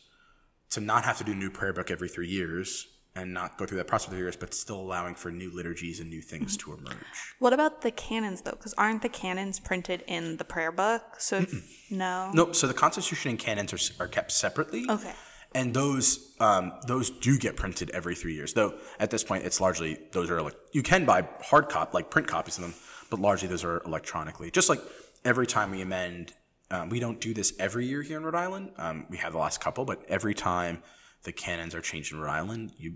to 0.71 0.79
not 0.79 1.03
have 1.03 1.17
to 1.17 1.23
do 1.23 1.33
a 1.33 1.35
new 1.35 1.49
prayer 1.49 1.73
book 1.73 1.91
every 1.91 2.07
three 2.07 2.29
years 2.29 2.87
and 3.15 3.33
not 3.33 3.57
go 3.57 3.65
through 3.65 3.77
that 3.77 3.87
process 3.87 4.09
for 4.09 4.15
years, 4.15 4.35
but 4.35 4.53
still 4.53 4.79
allowing 4.79 5.15
for 5.15 5.31
new 5.31 5.53
liturgies 5.53 5.99
and 5.99 6.09
new 6.09 6.21
things 6.21 6.55
to 6.57 6.73
emerge. 6.73 6.95
What 7.39 7.53
about 7.53 7.81
the 7.81 7.91
canons 7.91 8.41
though? 8.41 8.51
Because 8.51 8.73
aren't 8.75 9.01
the 9.01 9.09
canons 9.09 9.59
printed 9.59 10.03
in 10.07 10.37
the 10.37 10.43
prayer 10.43 10.71
book? 10.71 11.01
So 11.19 11.37
if, 11.37 11.91
no. 11.91 12.31
Nope. 12.33 12.55
So 12.55 12.67
the 12.67 12.73
Constitution 12.73 13.31
and 13.31 13.39
canons 13.39 13.73
are, 13.73 14.03
are 14.03 14.07
kept 14.07 14.31
separately. 14.31 14.85
Okay. 14.89 15.13
And 15.53 15.73
those 15.73 16.35
um, 16.39 16.73
those 16.85 17.09
do 17.09 17.37
get 17.39 17.55
printed 17.55 17.89
every 17.89 18.15
three 18.15 18.35
years. 18.35 18.53
Though 18.53 18.75
at 18.99 19.09
this 19.09 19.23
point, 19.23 19.45
it's 19.45 19.59
largely 19.59 19.97
those 20.11 20.29
are 20.29 20.41
like 20.41 20.55
you 20.71 20.83
can 20.83 21.05
buy 21.05 21.27
hard 21.41 21.69
cop 21.69 21.93
like 21.93 22.11
print 22.11 22.27
copies 22.27 22.57
of 22.57 22.61
them, 22.61 22.75
but 23.09 23.19
largely 23.19 23.47
those 23.47 23.63
are 23.63 23.81
electronically. 23.83 24.51
Just 24.51 24.69
like 24.69 24.79
every 25.25 25.47
time 25.47 25.71
we 25.71 25.81
amend, 25.81 26.33
um, 26.69 26.89
we 26.89 26.99
don't 26.99 27.19
do 27.19 27.33
this 27.33 27.53
every 27.57 27.87
year 27.87 28.03
here 28.03 28.17
in 28.17 28.23
Rhode 28.23 28.35
Island. 28.35 28.71
Um, 28.77 29.07
we 29.09 29.17
have 29.17 29.33
the 29.33 29.39
last 29.39 29.59
couple, 29.59 29.85
but 29.85 30.03
every 30.07 30.35
time 30.35 30.83
the 31.23 31.31
canons 31.31 31.75
are 31.75 31.81
changed 31.81 32.13
in 32.13 32.19
Rhode 32.19 32.31
Island, 32.31 32.71
you 32.77 32.95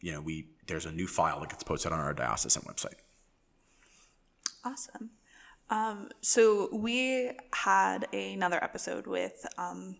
you 0.00 0.12
know 0.12 0.20
we 0.20 0.48
there's 0.66 0.86
a 0.86 0.92
new 0.92 1.06
file 1.06 1.40
that 1.40 1.50
gets 1.50 1.62
posted 1.62 1.92
on 1.92 2.00
our 2.00 2.14
diocesan 2.14 2.62
website. 2.62 2.98
Awesome. 4.64 5.10
Um, 5.70 6.10
so 6.20 6.68
we 6.72 7.32
had 7.52 8.06
another 8.12 8.62
episode 8.62 9.06
with 9.06 9.46
um, 9.56 9.96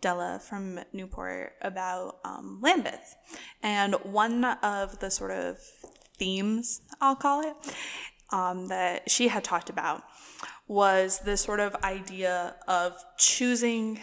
Della 0.00 0.40
from 0.40 0.80
Newport 0.92 1.54
about 1.62 2.18
um, 2.24 2.58
Lambeth, 2.62 3.16
and 3.62 3.94
one 4.02 4.44
of 4.44 5.00
the 5.00 5.10
sort 5.10 5.32
of 5.32 5.58
themes 6.16 6.82
I'll 7.00 7.16
call 7.16 7.40
it 7.42 7.56
um, 8.30 8.68
that 8.68 9.10
she 9.10 9.28
had 9.28 9.42
talked 9.42 9.70
about 9.70 10.02
was 10.68 11.20
this 11.20 11.40
sort 11.40 11.58
of 11.58 11.74
idea 11.82 12.54
of 12.68 12.96
choosing 13.18 13.98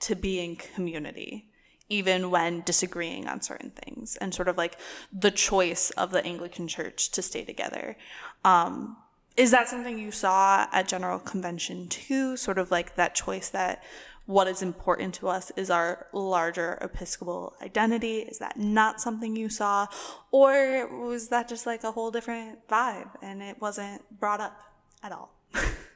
to 0.00 0.14
be 0.14 0.42
in 0.42 0.56
community 0.56 1.47
even 1.88 2.30
when 2.30 2.62
disagreeing 2.62 3.26
on 3.26 3.40
certain 3.40 3.70
things 3.70 4.16
and 4.16 4.34
sort 4.34 4.48
of 4.48 4.56
like 4.56 4.76
the 5.12 5.30
choice 5.30 5.90
of 5.90 6.10
the 6.10 6.24
anglican 6.24 6.68
church 6.68 7.10
to 7.10 7.22
stay 7.22 7.44
together. 7.44 7.96
Um, 8.44 8.96
is 9.36 9.52
that 9.52 9.68
something 9.68 9.98
you 9.98 10.10
saw 10.10 10.66
at 10.72 10.88
general 10.88 11.20
convention 11.20 11.88
too? 11.88 12.36
Sort 12.36 12.58
of 12.58 12.70
like 12.70 12.96
that 12.96 13.14
choice 13.14 13.48
that 13.50 13.84
what 14.26 14.46
is 14.46 14.60
important 14.60 15.14
to 15.14 15.28
us 15.28 15.50
is 15.56 15.70
our 15.70 16.06
larger 16.12 16.76
episcopal 16.82 17.54
identity? 17.62 18.18
Is 18.18 18.38
that 18.40 18.58
not 18.58 19.00
something 19.00 19.36
you 19.36 19.48
saw? 19.48 19.86
Or 20.32 20.86
was 20.86 21.28
that 21.28 21.48
just 21.48 21.66
like 21.66 21.82
a 21.82 21.92
whole 21.92 22.10
different 22.10 22.68
vibe 22.68 23.08
and 23.22 23.42
it 23.42 23.58
wasn't 23.58 24.02
brought 24.20 24.40
up 24.40 24.60
at 25.02 25.12
all 25.12 25.32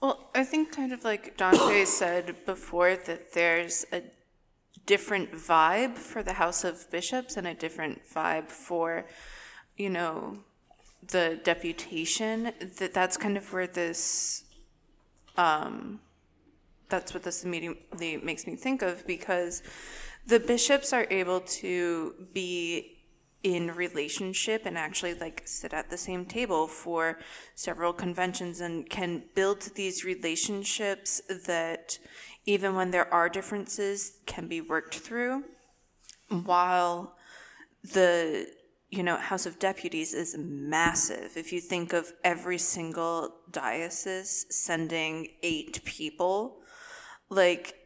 Well, 0.00 0.30
I 0.34 0.44
think 0.44 0.72
kind 0.72 0.92
of 0.92 1.04
like 1.04 1.36
Dante 1.36 1.84
said 1.84 2.46
before 2.46 2.96
that 2.96 3.32
there's 3.34 3.84
a 3.92 4.02
different 4.86 5.32
vibe 5.32 5.96
for 5.98 6.22
the 6.22 6.32
House 6.34 6.64
of 6.64 6.90
Bishops 6.90 7.36
and 7.36 7.46
a 7.46 7.52
different 7.52 8.00
vibe 8.08 8.48
for, 8.48 9.06
you 9.76 9.90
know, 9.90 10.38
the 11.06 11.38
deputation. 11.44 12.52
That 12.78 12.94
that's 12.94 13.18
kind 13.18 13.36
of 13.36 13.52
where 13.52 13.66
this, 13.66 14.44
um, 15.36 16.00
that's 16.88 17.12
what 17.12 17.22
this 17.22 17.44
immediately 17.44 18.16
makes 18.16 18.46
me 18.46 18.56
think 18.56 18.80
of 18.80 19.06
because 19.06 19.62
the 20.26 20.40
bishops 20.40 20.94
are 20.94 21.06
able 21.10 21.40
to 21.40 22.14
be 22.32 22.99
in 23.42 23.74
relationship 23.74 24.66
and 24.66 24.76
actually 24.76 25.14
like 25.14 25.42
sit 25.46 25.72
at 25.72 25.88
the 25.88 25.96
same 25.96 26.26
table 26.26 26.66
for 26.66 27.18
several 27.54 27.92
conventions 27.92 28.60
and 28.60 28.88
can 28.90 29.22
build 29.34 29.62
these 29.74 30.04
relationships 30.04 31.22
that 31.46 31.98
even 32.44 32.74
when 32.74 32.90
there 32.90 33.12
are 33.12 33.28
differences 33.28 34.18
can 34.26 34.46
be 34.46 34.60
worked 34.60 34.94
through. 34.94 35.44
While 36.28 37.16
the 37.82 38.46
you 38.90 39.02
know 39.02 39.16
house 39.16 39.46
of 39.46 39.58
deputies 39.58 40.14
is 40.14 40.36
massive. 40.38 41.36
If 41.36 41.52
you 41.52 41.60
think 41.60 41.92
of 41.92 42.12
every 42.24 42.58
single 42.58 43.34
diocese 43.50 44.46
sending 44.50 45.28
8 45.42 45.84
people 45.84 46.58
like 47.28 47.79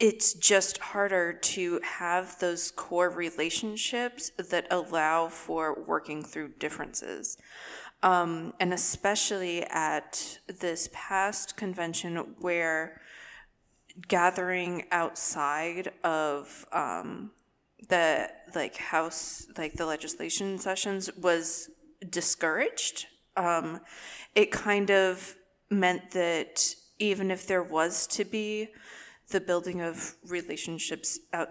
it's 0.00 0.34
just 0.34 0.78
harder 0.78 1.32
to 1.32 1.80
have 1.82 2.38
those 2.40 2.70
core 2.70 3.10
relationships 3.10 4.30
that 4.38 4.66
allow 4.70 5.28
for 5.28 5.82
working 5.86 6.22
through 6.22 6.48
differences. 6.58 7.38
Um, 8.02 8.52
and 8.60 8.74
especially 8.74 9.62
at 9.64 10.38
this 10.60 10.90
past 10.92 11.56
convention 11.56 12.16
where 12.40 13.00
gathering 14.08 14.84
outside 14.90 15.92
of 16.02 16.66
um, 16.72 17.30
the 17.88 18.28
like 18.54 18.76
house 18.76 19.46
like 19.56 19.74
the 19.74 19.86
legislation 19.86 20.58
sessions 20.58 21.10
was 21.16 21.70
discouraged 22.10 23.06
um, 23.36 23.80
it 24.34 24.50
kind 24.50 24.90
of 24.90 25.34
meant 25.70 26.10
that 26.12 26.74
even 26.98 27.30
if 27.30 27.46
there 27.46 27.62
was 27.62 28.06
to 28.06 28.24
be 28.24 28.68
the 29.30 29.40
building 29.40 29.80
of 29.80 30.16
relationships 30.26 31.18
out 31.32 31.50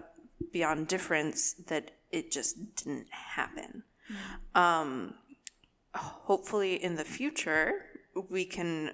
beyond 0.52 0.88
difference 0.88 1.54
that 1.54 1.92
it 2.10 2.30
just 2.30 2.76
didn't 2.76 3.08
happen. 3.10 3.82
Um, 4.54 5.14
hopefully, 5.94 6.82
in 6.82 6.96
the 6.96 7.04
future, 7.04 7.86
we 8.28 8.44
can 8.44 8.92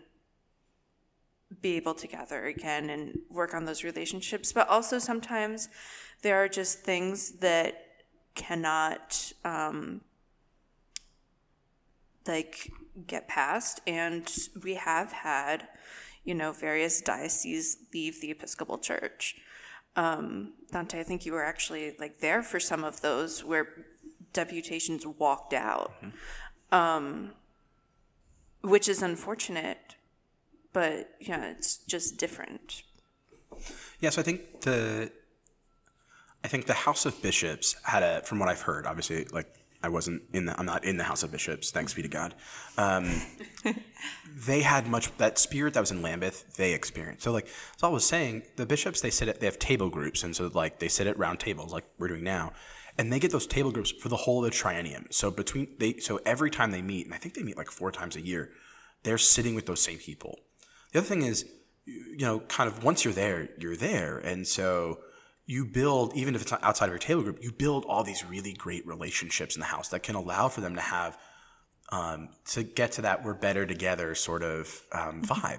be 1.61 1.77
able 1.77 1.95
to 1.95 2.07
gather 2.07 2.47
again 2.47 2.91
and 2.91 3.19
work 3.29 3.55
on 3.55 3.65
those 3.65 3.85
relationships. 3.85 4.53
But 4.53 4.69
also, 4.69 4.99
sometimes 4.99 5.69
there 6.23 6.37
are 6.37 6.49
just 6.49 6.81
things 6.81 7.33
that 7.41 7.87
cannot 8.35 9.33
um, 9.45 10.03
like 12.27 12.71
get 13.07 13.29
past, 13.29 13.81
and 13.87 14.31
we 14.63 14.75
have 14.75 15.13
had 15.13 15.69
you 16.31 16.37
know, 16.37 16.53
various 16.53 17.01
dioceses 17.01 17.77
leave 17.93 18.21
the 18.21 18.31
Episcopal 18.31 18.79
Church. 18.79 19.35
Um, 19.97 20.53
Dante, 20.71 21.01
I 21.01 21.03
think 21.03 21.27
you 21.27 21.33
were 21.33 21.45
actually 21.45 21.97
like 21.99 22.21
there 22.21 22.41
for 22.41 22.61
some 22.61 22.85
of 22.85 23.01
those 23.01 23.43
where 23.43 23.67
deputations 24.33 25.05
walked 25.05 25.53
out, 25.53 25.93
um, 26.71 27.33
which 28.63 28.89
is 28.89 29.03
unfortunate, 29.03 29.97
but 30.73 31.17
yeah, 31.19 31.47
it's 31.47 31.79
just 31.79 32.17
different. 32.17 32.85
Yes, 33.99 34.17
I 34.17 34.23
think 34.23 34.61
the 34.61 35.11
I 36.45 36.47
think 36.47 36.67
the 36.67 36.75
House 36.75 37.07
of 37.07 37.21
Bishops 37.21 37.75
had 37.83 38.05
a, 38.05 38.23
from 38.23 38.39
what 38.39 38.49
I've 38.49 38.63
heard, 38.63 38.87
obviously, 38.87 39.25
like 39.33 39.53
I 39.83 39.89
wasn't 39.89 40.23
in 40.33 40.47
the, 40.47 40.59
I'm 40.59 40.67
not 40.67 40.85
in 40.85 40.99
the 40.99 41.05
House 41.05 41.23
of 41.23 41.33
Bishops, 41.33 41.71
thanks 41.71 41.95
be 41.95 42.03
to 42.03 42.09
God. 42.09 42.35
Um, 42.77 43.23
they 44.47 44.61
had 44.61 44.87
much, 44.87 45.17
that 45.17 45.39
spirit 45.39 45.75
that 45.75 45.81
was 45.81 45.91
in 45.91 46.03
Lambeth, 46.03 46.57
they 46.57 46.75
experienced. 46.75 47.23
So, 47.23 47.33
like, 47.33 47.47
as 47.47 47.83
I 47.83 47.89
was 47.89 48.05
saying, 48.05 48.43
the 48.57 48.67
bishops, 48.67 49.01
they 49.01 49.11
sit 49.11 49.29
at, 49.29 49.41
they 49.41 49.47
have 49.47 49.59
table 49.59 49.89
groups. 49.89 50.23
And 50.23 50.37
so, 50.37 50.51
like, 50.53 50.81
they 50.81 50.89
sit 50.89 51.07
at 51.07 51.19
round 51.19 51.41
tables, 51.41 51.73
like 51.73 51.85
we're 51.99 52.09
doing 52.09 52.25
now. 52.25 52.53
And 52.99 53.11
they 53.11 53.19
get 53.19 53.33
those 53.33 53.47
table 53.47 53.71
groups 53.71 53.91
for 53.91 54.09
the 54.11 54.17
whole 54.17 54.45
of 54.45 54.51
the 54.51 54.57
triennium. 54.57 55.07
So, 55.11 55.31
between, 55.31 55.69
they, 55.79 55.95
so 55.95 56.21
every 56.27 56.51
time 56.51 56.73
they 56.73 56.83
meet, 56.83 57.07
and 57.07 57.15
I 57.15 57.19
think 57.19 57.35
they 57.35 57.43
meet 57.43 57.57
like 57.57 57.71
four 57.71 57.91
times 57.91 58.17
a 58.17 58.21
year, 58.21 58.51
they're 59.03 59.19
sitting 59.19 59.55
with 59.55 59.65
those 59.65 59.83
same 59.83 59.99
people. 59.99 60.39
The 60.93 60.99
other 60.99 61.09
thing 61.09 61.23
is, 61.23 61.47
you 61.87 62.27
know, 62.27 62.41
kind 62.41 62.69
of 62.69 62.85
once 62.85 63.05
you're 63.05 63.15
there, 63.15 63.49
you're 63.59 63.77
there. 63.77 64.19
And 64.19 64.47
so, 64.47 64.99
you 65.51 65.65
build, 65.65 66.15
even 66.15 66.37
if 66.37 66.43
it's 66.43 66.53
not 66.53 66.63
outside 66.63 66.85
of 66.85 66.93
your 66.93 66.99
table 67.01 67.23
group, 67.23 67.43
you 67.43 67.51
build 67.51 67.85
all 67.87 68.05
these 68.05 68.25
really 68.25 68.53
great 68.53 68.87
relationships 68.87 69.57
in 69.57 69.61
the 69.61 69.67
house 69.67 69.89
that 69.89 70.01
can 70.01 70.15
allow 70.15 70.49
for 70.49 70.61
them 70.61 70.77
to 70.77 70.81
have, 70.81 71.19
um, 71.91 72.29
to 72.45 72.63
get 72.63 72.93
to 72.93 73.03
that 73.03 73.25
we're 73.25 73.35
better 73.35 73.67
together 73.67 74.15
sort 74.15 74.45
of 74.45 74.83
um, 74.93 75.23
vibe. 75.23 75.59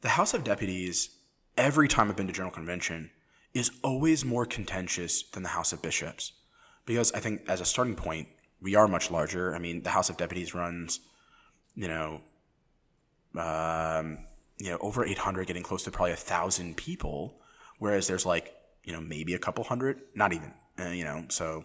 the 0.00 0.08
House 0.08 0.32
of 0.32 0.44
Deputies, 0.44 1.10
every 1.58 1.88
time 1.88 2.08
I've 2.08 2.16
been 2.16 2.26
to 2.26 2.32
General 2.32 2.54
Convention, 2.54 3.10
is 3.52 3.70
always 3.84 4.24
more 4.24 4.46
contentious 4.46 5.24
than 5.24 5.42
the 5.42 5.50
House 5.50 5.74
of 5.74 5.82
Bishops. 5.82 6.32
Because 6.86 7.12
I 7.12 7.20
think, 7.20 7.42
as 7.48 7.60
a 7.60 7.66
starting 7.66 7.96
point, 7.96 8.28
we 8.62 8.76
are 8.76 8.88
much 8.88 9.10
larger. 9.10 9.54
I 9.54 9.58
mean, 9.58 9.82
the 9.82 9.90
House 9.90 10.08
of 10.08 10.16
Deputies 10.16 10.54
runs, 10.54 11.00
you 11.74 11.88
know, 11.88 12.22
um, 13.38 14.20
you 14.56 14.70
know, 14.70 14.78
over 14.80 15.04
800, 15.04 15.46
getting 15.46 15.62
close 15.62 15.82
to 15.82 15.90
probably 15.90 16.12
a 16.12 16.16
thousand 16.16 16.78
people, 16.78 17.42
whereas 17.78 18.06
there's 18.06 18.24
like, 18.24 18.55
you 18.86 18.92
know, 18.92 19.00
maybe 19.00 19.34
a 19.34 19.38
couple 19.38 19.64
hundred, 19.64 20.00
not 20.14 20.32
even, 20.32 20.54
uh, 20.80 20.88
you 20.88 21.04
know, 21.04 21.26
so 21.28 21.64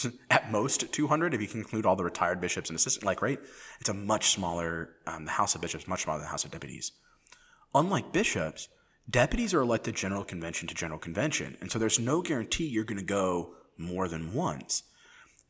at 0.30 0.50
most 0.50 0.90
200 0.92 1.34
if 1.34 1.40
you 1.40 1.60
include 1.60 1.84
all 1.84 1.96
the 1.96 2.04
retired 2.04 2.40
bishops 2.40 2.70
and 2.70 2.76
assistant 2.76 3.04
like 3.04 3.20
right 3.20 3.38
it's 3.78 3.90
a 3.90 3.94
much 3.94 4.30
smaller 4.30 4.96
um, 5.06 5.26
the 5.26 5.32
house 5.32 5.54
of 5.54 5.60
bishops 5.60 5.86
much 5.86 6.04
smaller 6.04 6.18
than 6.18 6.24
the 6.24 6.30
house 6.30 6.46
of 6.46 6.50
deputies. 6.50 6.92
Unlike 7.74 8.10
bishops 8.12 8.68
deputies 9.10 9.52
are 9.52 9.60
elected 9.60 9.94
general 9.94 10.24
convention 10.24 10.66
to 10.68 10.74
general 10.74 10.98
convention 10.98 11.58
and 11.60 11.70
so 11.70 11.78
there's 11.78 11.98
no 11.98 12.22
guarantee 12.22 12.66
you're 12.66 12.84
going 12.84 12.98
to 12.98 13.04
go 13.04 13.54
more 13.76 14.08
than 14.08 14.32
once. 14.32 14.84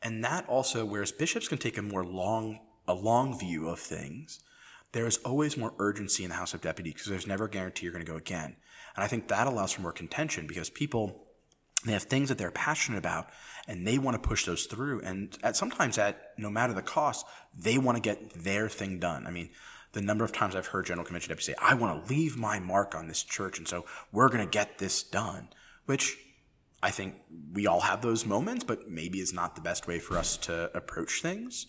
And 0.01 0.23
that 0.25 0.45
also 0.49 0.83
whereas 0.83 1.13
bishops 1.13 1.47
can 1.47 1.57
take 1.57 1.77
a 1.77 1.81
more 1.81 2.03
long 2.03 2.59
a 2.85 2.93
long 2.93 3.39
view 3.39 3.69
of 3.69 3.79
things 3.79 4.41
there 4.93 5.05
is 5.05 5.17
always 5.17 5.57
more 5.57 5.73
urgency 5.79 6.23
in 6.23 6.29
the 6.29 6.35
house 6.35 6.53
of 6.53 6.61
deputies 6.61 6.93
because 6.93 7.07
there's 7.07 7.27
never 7.27 7.45
a 7.45 7.49
guarantee 7.49 7.85
you're 7.85 7.93
going 7.93 8.05
to 8.05 8.11
go 8.11 8.17
again 8.17 8.55
and 8.95 9.03
i 9.03 9.07
think 9.07 9.27
that 9.27 9.47
allows 9.47 9.71
for 9.73 9.81
more 9.81 9.91
contention 9.91 10.47
because 10.47 10.69
people 10.69 11.23
they 11.85 11.91
have 11.91 12.03
things 12.03 12.29
that 12.29 12.37
they're 12.37 12.51
passionate 12.51 12.97
about 12.97 13.27
and 13.67 13.85
they 13.85 13.97
want 13.97 14.21
to 14.21 14.27
push 14.27 14.45
those 14.45 14.65
through. 14.65 15.01
And 15.01 15.37
at 15.43 15.55
sometimes 15.55 15.97
at 15.97 16.31
no 16.37 16.49
matter 16.49 16.73
the 16.73 16.81
cost, 16.81 17.25
they 17.57 17.77
want 17.77 17.97
to 17.97 18.01
get 18.01 18.31
their 18.33 18.69
thing 18.69 18.99
done. 18.99 19.27
I 19.27 19.31
mean, 19.31 19.49
the 19.91 20.01
number 20.01 20.23
of 20.23 20.31
times 20.31 20.55
I've 20.55 20.67
heard 20.67 20.85
General 20.85 21.05
Convention 21.05 21.29
deputies 21.29 21.47
say, 21.47 21.55
I 21.61 21.75
want 21.75 22.07
to 22.07 22.13
leave 22.13 22.37
my 22.37 22.59
mark 22.59 22.95
on 22.95 23.07
this 23.07 23.23
church. 23.23 23.57
And 23.57 23.67
so 23.67 23.85
we're 24.11 24.29
going 24.29 24.45
to 24.45 24.49
get 24.49 24.79
this 24.79 25.03
done, 25.03 25.49
which 25.85 26.17
I 26.81 26.89
think 26.89 27.15
we 27.53 27.67
all 27.67 27.81
have 27.81 28.01
those 28.01 28.25
moments, 28.25 28.63
but 28.63 28.89
maybe 28.89 29.19
is 29.19 29.33
not 29.33 29.55
the 29.55 29.61
best 29.61 29.87
way 29.87 29.99
for 29.99 30.17
us 30.17 30.37
to 30.37 30.75
approach 30.75 31.21
things. 31.21 31.67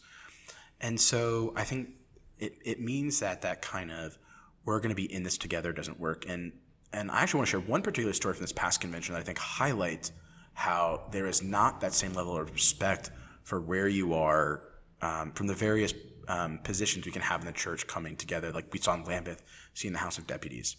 And 0.81 1.01
so 1.01 1.53
I 1.57 1.64
think 1.64 1.91
it, 2.39 2.55
it 2.64 2.80
means 2.80 3.20
that 3.20 3.43
that 3.43 3.62
kind 3.62 3.91
of 3.91 4.18
we're 4.64 4.78
going 4.78 4.91
to 4.91 4.95
be 4.95 5.12
in 5.12 5.22
this 5.22 5.39
together 5.39 5.72
doesn't 5.72 6.01
work. 6.01 6.24
And 6.28 6.53
and 6.93 7.11
I 7.11 7.22
actually 7.22 7.39
want 7.39 7.49
to 7.49 7.51
share 7.53 7.61
one 7.61 7.82
particular 7.82 8.12
story 8.12 8.35
from 8.35 8.45
this 8.45 8.53
past 8.53 8.80
convention 8.80 9.14
that 9.14 9.20
I 9.20 9.24
think 9.24 9.39
highlights 9.39 10.12
how 10.53 11.09
there 11.11 11.26
is 11.26 11.43
not 11.43 11.80
that 11.80 11.93
same 11.93 12.14
level 12.14 12.37
of 12.37 12.53
respect 12.53 13.11
for 13.43 13.61
where 13.61 13.89
you 13.89 14.14
are 14.14 14.62
um, 15.03 15.32
from 15.32 15.49
the 15.49 15.55
various 15.55 15.93
um, 16.28 16.59
positions 16.62 17.05
we 17.05 17.12
can 17.12 17.22
have 17.22 17.41
in 17.41 17.47
the 17.47 17.53
church 17.53 17.87
coming 17.87 18.16
together, 18.16 18.53
like 18.53 18.72
we 18.72 18.78
saw 18.78 18.95
in 18.95 19.05
Lambeth, 19.05 19.43
seeing 19.74 19.93
the 19.93 19.99
House 19.99 20.18
of 20.18 20.26
Deputies. 20.26 20.76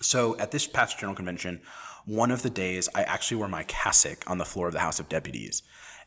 So 0.00 0.38
at 0.38 0.52
this 0.52 0.66
past 0.66 0.98
general 0.98 1.16
convention, 1.16 1.60
one 2.06 2.30
of 2.30 2.42
the 2.42 2.50
days 2.50 2.88
I 2.94 3.02
actually 3.02 3.38
wore 3.38 3.48
my 3.48 3.64
cassock 3.64 4.28
on 4.28 4.38
the 4.38 4.44
floor 4.44 4.68
of 4.68 4.72
the 4.72 4.80
House 4.80 5.00
of 5.00 5.08
Deputies, 5.08 5.62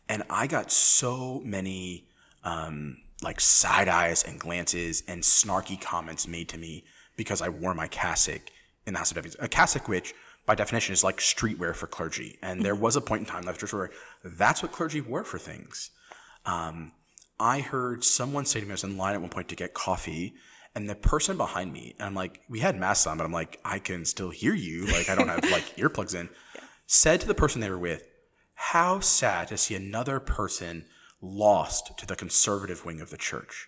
and 0.10 0.24
I 0.30 0.48
got 0.48 0.72
so 0.72 1.42
many 1.44 2.08
um, 2.44 2.98
like 3.22 3.40
side 3.40 3.88
eyes 3.88 4.24
and 4.24 4.40
glances 4.40 5.04
and 5.08 5.24
snarky 5.24 5.80
comments 5.80 6.28
made 6.28 6.50
to 6.50 6.58
me 6.58 6.84
because 7.16 7.42
I 7.42 7.50
wore 7.50 7.74
my 7.74 7.88
cassock 7.88 8.42
in 8.86 8.94
the 8.94 9.00
House 9.00 9.12
of 9.12 9.16
Deputies. 9.16 9.38
A 9.40 9.48
cassock, 9.48 9.88
which 9.88 10.14
by 10.46 10.56
definition 10.56 10.94
is 10.94 11.04
like 11.04 11.18
streetwear 11.18 11.76
for 11.76 11.88
clergy. 11.88 12.38
And 12.42 12.64
there 12.64 12.76
was 12.76 12.96
a 12.96 13.02
point 13.02 13.22
in 13.22 13.26
time 13.26 13.42
in 13.42 13.46
the 13.48 13.54
church 13.54 13.74
where 13.74 13.92
that's 14.24 14.62
what 14.62 14.72
clergy 14.72 15.02
wore 15.02 15.24
for 15.24 15.38
things. 15.38 15.90
Um, 16.46 16.94
I 17.40 17.60
heard 17.60 18.04
someone 18.04 18.46
say 18.46 18.60
to 18.60 18.66
me, 18.66 18.72
I 18.72 18.74
was 18.74 18.84
in 18.84 18.98
line 18.98 19.16
at 19.16 19.22
one 19.22 19.30
point 19.30 19.50
to 19.50 19.56
get 19.56 19.74
coffee, 19.74 20.34
and 20.74 20.90
the 20.90 20.96
person 20.96 21.38
behind 21.38 21.74
me, 21.74 21.96
and 22.00 22.08
I'm 22.08 22.16
like, 22.16 22.42
we 22.50 22.60
had 22.60 22.80
masks 22.80 23.06
on, 23.06 23.18
but 23.18 23.26
I'm 23.26 23.32
like, 23.32 23.60
I 23.66 23.80
can 23.80 24.06
still 24.06 24.30
hear 24.30 24.54
you. 24.54 24.86
Like, 24.86 25.10
I 25.10 25.16
don't 25.16 25.28
have 25.28 25.44
like 25.52 25.76
earplugs 25.78 26.16
in. 26.16 26.30
Said 26.86 27.20
to 27.22 27.28
the 27.28 27.36
person 27.36 27.62
they 27.62 27.70
were 27.70 27.78
with, 27.78 28.08
how 28.54 29.00
sad 29.00 29.50
to 29.50 29.58
see 29.58 29.76
another 29.76 30.20
person 30.20 30.86
lost 31.22 31.98
to 31.98 32.06
the 32.06 32.16
conservative 32.16 32.86
wing 32.86 33.02
of 33.02 33.10
the 33.10 33.18
church. 33.18 33.68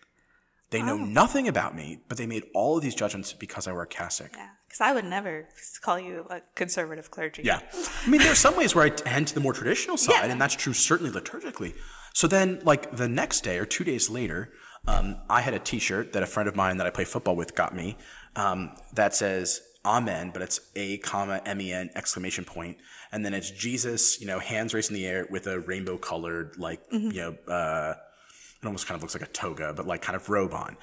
They 0.72 0.84
know 0.84 0.98
nothing 0.98 1.48
about 1.48 1.76
me, 1.76 2.02
but 2.08 2.20
they 2.20 2.28
made 2.28 2.44
all 2.54 2.78
of 2.78 2.84
these 2.84 2.94
judgments 2.94 3.34
because 3.34 3.68
I 3.68 3.72
wear 3.72 3.82
a 3.82 3.88
cassock. 3.88 4.30
Yeah, 4.36 4.50
because 4.68 4.82
I 4.82 4.94
would 4.94 5.06
never 5.06 5.48
call 5.82 6.00
you 6.00 6.28
a 6.30 6.42
conservative 6.54 7.10
clergy. 7.10 7.42
Yeah. 7.44 7.62
I 8.06 8.10
mean, 8.10 8.22
there 8.22 8.32
are 8.32 8.36
some 8.36 8.56
ways 8.56 8.76
where 8.76 8.86
I 8.86 8.90
tend 8.90 9.30
to 9.30 9.34
the 9.34 9.40
more 9.40 9.54
traditional 9.54 9.98
side, 9.98 10.26
Yeah. 10.26 10.32
and 10.32 10.40
that's 10.40 10.54
true 10.56 10.74
certainly 10.74 11.12
liturgically. 11.12 11.74
So 12.14 12.28
then, 12.28 12.62
like 12.66 12.96
the 12.96 13.08
next 13.10 13.42
day 13.44 13.58
or 13.58 13.66
two 13.66 13.84
days 13.84 14.12
later, 14.12 14.52
um, 14.88 15.18
I 15.28 15.42
had 15.42 15.56
a 15.56 15.60
T-shirt 15.60 16.14
that 16.14 16.22
a 16.22 16.28
friend 16.28 16.48
of 16.48 16.56
mine 16.56 16.78
that 16.78 16.86
I 16.86 16.92
play 16.92 17.04
football 17.06 17.36
with 17.36 17.56
got 17.56 17.76
me 17.76 17.98
um, 18.36 18.76
that 18.94 19.16
says 19.16 19.62
"Amen," 19.86 20.32
but 20.32 20.42
it's 20.42 20.60
A 20.76 20.98
comma 20.98 21.42
M 21.46 21.62
E 21.62 21.72
N 21.72 21.90
exclamation 21.96 22.46
point, 22.46 22.78
and 23.12 23.26
then 23.26 23.34
it's 23.34 23.50
Jesus, 23.52 24.20
you 24.20 24.28
know, 24.28 24.40
hands 24.40 24.74
raised 24.74 24.90
in 24.90 24.96
the 24.96 25.06
air 25.06 25.28
with 25.30 25.48
a 25.48 25.60
rainbow 25.60 25.98
colored 25.98 26.58
like 26.58 26.82
you 26.92 27.22
know. 27.48 27.54
Uh, 27.54 27.96
it 28.62 28.66
almost 28.66 28.88
kind 28.88 28.98
of 28.98 29.02
looks 29.02 29.16
like 29.16 29.24
a 29.24 29.32
toga, 29.32 29.74
but 29.74 29.88
like 29.88 30.02
kind 30.02 30.18
of 30.18 30.30
robe 30.30 30.54
on. 30.54 30.76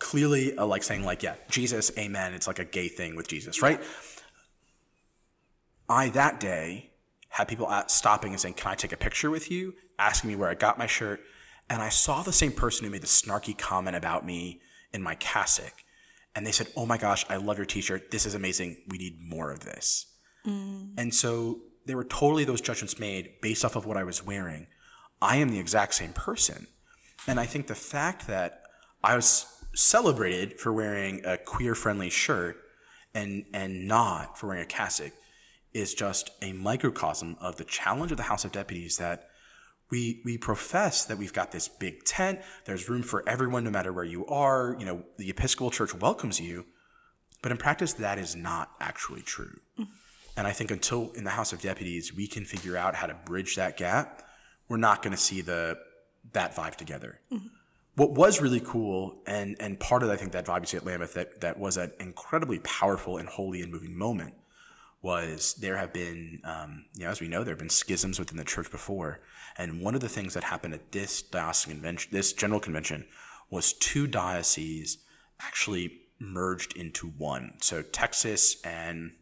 Clearly, 0.00 0.58
uh, 0.58 0.66
like 0.66 0.82
saying 0.82 1.04
like, 1.04 1.22
yeah, 1.22 1.36
Jesus, 1.48 1.96
amen. 1.96 2.34
It's 2.34 2.48
like 2.48 2.58
a 2.58 2.64
gay 2.64 2.88
thing 2.88 3.14
with 3.14 3.28
Jesus, 3.28 3.62
right? 3.62 3.80
I 5.88 6.08
that 6.10 6.40
day 6.40 6.90
had 7.28 7.46
people 7.46 7.70
at, 7.70 7.90
stopping 7.92 8.32
and 8.32 8.40
saying, 8.40 8.54
"Can 8.54 8.72
I 8.72 8.74
take 8.74 8.92
a 8.92 8.96
picture 8.96 9.30
with 9.30 9.50
you?" 9.50 9.74
Asking 9.98 10.30
me 10.30 10.36
where 10.36 10.48
I 10.48 10.54
got 10.54 10.78
my 10.78 10.86
shirt, 10.86 11.20
and 11.70 11.80
I 11.80 11.90
saw 11.90 12.22
the 12.22 12.32
same 12.32 12.52
person 12.52 12.84
who 12.84 12.90
made 12.90 13.02
the 13.02 13.06
snarky 13.06 13.56
comment 13.56 13.96
about 13.96 14.26
me 14.26 14.60
in 14.92 15.00
my 15.00 15.14
cassock, 15.14 15.84
and 16.34 16.46
they 16.46 16.52
said, 16.52 16.68
"Oh 16.76 16.86
my 16.86 16.98
gosh, 16.98 17.24
I 17.28 17.36
love 17.36 17.58
your 17.58 17.66
T-shirt. 17.66 18.10
This 18.10 18.26
is 18.26 18.34
amazing. 18.34 18.76
We 18.88 18.98
need 18.98 19.18
more 19.20 19.50
of 19.50 19.60
this." 19.60 20.06
Mm. 20.46 20.94
And 20.96 21.14
so 21.14 21.60
there 21.86 21.96
were 21.96 22.04
totally 22.04 22.44
those 22.44 22.60
judgments 22.60 22.98
made 22.98 23.40
based 23.40 23.64
off 23.64 23.76
of 23.76 23.86
what 23.86 23.96
I 23.96 24.04
was 24.04 24.24
wearing. 24.24 24.66
I 25.20 25.36
am 25.36 25.50
the 25.50 25.60
exact 25.60 25.94
same 25.94 26.12
person, 26.12 26.66
and 27.26 27.38
I 27.38 27.46
think 27.46 27.66
the 27.66 27.74
fact 27.74 28.26
that 28.26 28.62
I 29.04 29.16
was 29.16 29.46
celebrated 29.74 30.60
for 30.60 30.72
wearing 30.72 31.24
a 31.24 31.38
queer-friendly 31.38 32.10
shirt 32.10 32.56
and 33.14 33.44
and 33.52 33.86
not 33.86 34.38
for 34.38 34.48
wearing 34.48 34.62
a 34.62 34.66
cassock 34.66 35.12
is 35.72 35.94
just 35.94 36.30
a 36.42 36.52
microcosm 36.52 37.36
of 37.40 37.56
the 37.56 37.64
challenge 37.64 38.10
of 38.10 38.18
the 38.18 38.24
House 38.24 38.44
of 38.44 38.52
Deputies 38.52 38.98
that 38.98 39.28
we 39.92 40.22
we 40.24 40.38
profess 40.38 41.04
that 41.04 41.18
we've 41.18 41.34
got 41.34 41.52
this 41.52 41.68
big 41.68 42.02
tent. 42.04 42.40
There's 42.64 42.88
room 42.88 43.02
for 43.02 43.22
everyone, 43.28 43.62
no 43.62 43.70
matter 43.70 43.92
where 43.92 44.04
you 44.04 44.26
are. 44.26 44.74
You 44.78 44.86
know, 44.86 45.04
the 45.18 45.28
Episcopal 45.28 45.70
Church 45.70 45.94
welcomes 45.94 46.40
you, 46.40 46.64
but 47.42 47.52
in 47.52 47.58
practice, 47.58 47.92
that 47.92 48.18
is 48.18 48.34
not 48.34 48.70
actually 48.80 49.20
true. 49.20 49.60
Mm. 49.78 49.88
And 50.34 50.46
I 50.46 50.52
think 50.52 50.70
until 50.70 51.12
in 51.12 51.24
the 51.24 51.30
House 51.30 51.52
of 51.52 51.60
Deputies 51.60 52.12
we 52.12 52.26
can 52.26 52.46
figure 52.46 52.76
out 52.76 52.94
how 52.96 53.06
to 53.06 53.14
bridge 53.14 53.54
that 53.56 53.76
gap, 53.76 54.22
we're 54.66 54.78
not 54.78 55.02
going 55.02 55.12
to 55.12 55.20
see 55.20 55.42
the 55.42 55.78
that 56.32 56.56
vibe 56.56 56.76
together. 56.76 57.20
Mm-hmm. 57.30 57.48
What 57.94 58.12
was 58.12 58.40
really 58.40 58.60
cool, 58.60 59.20
and 59.26 59.56
and 59.60 59.78
part 59.78 60.02
of 60.02 60.08
I 60.08 60.16
think 60.16 60.32
that 60.32 60.46
vibe 60.46 60.60
you 60.60 60.66
see 60.68 60.76
at 60.78 60.86
Lambeth 60.86 61.12
that 61.12 61.42
that 61.42 61.58
was 61.58 61.76
an 61.76 61.92
incredibly 62.00 62.60
powerful 62.60 63.18
and 63.18 63.28
holy 63.28 63.60
and 63.60 63.70
moving 63.70 63.96
moment 63.96 64.32
was 65.02 65.54
there 65.54 65.76
have 65.76 65.92
been, 65.92 66.40
um, 66.44 66.84
you 66.94 67.04
know, 67.04 67.10
as 67.10 67.20
we 67.20 67.28
know, 67.28 67.42
there 67.42 67.52
have 67.52 67.58
been 67.58 67.68
schisms 67.68 68.18
within 68.18 68.38
the 68.38 68.44
church 68.44 68.70
before, 68.70 69.20
and 69.58 69.80
one 69.80 69.94
of 69.96 70.00
the 70.00 70.08
things 70.08 70.34
that 70.34 70.44
happened 70.44 70.74
at 70.74 70.92
this 70.92 71.22
diocesan 71.22 71.72
convention, 71.72 72.10
this 72.12 72.32
general 72.32 72.60
convention, 72.60 73.04
was 73.50 73.72
two 73.72 74.06
dioceses 74.06 74.98
actually 75.40 76.02
merged 76.20 76.76
into 76.76 77.08
one. 77.08 77.54
So 77.60 77.82
Texas 77.82 78.60
and 78.62 79.12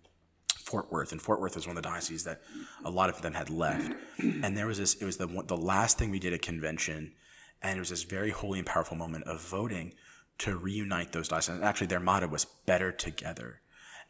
Fort 0.54 0.92
Worth, 0.92 1.12
and 1.12 1.20
Fort 1.20 1.40
Worth 1.40 1.56
was 1.56 1.66
one 1.66 1.76
of 1.76 1.82
the 1.82 1.88
dioceses 1.88 2.24
that 2.24 2.42
a 2.84 2.90
lot 2.90 3.08
of 3.08 3.22
them 3.22 3.32
had 3.32 3.48
left. 3.48 3.92
And 4.18 4.56
there 4.56 4.66
was 4.66 4.78
this; 4.78 4.94
it 4.94 5.04
was 5.04 5.16
the 5.16 5.26
the 5.46 5.56
last 5.56 5.98
thing 5.98 6.10
we 6.10 6.18
did 6.18 6.34
at 6.34 6.42
convention, 6.42 7.12
and 7.62 7.76
it 7.76 7.80
was 7.80 7.90
this 7.90 8.02
very 8.02 8.30
holy 8.30 8.58
and 8.58 8.66
powerful 8.66 8.96
moment 8.96 9.24
of 9.24 9.40
voting 9.40 9.94
to 10.38 10.56
reunite 10.56 11.12
those 11.12 11.28
dioceses. 11.28 11.56
And 11.56 11.64
actually, 11.64 11.86
their 11.86 12.00
motto 12.00 12.28
was 12.28 12.44
"Better 12.44 12.92
Together," 12.92 13.62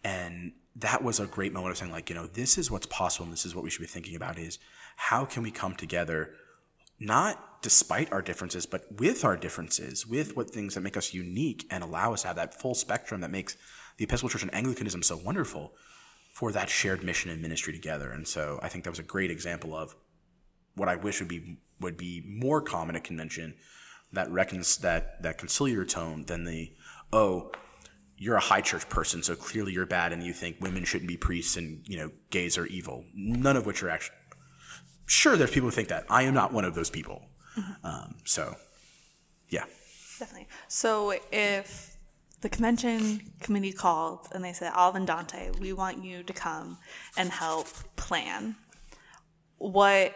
and 0.02 0.52
that 0.76 1.02
was 1.02 1.20
a 1.20 1.26
great 1.26 1.52
moment 1.52 1.72
of 1.72 1.78
saying, 1.78 1.92
like, 1.92 2.08
you 2.08 2.14
know, 2.14 2.26
this 2.26 2.56
is 2.56 2.70
what's 2.70 2.86
possible, 2.86 3.24
and 3.24 3.32
this 3.32 3.44
is 3.44 3.54
what 3.54 3.64
we 3.64 3.70
should 3.70 3.80
be 3.80 3.86
thinking 3.86 4.14
about: 4.14 4.38
is 4.38 4.58
how 4.96 5.24
can 5.24 5.42
we 5.42 5.50
come 5.50 5.74
together, 5.74 6.34
not 6.98 7.62
despite 7.62 8.12
our 8.12 8.22
differences, 8.22 8.66
but 8.66 8.84
with 8.98 9.24
our 9.24 9.36
differences, 9.36 10.06
with 10.06 10.36
what 10.36 10.50
things 10.50 10.74
that 10.74 10.80
make 10.80 10.96
us 10.96 11.12
unique 11.12 11.66
and 11.70 11.84
allow 11.84 12.12
us 12.12 12.22
to 12.22 12.28
have 12.28 12.36
that 12.36 12.58
full 12.58 12.74
spectrum 12.74 13.20
that 13.20 13.30
makes 13.30 13.56
the 13.98 14.04
Episcopal 14.04 14.30
Church 14.30 14.42
and 14.42 14.54
Anglicanism 14.54 15.02
so 15.02 15.16
wonderful 15.16 15.72
for 16.32 16.52
that 16.52 16.70
shared 16.70 17.02
mission 17.02 17.30
and 17.30 17.42
ministry 17.42 17.72
together. 17.72 18.12
And 18.12 18.26
so 18.26 18.58
I 18.62 18.68
think 18.68 18.84
that 18.84 18.90
was 18.90 18.98
a 18.98 19.04
great 19.04 19.30
example 19.30 19.74
of 19.74 19.94
what 20.74 20.88
I 20.88 20.96
wish 20.96 21.20
would 21.20 21.28
be 21.28 21.58
would 21.80 21.96
be 21.96 22.22
more 22.26 22.62
common 22.62 22.96
at 22.96 23.04
convention, 23.04 23.54
that 24.12 24.30
reckons 24.30 24.78
that 24.78 25.22
that 25.22 25.38
conciliar 25.38 25.86
tone 25.86 26.24
than 26.26 26.44
the 26.44 26.72
oh, 27.12 27.52
you're 28.20 28.36
a 28.36 28.40
high 28.40 28.60
church 28.60 28.88
person, 28.88 29.22
so 29.24 29.34
clearly 29.34 29.72
you're 29.72 29.86
bad, 29.86 30.12
and 30.12 30.22
you 30.22 30.32
think 30.32 30.58
women 30.60 30.84
shouldn't 30.84 31.08
be 31.08 31.16
priests 31.16 31.56
and 31.56 31.82
you 31.88 31.96
know 31.96 32.10
gays 32.30 32.56
are 32.56 32.66
evil. 32.66 33.04
None 33.14 33.56
of 33.56 33.66
which 33.66 33.82
are 33.82 33.90
actually 33.90 34.16
sure. 35.06 35.36
There's 35.36 35.50
people 35.50 35.70
who 35.70 35.74
think 35.74 35.88
that. 35.88 36.04
I 36.08 36.22
am 36.22 36.34
not 36.34 36.52
one 36.52 36.64
of 36.64 36.74
those 36.76 36.90
people. 36.90 37.22
Um, 37.82 38.14
so 38.24 38.54
yeah, 39.48 39.64
Definitely. 40.20 40.48
So 40.68 41.14
if 41.32 41.96
the 42.42 42.50
convention 42.50 43.32
committee 43.40 43.72
called 43.72 44.28
and 44.32 44.44
they 44.44 44.52
said, 44.52 44.70
Alvin 44.74 45.06
Dante, 45.06 45.50
we 45.58 45.72
want 45.72 46.04
you 46.04 46.22
to 46.22 46.32
come 46.34 46.76
and 47.16 47.30
help 47.30 47.68
plan. 47.96 48.56
What 49.56 50.14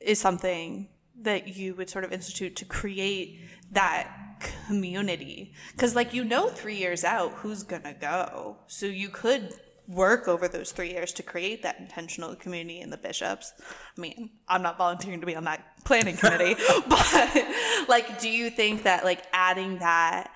is 0.00 0.18
something 0.18 0.88
that 1.20 1.56
you 1.56 1.74
would 1.74 1.90
sort 1.90 2.04
of 2.04 2.12
institute 2.12 2.56
to 2.56 2.64
create 2.64 3.38
that 3.74 4.40
community? 4.66 5.52
Because, 5.72 5.94
like, 5.94 6.14
you 6.14 6.24
know, 6.24 6.48
three 6.48 6.76
years 6.76 7.04
out 7.04 7.32
who's 7.32 7.62
gonna 7.62 7.94
go. 7.94 8.56
So 8.66 8.86
you 8.86 9.08
could 9.08 9.54
work 9.86 10.28
over 10.28 10.48
those 10.48 10.72
three 10.72 10.90
years 10.90 11.12
to 11.12 11.22
create 11.22 11.62
that 11.62 11.78
intentional 11.78 12.34
community 12.36 12.80
in 12.80 12.90
the 12.90 12.96
bishops. 12.96 13.52
I 13.96 14.00
mean, 14.00 14.30
I'm 14.48 14.62
not 14.62 14.78
volunteering 14.78 15.20
to 15.20 15.26
be 15.26 15.36
on 15.36 15.44
that 15.44 15.84
planning 15.84 16.16
committee, 16.16 16.56
but 16.88 17.46
like, 17.88 18.18
do 18.20 18.28
you 18.28 18.50
think 18.50 18.84
that 18.84 19.04
like 19.04 19.22
adding 19.32 19.78
that 19.78 20.30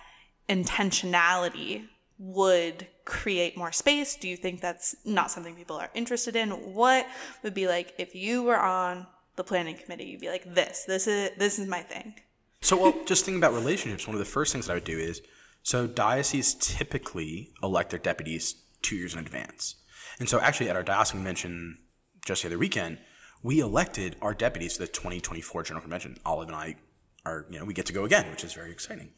intentionality 0.49 1.87
would 2.19 2.87
create 3.05 3.57
more 3.57 3.73
space? 3.73 4.17
Do 4.17 4.29
you 4.29 4.37
think 4.37 4.61
that's 4.61 4.95
not 5.05 5.31
something 5.31 5.55
people 5.55 5.77
are 5.77 5.91
interested 5.95 6.37
in? 6.37 6.51
What 6.51 7.07
would 7.43 7.55
be 7.55 7.67
like 7.69 7.95
if 7.99 8.15
you 8.15 8.43
were 8.43 8.59
on 8.59 9.07
the 9.37 9.45
planning 9.45 9.77
committee, 9.77 10.05
you'd 10.05 10.21
be 10.21 10.29
like, 10.29 10.53
this, 10.53 10.85
this 10.85 11.07
is 11.07 11.31
this 11.39 11.59
is 11.59 11.67
my 11.67 11.81
thing. 11.81 12.15
So, 12.61 12.81
well, 12.81 12.95
just 13.07 13.25
thinking 13.25 13.41
about 13.41 13.55
relationships, 13.55 14.07
one 14.07 14.15
of 14.15 14.19
the 14.19 14.25
first 14.25 14.53
things 14.53 14.67
that 14.67 14.73
I 14.73 14.77
would 14.77 14.85
do 14.85 14.99
is 14.99 15.23
so 15.63 15.87
dioceses 15.87 16.55
typically 16.55 17.53
elect 17.63 17.91
their 17.91 17.99
deputies 17.99 18.57
two 18.83 18.97
years 18.97 19.13
in 19.13 19.21
advance. 19.21 19.77
And 20.19 20.29
so, 20.29 20.41
actually, 20.41 20.69
at 20.71 20.77
our 20.77 20.83
diocesan 20.83 21.19
convention 21.19 21.79
just 22.25 22.43
the 22.43 22.49
other 22.49 22.59
weekend, 22.59 22.99
we 23.43 23.61
elected 23.61 24.17
our 24.21 24.35
deputies 24.35 24.75
to 24.75 24.81
the 24.81 24.87
2024 24.89 25.63
General 25.63 25.81
Convention. 25.81 26.19
Olive 26.27 26.49
and 26.49 26.57
I 26.57 26.77
are, 27.25 27.47
you 27.49 27.59
know, 27.59 27.65
we 27.65 27.75
get 27.75 27.87
to 27.87 27.93
go 27.93 28.05
again, 28.05 28.31
which 28.31 28.45
is 28.45 28.53
very 28.53 28.73
exciting. 28.73 29.11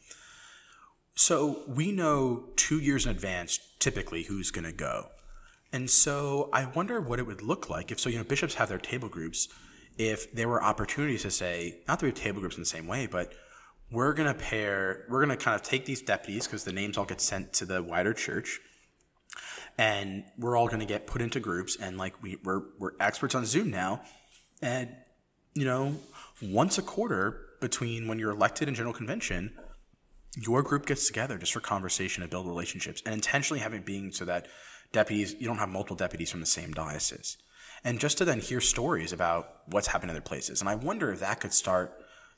So, 1.15 1.63
we 1.67 1.91
know 1.91 2.49
two 2.55 2.79
years 2.79 3.05
in 3.05 3.11
advance 3.11 3.59
typically 3.79 4.23
who's 4.23 4.51
going 4.51 4.65
to 4.65 4.71
go. 4.71 5.07
And 5.73 5.89
so, 5.89 6.49
I 6.53 6.65
wonder 6.65 7.01
what 7.01 7.19
it 7.19 7.25
would 7.25 7.41
look 7.41 7.69
like 7.69 7.91
if 7.91 7.99
so, 7.99 8.09
you 8.09 8.19
know, 8.19 8.23
bishops 8.23 8.55
have 8.55 8.69
their 8.69 8.77
table 8.77 9.09
groups 9.09 9.47
if 9.97 10.33
there 10.33 10.47
were 10.47 10.63
opportunities 10.63 11.23
to 11.23 11.31
say, 11.31 11.81
not 11.87 11.99
that 11.99 12.05
we 12.05 12.09
have 12.09 12.17
table 12.17 12.39
groups 12.39 12.55
in 12.55 12.61
the 12.61 12.67
same 12.67 12.87
way, 12.87 13.07
but 13.07 13.33
we're 13.91 14.13
going 14.13 14.27
to 14.27 14.39
pair, 14.39 15.05
we're 15.09 15.23
going 15.23 15.37
to 15.37 15.43
kind 15.43 15.55
of 15.55 15.61
take 15.61 15.85
these 15.85 16.01
deputies 16.01 16.47
because 16.47 16.63
the 16.63 16.71
names 16.71 16.97
all 16.97 17.05
get 17.05 17.21
sent 17.21 17.53
to 17.53 17.65
the 17.65 17.83
wider 17.83 18.13
church. 18.13 18.59
And 19.77 20.23
we're 20.37 20.57
all 20.57 20.67
going 20.67 20.79
to 20.79 20.85
get 20.85 21.07
put 21.07 21.21
into 21.21 21.39
groups. 21.39 21.77
And 21.79 21.97
like 21.97 22.21
we, 22.21 22.37
we're, 22.43 22.61
we're 22.79 22.91
experts 22.99 23.35
on 23.35 23.45
Zoom 23.45 23.69
now. 23.69 24.01
And, 24.61 24.95
you 25.53 25.65
know, 25.65 25.95
once 26.41 26.77
a 26.77 26.81
quarter 26.81 27.47
between 27.59 28.07
when 28.07 28.19
you're 28.19 28.31
elected 28.31 28.67
and 28.67 28.77
general 28.77 28.93
convention, 28.93 29.53
your 30.37 30.63
group 30.63 30.85
gets 30.85 31.07
together 31.07 31.37
just 31.37 31.51
for 31.51 31.59
conversation 31.59 32.23
and 32.23 32.29
build 32.29 32.47
relationships 32.47 33.01
and 33.05 33.13
intentionally 33.13 33.59
having 33.59 33.79
it 33.79 33.85
being 33.85 34.11
so 34.11 34.23
that 34.25 34.47
deputies, 34.91 35.35
you 35.39 35.47
don't 35.47 35.57
have 35.57 35.69
multiple 35.69 35.95
deputies 35.95 36.31
from 36.31 36.39
the 36.39 36.45
same 36.45 36.71
diocese 36.71 37.37
and 37.83 37.99
just 37.99 38.17
to 38.19 38.25
then 38.25 38.39
hear 38.39 38.61
stories 38.61 39.11
about 39.11 39.61
what's 39.65 39.87
happened 39.87 40.11
in 40.11 40.15
other 40.15 40.21
places. 40.21 40.61
And 40.61 40.69
I 40.69 40.75
wonder 40.75 41.11
if 41.11 41.19
that 41.19 41.39
could 41.39 41.53
start 41.53 41.93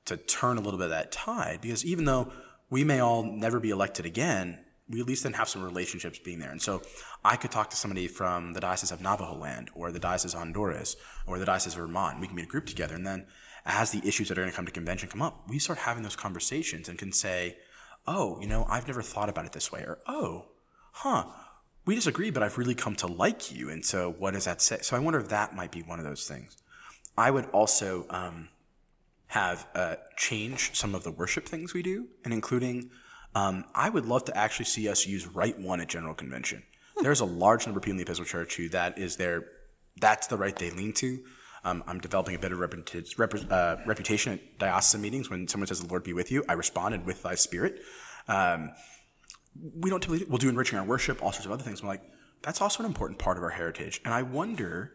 to 0.06 0.18
turn 0.18 0.58
a 0.58 0.62
little 0.62 0.78
bit 0.78 0.86
of 0.86 0.91
that 0.91 1.12
tide, 1.12 1.60
because 1.62 1.86
even 1.86 2.06
though 2.06 2.32
we 2.70 2.84
may 2.84 3.00
all 3.00 3.24
never 3.24 3.60
be 3.60 3.70
elected 3.70 4.06
again, 4.06 4.60
we 4.89 5.00
at 5.00 5.08
least 5.08 5.24
then 5.24 5.34
have 5.34 5.48
some 5.48 5.64
relationships 5.64 6.20
being 6.20 6.39
there. 6.39 6.52
And 6.52 6.62
so 6.62 6.82
I 7.24 7.38
could 7.38 7.52
talk 7.52 7.70
to 7.70 7.78
somebody 7.78 8.08
from 8.08 8.54
the 8.54 8.60
Diocese 8.60 8.91
of 8.91 9.02
Navajo 9.02 9.38
Land 9.38 9.70
or 9.74 9.91
the 9.91 10.00
Diocese 10.00 10.34
of 10.34 10.39
Honduras 10.39 10.98
or 11.26 11.39
the 11.39 11.46
Diocese 11.46 11.74
of 11.74 11.80
Vermont. 11.80 12.20
We 12.20 12.28
can 12.28 12.36
be 12.36 12.44
a 12.44 12.48
group 12.48 12.66
together. 12.66 12.96
And 12.96 13.08
then 13.08 13.26
as 13.66 13.91
the 13.91 14.06
issues 14.06 14.28
that 14.28 14.38
are 14.38 14.41
going 14.41 14.52
to 14.52 14.56
come 14.56 14.66
to 14.66 14.72
convention 14.72 15.08
come 15.08 15.22
up, 15.22 15.48
we 15.48 15.58
start 15.58 15.80
having 15.80 16.04
those 16.04 16.18
conversations 16.18 16.89
and 16.89 17.00
can 17.00 17.14
say, 17.14 17.58
oh, 18.06 18.39
you 18.41 18.48
know, 18.48 18.66
I've 18.70 18.88
never 18.88 19.02
thought 19.02 19.30
about 19.30 19.46
it 19.46 19.54
this 19.54 19.72
way. 19.72 19.82
Or, 19.82 20.00
oh, 20.06 20.48
huh, 20.91 21.28
we 21.86 21.96
disagree, 21.96 22.32
but 22.32 22.44
I've 22.44 22.58
really 22.58 22.76
come 22.76 22.96
to 22.98 23.08
like 23.08 23.52
you. 23.52 23.70
And 23.70 23.86
so, 23.86 24.12
what 24.18 24.34
does 24.34 24.46
that 24.46 24.62
say? 24.62 24.80
So, 24.82 24.96
I 24.96 25.00
wonder 25.00 25.20
if 25.20 25.30
that 25.30 25.56
might 25.56 25.72
be 25.72 25.82
one 25.82 26.00
of 26.00 26.06
those 26.06 26.28
things. 26.28 26.58
I 27.18 27.30
would 27.30 27.46
also 27.52 28.06
um, 28.10 28.50
have 29.28 29.68
uh, 29.76 29.96
change 30.16 30.76
some 30.76 30.96
of 30.96 31.04
the 31.04 31.12
worship 31.12 31.46
things 31.46 31.74
we 31.74 31.84
do, 31.84 32.08
and 32.24 32.34
including, 32.34 32.90
um, 33.36 33.66
I 33.76 33.90
would 33.90 34.06
love 34.06 34.26
to 34.26 34.38
actually 34.38 34.66
see 34.66 34.88
us 34.88 35.06
use 35.06 35.28
Rite 35.28 35.60
One 35.60 35.82
at 35.82 35.90
General 35.90 36.14
Convention. 36.14 36.64
There's 37.02 37.20
a 37.20 37.26
large 37.26 37.66
number 37.66 37.80
of 37.80 37.84
people 37.84 37.94
in 37.94 37.98
the 37.98 38.04
Episcopal 38.04 38.30
Church 38.30 38.56
who 38.56 38.70
that 38.70 38.98
is 38.98 39.18
their, 39.18 39.46
that's 40.00 40.28
the 40.28 40.38
rite 40.38 40.58
they 40.58 40.70
lean 40.70 40.94
to. 40.94 41.20
Um, 41.66 41.84
I'm 41.88 42.00
developing 42.00 42.36
a 42.36 42.40
bit 42.40 42.52
of 42.52 42.60
reputation, 42.60 43.52
uh, 43.52 43.78
reputation 43.86 44.34
at 44.34 44.60
diocesan 44.60 45.02
meetings. 45.02 45.30
When 45.30 45.48
someone 45.48 45.68
says, 45.68 45.80
"The 45.80 45.88
Lord 45.88 46.04
be 46.04 46.14
with 46.14 46.30
you," 46.30 46.44
I 46.50 46.54
responded 46.54 47.06
with 47.06 47.24
Thy 47.24 47.36
Spirit. 47.36 47.82
Um, 48.28 48.72
we 49.56 49.89
don't 49.89 50.01
typically 50.01 50.26
we'll 50.28 50.38
do 50.38 50.49
enriching 50.49 50.80
our 50.80 50.86
worship, 50.86 51.22
all 51.24 51.32
sorts 51.32 51.45
of 51.45 51.51
other 51.51 51.64
things. 51.64 51.82
I'm 51.82 51.88
like, 51.88 52.04
that's 52.41 52.62
also 52.62 52.84
an 52.84 52.88
important 52.88 53.20
part 53.20 53.38
of 53.38 53.43
our 53.43 53.51
heritage. 53.51 54.01
And 54.04 54.14
I 54.14 54.22
wonder, 54.22 54.93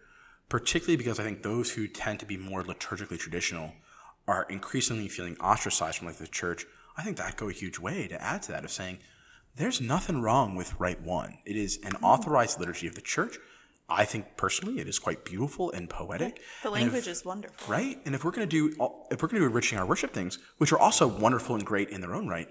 particularly 0.48 0.96
because 0.96 1.18
I 1.18 1.24
think 1.24 1.42
those 1.42 1.72
who 1.72 1.88
tend 1.88 2.20
to 2.20 2.26
be 2.26 2.36
more 2.36 2.62
liturgically 2.62 3.18
traditional 3.18 3.72
are 4.26 4.46
increasingly 4.50 5.08
feeling 5.08 5.36
ostracized 5.38 5.98
from 5.98 6.08
like 6.08 6.16
the 6.16 6.26
church. 6.26 6.66
I 6.96 7.02
think 7.02 7.16
that 7.16 7.36
go 7.36 7.48
a 7.48 7.52
huge 7.52 7.78
way 7.78 8.08
to 8.08 8.22
add 8.22 8.42
to 8.42 8.52
that 8.52 8.64
of 8.64 8.70
saying, 8.70 8.98
there's 9.56 9.80
nothing 9.80 10.22
wrong 10.22 10.54
with 10.54 10.78
Rite 10.78 11.02
One. 11.02 11.38
It 11.44 11.56
is 11.56 11.78
an 11.78 11.92
mm-hmm. 11.92 12.04
authorized 12.04 12.60
liturgy 12.60 12.86
of 12.86 12.94
the 12.94 13.00
church. 13.00 13.38
I 13.88 14.04
think 14.04 14.36
personally, 14.36 14.80
it 14.80 14.88
is 14.88 14.98
quite 14.98 15.24
beautiful 15.24 15.70
and 15.70 15.88
poetic. 15.88 16.42
The 16.62 16.70
language 16.70 17.06
if, 17.06 17.12
is 17.12 17.24
wonderful, 17.24 17.72
right? 17.72 17.98
And 18.04 18.14
if 18.14 18.22
we're 18.22 18.32
going 18.32 18.46
to 18.46 18.68
do 18.68 18.68
if 19.10 19.22
we're 19.22 19.28
going 19.28 19.40
to 19.40 19.44
do 19.44 19.46
enriching 19.46 19.78
our 19.78 19.86
worship 19.86 20.12
things, 20.12 20.38
which 20.58 20.72
are 20.72 20.78
also 20.78 21.08
wonderful 21.08 21.56
and 21.56 21.64
great 21.64 21.88
in 21.88 22.02
their 22.02 22.14
own 22.14 22.28
right, 22.28 22.48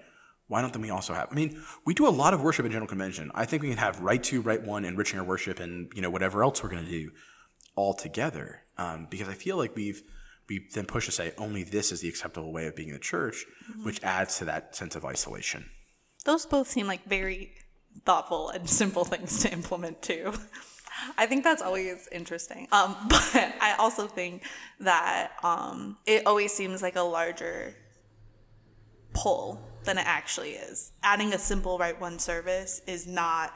why 0.48 0.62
don't 0.62 0.72
then 0.72 0.82
we 0.82 0.90
also 0.90 1.14
have? 1.14 1.28
I 1.30 1.34
mean, 1.34 1.62
we 1.84 1.94
do 1.94 2.08
a 2.08 2.10
lot 2.10 2.34
of 2.34 2.42
worship 2.42 2.64
in 2.66 2.72
general 2.72 2.88
convention. 2.88 3.30
I 3.34 3.44
think 3.44 3.62
we 3.62 3.68
can 3.68 3.78
have 3.78 4.00
Rite 4.00 4.24
Two, 4.24 4.40
Rite 4.40 4.64
One, 4.64 4.84
enriching 4.84 5.18
our 5.18 5.24
worship, 5.24 5.60
and 5.60 5.92
you 5.94 6.02
know 6.02 6.10
whatever 6.10 6.42
else 6.42 6.62
we're 6.62 6.70
going 6.70 6.84
to 6.84 6.90
do 6.90 7.10
all 7.76 7.94
together. 7.94 8.62
Um, 8.78 9.06
because 9.10 9.28
I 9.28 9.34
feel 9.34 9.56
like 9.56 9.76
we've 9.76 10.02
we 10.48 10.66
then 10.74 10.86
push 10.86 11.06
to 11.06 11.12
say 11.12 11.32
only 11.36 11.62
this 11.62 11.92
is 11.92 12.00
the 12.00 12.08
acceptable 12.08 12.52
way 12.52 12.66
of 12.66 12.74
being 12.74 12.88
in 12.88 12.94
the 12.94 13.00
church, 13.00 13.44
mm-hmm. 13.70 13.84
which 13.84 14.02
adds 14.02 14.38
to 14.38 14.46
that 14.46 14.74
sense 14.74 14.96
of 14.96 15.04
isolation. 15.04 15.68
Those 16.24 16.46
both 16.46 16.68
seem 16.68 16.86
like 16.86 17.04
very 17.04 17.52
thoughtful 18.04 18.48
and 18.50 18.68
simple 18.82 19.04
things 19.04 19.42
to 19.42 19.52
implement 19.52 20.02
too. 20.02 20.32
I 21.16 21.26
think 21.26 21.44
that's 21.44 21.62
always 21.62 22.08
interesting. 22.10 22.66
Um, 22.72 22.96
but 23.08 23.54
I 23.60 23.76
also 23.78 24.06
think 24.06 24.42
that 24.80 25.32
um, 25.42 25.98
it 26.06 26.26
always 26.26 26.52
seems 26.52 26.82
like 26.82 26.96
a 26.96 27.02
larger 27.02 27.74
pull 29.12 29.60
than 29.84 29.98
it 29.98 30.06
actually 30.06 30.50
is. 30.50 30.92
Adding 31.02 31.32
a 31.32 31.38
simple 31.38 31.78
Rite 31.78 32.00
One 32.00 32.18
service 32.18 32.82
is 32.86 33.06
not 33.06 33.54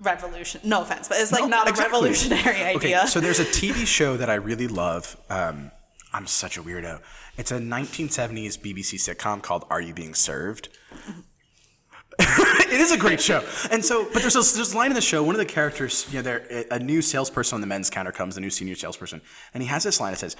revolution. 0.00 0.60
No 0.64 0.82
offense, 0.82 1.08
but 1.08 1.18
it's 1.20 1.32
like 1.32 1.42
no, 1.42 1.48
not 1.48 1.68
exactly. 1.68 1.98
a 1.98 2.02
revolutionary 2.02 2.62
idea. 2.62 2.98
Okay, 3.00 3.06
so 3.06 3.20
there's 3.20 3.40
a 3.40 3.44
TV 3.44 3.86
show 3.86 4.16
that 4.16 4.30
I 4.30 4.34
really 4.34 4.68
love. 4.68 5.16
Um, 5.30 5.70
I'm 6.12 6.26
such 6.26 6.58
a 6.58 6.62
weirdo. 6.62 7.00
It's 7.36 7.52
a 7.52 7.58
1970s 7.58 8.58
BBC 8.58 8.98
sitcom 8.98 9.42
called 9.42 9.64
Are 9.70 9.80
You 9.80 9.94
Being 9.94 10.14
Served? 10.14 10.68
it 12.18 12.80
is 12.80 12.92
a 12.92 12.98
great 12.98 13.20
show. 13.20 13.42
And 13.70 13.82
so, 13.82 14.04
but 14.12 14.20
there's 14.20 14.36
a, 14.36 14.54
there's 14.54 14.74
a 14.74 14.76
line 14.76 14.90
in 14.90 14.94
the 14.94 15.00
show. 15.00 15.22
One 15.22 15.34
of 15.34 15.38
the 15.38 15.46
characters, 15.46 16.06
you 16.10 16.18
know, 16.18 16.22
there 16.22 16.66
a 16.70 16.78
new 16.78 17.00
salesperson 17.00 17.56
on 17.56 17.60
the 17.62 17.66
men's 17.66 17.88
counter 17.88 18.12
comes, 18.12 18.36
a 18.36 18.40
new 18.40 18.50
senior 18.50 18.74
salesperson, 18.74 19.22
and 19.54 19.62
he 19.62 19.68
has 19.70 19.84
this 19.84 19.98
line 19.98 20.12
that 20.12 20.18
says, 20.18 20.36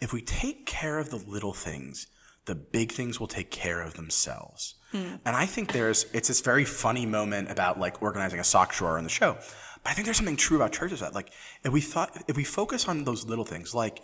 "If 0.00 0.12
we 0.12 0.22
take 0.22 0.66
care 0.66 0.98
of 0.98 1.10
the 1.10 1.16
little 1.16 1.52
things, 1.52 2.06
the 2.46 2.54
big 2.54 2.92
things 2.92 3.20
will 3.20 3.26
take 3.26 3.50
care 3.50 3.82
of 3.82 3.94
themselves. 3.94 4.76
Mm. 4.92 5.20
And 5.24 5.36
I 5.36 5.46
think 5.46 5.72
there's, 5.72 6.06
it's 6.12 6.28
this 6.28 6.40
very 6.40 6.64
funny 6.64 7.06
moment 7.06 7.50
about 7.50 7.78
like 7.78 8.02
organizing 8.02 8.40
a 8.40 8.44
sock 8.44 8.72
drawer 8.72 8.98
in 8.98 9.04
the 9.04 9.10
show. 9.10 9.36
But 9.82 9.90
I 9.90 9.92
think 9.92 10.06
there's 10.06 10.16
something 10.16 10.36
true 10.36 10.56
about 10.56 10.72
churches 10.72 11.00
that 11.00 11.14
like, 11.14 11.30
if 11.64 11.72
we 11.72 11.80
thought, 11.80 12.24
if 12.28 12.36
we 12.36 12.44
focus 12.44 12.88
on 12.88 13.04
those 13.04 13.24
little 13.26 13.44
things, 13.44 13.74
like, 13.74 14.00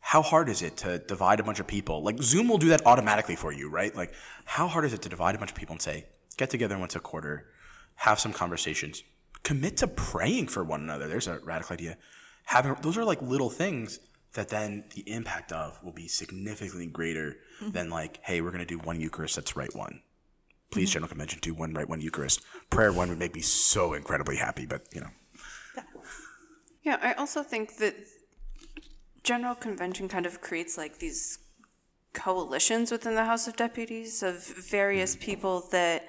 how 0.00 0.22
hard 0.22 0.48
is 0.48 0.62
it 0.62 0.78
to 0.78 0.98
divide 0.98 1.40
a 1.40 1.42
bunch 1.42 1.60
of 1.60 1.66
people? 1.66 2.02
Like 2.02 2.22
Zoom 2.22 2.48
will 2.48 2.58
do 2.58 2.68
that 2.68 2.86
automatically 2.86 3.36
for 3.36 3.52
you, 3.52 3.68
right? 3.68 3.94
Like, 3.94 4.14
how 4.46 4.66
hard 4.66 4.84
is 4.84 4.94
it 4.94 5.02
to 5.02 5.08
divide 5.08 5.34
a 5.34 5.38
bunch 5.38 5.50
of 5.50 5.56
people 5.56 5.74
and 5.74 5.82
say, 5.82 6.06
get 6.38 6.48
together 6.48 6.78
once 6.78 6.96
a 6.96 7.00
quarter, 7.00 7.48
have 7.96 8.18
some 8.18 8.32
conversations, 8.32 9.02
commit 9.42 9.76
to 9.78 9.86
praying 9.86 10.46
for 10.46 10.64
one 10.64 10.80
another. 10.80 11.06
There's 11.06 11.26
a 11.26 11.38
radical 11.40 11.74
idea. 11.74 11.98
Having 12.44 12.76
those 12.82 12.96
are 12.96 13.04
like 13.04 13.20
little 13.20 13.50
things 13.50 14.00
that 14.34 14.48
then 14.48 14.84
the 14.94 15.02
impact 15.10 15.52
of 15.52 15.82
will 15.82 15.92
be 15.92 16.08
significantly 16.08 16.86
greater 16.86 17.36
mm-hmm. 17.60 17.72
than 17.72 17.90
like, 17.90 18.20
hey, 18.22 18.40
we're 18.40 18.50
going 18.50 18.66
to 18.66 18.66
do 18.66 18.78
one 18.78 19.00
Eucharist 19.00 19.36
that's 19.36 19.56
Rite 19.56 19.74
One. 19.74 20.02
Please, 20.70 20.88
mm-hmm. 20.88 20.94
General 20.94 21.08
Convention, 21.08 21.38
do 21.42 21.54
one 21.54 21.72
Rite 21.74 21.88
One 21.88 22.00
Eucharist. 22.00 22.42
Prayer 22.70 22.92
one 22.92 23.08
would 23.08 23.18
make 23.18 23.34
me 23.34 23.40
so 23.40 23.94
incredibly 23.94 24.36
happy, 24.36 24.66
but 24.66 24.82
you 24.94 25.00
know. 25.00 25.10
Yeah. 25.76 25.82
yeah, 26.82 26.98
I 27.02 27.12
also 27.14 27.42
think 27.42 27.76
that 27.78 27.96
General 29.24 29.54
Convention 29.54 30.08
kind 30.08 30.26
of 30.26 30.40
creates 30.40 30.78
like 30.78 30.98
these 30.98 31.38
coalitions 32.12 32.90
within 32.90 33.14
the 33.14 33.24
House 33.24 33.48
of 33.48 33.56
Deputies 33.56 34.22
of 34.22 34.44
various 34.44 35.16
mm-hmm. 35.16 35.24
people 35.24 35.68
that 35.72 36.04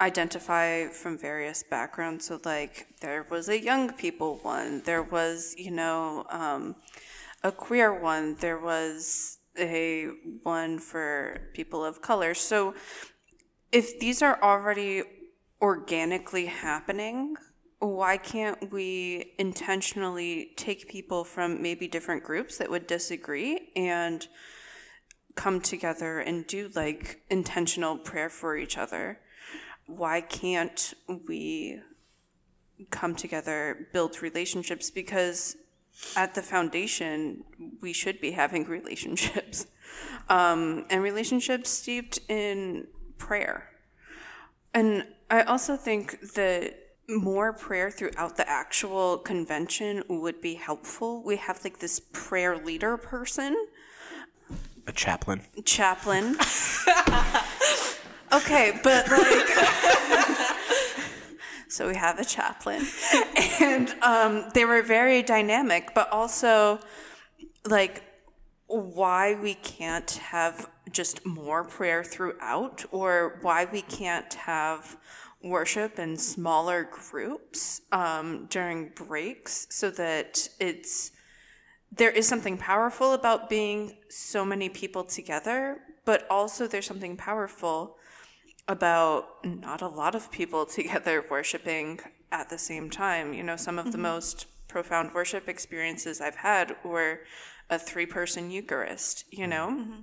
identify 0.00 0.86
from 0.88 1.18
various 1.18 1.62
backgrounds. 1.62 2.26
So, 2.26 2.40
like, 2.44 2.86
there 3.00 3.26
was 3.30 3.48
a 3.48 3.60
young 3.60 3.92
people 3.92 4.38
one, 4.42 4.82
there 4.84 5.02
was, 5.02 5.54
you 5.56 5.70
know, 5.70 6.26
um, 6.30 6.76
a 7.46 7.52
queer 7.52 7.94
one, 7.94 8.34
there 8.40 8.58
was 8.58 9.38
a 9.56 10.08
one 10.42 10.80
for 10.80 11.38
people 11.54 11.84
of 11.84 12.02
color. 12.02 12.34
So 12.34 12.74
if 13.70 14.00
these 14.00 14.20
are 14.20 14.42
already 14.42 15.04
organically 15.62 16.46
happening, 16.46 17.36
why 17.78 18.16
can't 18.16 18.72
we 18.72 19.34
intentionally 19.38 20.54
take 20.56 20.88
people 20.88 21.22
from 21.22 21.62
maybe 21.62 21.86
different 21.86 22.24
groups 22.24 22.58
that 22.58 22.68
would 22.68 22.88
disagree 22.88 23.70
and 23.76 24.26
come 25.36 25.60
together 25.60 26.18
and 26.18 26.48
do 26.48 26.68
like 26.74 27.20
intentional 27.30 27.96
prayer 27.96 28.28
for 28.28 28.56
each 28.56 28.76
other? 28.76 29.20
Why 29.86 30.20
can't 30.20 30.94
we 31.28 31.80
come 32.90 33.14
together, 33.14 33.86
build 33.92 34.20
relationships? 34.20 34.90
Because 34.90 35.56
at 36.16 36.34
the 36.34 36.42
foundation, 36.42 37.44
we 37.80 37.92
should 37.92 38.20
be 38.20 38.32
having 38.32 38.64
relationships. 38.78 39.66
Um, 40.28 40.84
and 40.90 41.02
relationships 41.02 41.70
steeped 41.70 42.18
in 42.28 42.86
prayer. 43.18 43.68
And 44.74 45.06
I 45.30 45.42
also 45.42 45.76
think 45.76 46.20
that 46.34 46.74
more 47.08 47.52
prayer 47.52 47.90
throughout 47.90 48.36
the 48.36 48.48
actual 48.48 49.18
convention 49.18 50.02
would 50.08 50.40
be 50.40 50.54
helpful. 50.54 51.22
We 51.22 51.36
have 51.36 51.62
like 51.64 51.78
this 51.78 52.00
prayer 52.12 52.56
leader 52.58 52.96
person, 52.96 53.56
A 54.86 54.92
chaplain. 54.92 55.42
chaplain. 55.64 56.36
okay, 58.32 58.78
but 58.82 59.08
like, 59.08 59.48
so 61.68 61.88
we 61.88 61.96
have 61.96 62.18
a 62.18 62.24
chaplain, 62.24 62.86
and 63.60 63.90
um, 64.02 64.48
they 64.54 64.64
were 64.64 64.82
very 64.82 65.22
dynamic, 65.22 65.94
but 65.94 66.10
also 66.12 66.78
like 67.64 68.02
why 68.66 69.34
we 69.34 69.54
can't 69.54 70.10
have 70.12 70.70
just 70.90 71.24
more 71.26 71.64
prayer 71.64 72.04
throughout, 72.04 72.84
or 72.90 73.38
why 73.42 73.66
we 73.70 73.82
can't 73.82 74.32
have 74.34 74.96
worship 75.42 75.98
in 75.98 76.16
smaller 76.16 76.88
groups 76.90 77.82
um, 77.92 78.46
during 78.50 78.90
breaks, 78.94 79.66
so 79.70 79.90
that 79.90 80.48
it's 80.60 81.12
there 81.92 82.10
is 82.10 82.26
something 82.26 82.56
powerful 82.58 83.12
about 83.14 83.48
being 83.48 83.96
so 84.08 84.44
many 84.44 84.68
people 84.68 85.04
together, 85.04 85.78
but 86.04 86.26
also 86.30 86.66
there's 86.66 86.86
something 86.86 87.16
powerful 87.16 87.96
about 88.68 89.44
not 89.44 89.82
a 89.82 89.88
lot 89.88 90.14
of 90.14 90.30
people 90.30 90.66
together 90.78 91.24
worshiping 91.30 92.00
at 92.32 92.50
the 92.50 92.58
same 92.58 92.90
time. 92.90 93.32
You 93.32 93.42
know, 93.42 93.56
some 93.56 93.78
of 93.78 93.86
the 93.86 93.92
mm-hmm. 93.92 94.02
most 94.02 94.46
profound 94.68 95.14
worship 95.14 95.48
experiences 95.48 96.20
I've 96.20 96.36
had 96.36 96.76
were 96.84 97.20
a 97.70 97.78
three 97.78 98.06
person 98.06 98.50
Eucharist, 98.50 99.24
you 99.30 99.40
mm-hmm. 99.40 99.50
know? 99.50 99.68
Mm-hmm. 99.68 100.00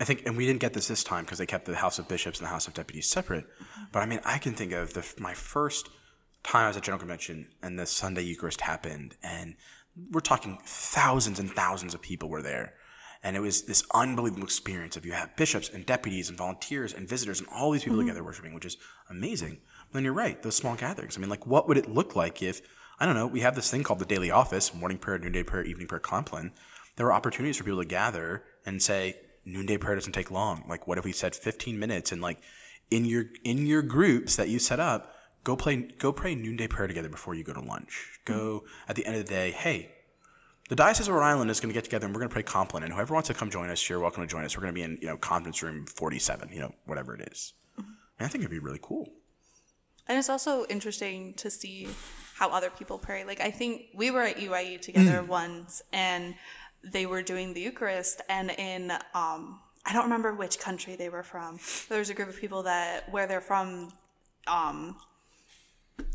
I 0.00 0.04
think, 0.04 0.22
and 0.26 0.36
we 0.36 0.46
didn't 0.46 0.60
get 0.60 0.72
this 0.72 0.88
this 0.88 1.04
time 1.04 1.24
because 1.24 1.38
they 1.38 1.46
kept 1.46 1.66
the 1.66 1.76
House 1.76 1.98
of 1.98 2.08
Bishops 2.08 2.38
and 2.38 2.46
the 2.46 2.50
House 2.50 2.66
of 2.66 2.74
Deputies 2.74 3.08
separate. 3.08 3.46
But 3.92 4.00
I 4.00 4.06
mean, 4.06 4.20
I 4.24 4.38
can 4.38 4.54
think 4.54 4.72
of 4.72 4.94
the, 4.94 5.06
my 5.18 5.34
first 5.34 5.88
time 6.42 6.64
I 6.64 6.68
was 6.68 6.76
at 6.76 6.82
General 6.82 6.98
Convention 6.98 7.48
and 7.62 7.78
the 7.78 7.86
Sunday 7.86 8.22
Eucharist 8.22 8.62
happened, 8.62 9.14
and 9.22 9.56
we're 10.10 10.20
talking 10.20 10.58
thousands 10.64 11.38
and 11.38 11.50
thousands 11.50 11.94
of 11.94 12.02
people 12.02 12.28
were 12.28 12.42
there. 12.42 12.74
And 13.24 13.36
it 13.36 13.40
was 13.40 13.62
this 13.62 13.82
unbelievable 13.94 14.44
experience 14.44 14.96
of 14.96 15.06
you 15.06 15.12
have 15.12 15.34
bishops 15.34 15.70
and 15.70 15.84
deputies 15.84 16.28
and 16.28 16.36
volunteers 16.36 16.92
and 16.92 17.08
visitors 17.08 17.40
and 17.40 17.48
all 17.48 17.70
these 17.70 17.82
people 17.82 17.98
mm-hmm. 17.98 18.08
together 18.08 18.22
worshiping, 18.22 18.54
which 18.54 18.66
is 18.66 18.76
amazing. 19.10 19.58
But 19.88 19.94
then 19.94 20.04
you're 20.04 20.12
right, 20.12 20.40
those 20.42 20.56
small 20.56 20.76
gatherings. 20.76 21.16
I 21.16 21.20
mean, 21.20 21.30
like, 21.30 21.46
what 21.46 21.66
would 21.66 21.78
it 21.78 21.88
look 21.88 22.14
like 22.14 22.42
if, 22.42 22.60
I 23.00 23.06
don't 23.06 23.14
know, 23.14 23.26
we 23.26 23.40
have 23.40 23.54
this 23.54 23.70
thing 23.70 23.82
called 23.82 23.98
the 23.98 24.04
daily 24.04 24.30
office, 24.30 24.74
morning 24.74 24.98
prayer, 24.98 25.18
noonday 25.18 25.42
prayer, 25.42 25.64
evening 25.64 25.88
prayer, 25.88 26.00
compline. 26.00 26.52
There 26.96 27.06
were 27.06 27.12
opportunities 27.12 27.56
for 27.56 27.64
people 27.64 27.82
to 27.82 27.88
gather 27.88 28.44
and 28.66 28.82
say, 28.82 29.16
noonday 29.44 29.78
prayer 29.78 29.94
doesn't 29.94 30.12
take 30.12 30.30
long. 30.30 30.64
Like, 30.68 30.86
what 30.86 30.98
if 30.98 31.04
we 31.04 31.12
said 31.12 31.34
15 31.34 31.78
minutes 31.78 32.12
and 32.12 32.20
like 32.20 32.38
in 32.90 33.04
your 33.04 33.24
in 33.42 33.66
your 33.66 33.82
groups 33.82 34.36
that 34.36 34.48
you 34.48 34.58
set 34.58 34.80
up, 34.80 35.14
go 35.42 35.56
play 35.56 35.76
go 35.98 36.12
pray 36.12 36.34
noonday 36.34 36.68
prayer 36.68 36.86
together 36.86 37.08
before 37.08 37.34
you 37.34 37.44
go 37.44 37.52
to 37.52 37.60
lunch. 37.60 38.20
Go 38.24 38.60
mm-hmm. 38.60 38.90
at 38.90 38.96
the 38.96 39.06
end 39.06 39.16
of 39.16 39.24
the 39.24 39.30
day, 39.30 39.50
hey, 39.50 39.93
the 40.68 40.76
Diocese 40.76 41.08
of 41.08 41.14
Rhode 41.14 41.24
Island 41.24 41.50
is 41.50 41.60
going 41.60 41.72
to 41.72 41.74
get 41.74 41.84
together 41.84 42.06
and 42.06 42.14
we're 42.14 42.20
going 42.20 42.30
to 42.30 42.32
pray 42.32 42.42
compline. 42.42 42.82
And 42.82 42.92
whoever 42.92 43.12
wants 43.12 43.28
to 43.28 43.34
come 43.34 43.50
join 43.50 43.68
us, 43.70 43.88
you're 43.88 44.00
welcome 44.00 44.22
to 44.22 44.26
join 44.26 44.44
us. 44.44 44.56
We're 44.56 44.62
going 44.62 44.74
to 44.74 44.78
be 44.78 44.82
in 44.82 44.98
you 45.00 45.08
know 45.08 45.16
conference 45.16 45.62
room 45.62 45.86
47, 45.86 46.50
you 46.52 46.60
know 46.60 46.74
whatever 46.86 47.14
it 47.14 47.28
is. 47.32 47.52
And 47.76 48.26
I 48.26 48.28
think 48.28 48.42
it'd 48.42 48.50
be 48.50 48.58
really 48.58 48.80
cool. 48.80 49.12
And 50.06 50.18
it's 50.18 50.28
also 50.28 50.66
interesting 50.66 51.34
to 51.34 51.50
see 51.50 51.88
how 52.34 52.50
other 52.50 52.70
people 52.70 52.98
pray. 52.98 53.24
Like 53.24 53.40
I 53.40 53.50
think 53.50 53.86
we 53.94 54.10
were 54.10 54.22
at 54.22 54.36
UIU 54.36 54.80
together 54.80 55.22
once, 55.28 55.82
and 55.92 56.34
they 56.82 57.06
were 57.06 57.22
doing 57.22 57.54
the 57.54 57.60
Eucharist, 57.60 58.20
and 58.28 58.50
in 58.50 58.90
um, 59.14 59.60
I 59.86 59.92
don't 59.92 60.04
remember 60.04 60.34
which 60.34 60.58
country 60.58 60.96
they 60.96 61.08
were 61.08 61.22
from. 61.22 61.58
There 61.88 61.98
was 61.98 62.10
a 62.10 62.14
group 62.14 62.28
of 62.28 62.38
people 62.38 62.62
that 62.64 63.10
where 63.10 63.26
they're 63.26 63.40
from, 63.40 63.92
um, 64.46 64.96